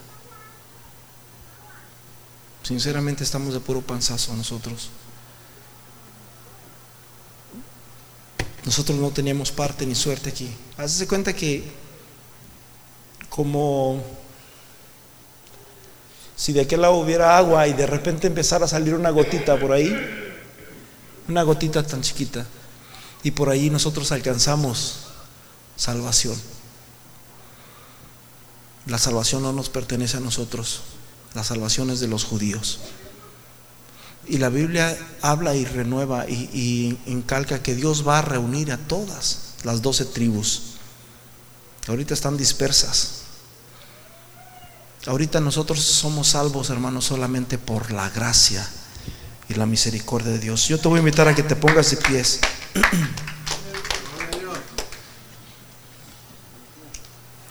Sinceramente 2.64 3.24
estamos 3.24 3.54
de 3.54 3.62
puro 3.62 3.82
panzazo 3.82 4.36
nosotros. 4.36 4.90
Nosotros 8.66 8.98
no 8.98 9.12
teníamos 9.12 9.54
parte 9.54 9.86
ni 9.86 9.96
suerte 9.96 10.30
aquí. 10.30 10.54
Hazte 10.76 11.08
cuenta 11.08 11.32
que 11.32 11.72
como 13.30 14.04
si 16.38 16.54
de 16.54 16.62
aquel 16.62 16.82
lado 16.82 16.94
hubiera 16.94 17.36
agua 17.36 17.68
y 17.68 17.74
de 17.74 17.88
repente 17.88 18.28
empezara 18.28 18.66
a 18.66 18.68
salir 18.70 18.94
una 18.94 19.10
gotita 19.10 19.60
por 19.60 19.72
ahí, 19.72 19.94
una 21.28 21.42
gotita 21.42 21.82
tan 21.82 22.02
chiquita, 22.02 22.46
y 23.24 23.32
por 23.32 23.50
ahí 23.50 23.72
nosotros 23.72 24.12
alcanzamos 24.12 25.08
salvación. 25.76 26.40
La 28.86 29.00
salvación 29.00 29.42
no 29.42 29.52
nos 29.52 29.70
pertenece 29.70 30.18
a 30.18 30.22
nosotros, 30.22 30.82
la 31.34 31.44
salvación 31.44 31.90
es 31.90 32.00
de 32.00 32.08
los 32.08 32.24
judíos. 32.24 32.80
Y 34.28 34.38
la 34.38 34.50
Biblia 34.50 34.96
habla 35.22 35.56
y 35.56 35.66
renueva 35.66 36.30
y, 36.30 36.50
y 36.54 37.24
que 37.64 37.76
Dios 37.76 38.08
va 38.08 38.20
a 38.20 38.22
reunir 38.22 38.72
a 38.72 38.78
todas 38.78 39.56
las 39.64 39.82
doce 39.82 40.06
tribus. 40.06 40.76
Ahorita 41.88 42.14
están 42.14 42.38
dispersas, 42.38 43.22
Ahorita 45.08 45.40
nosotros 45.40 45.80
somos 45.80 46.28
salvos, 46.28 46.70
hermanos, 46.70 47.06
solamente 47.06 47.58
por 47.58 47.92
la 47.92 48.10
gracia 48.10 48.68
y 49.48 49.54
la 49.54 49.66
misericordia 49.66 50.34
de 50.34 50.40
Dios. 50.40 50.68
Yo 50.68 50.78
te 50.80 50.90
voy 50.90 50.98
a 50.98 51.00
invitar 51.00 51.30
a 51.30 51.34
que 51.34 51.44
te 51.44 51.56
pongas 51.56 51.90
de 51.92 51.98
pies. 51.98 52.42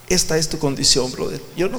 Esta 0.09 0.37
es 0.37 0.51
tu 0.51 0.59
condición, 0.59 1.11
brother. 1.11 1.43
Yo 1.57 1.71
no 1.71 1.79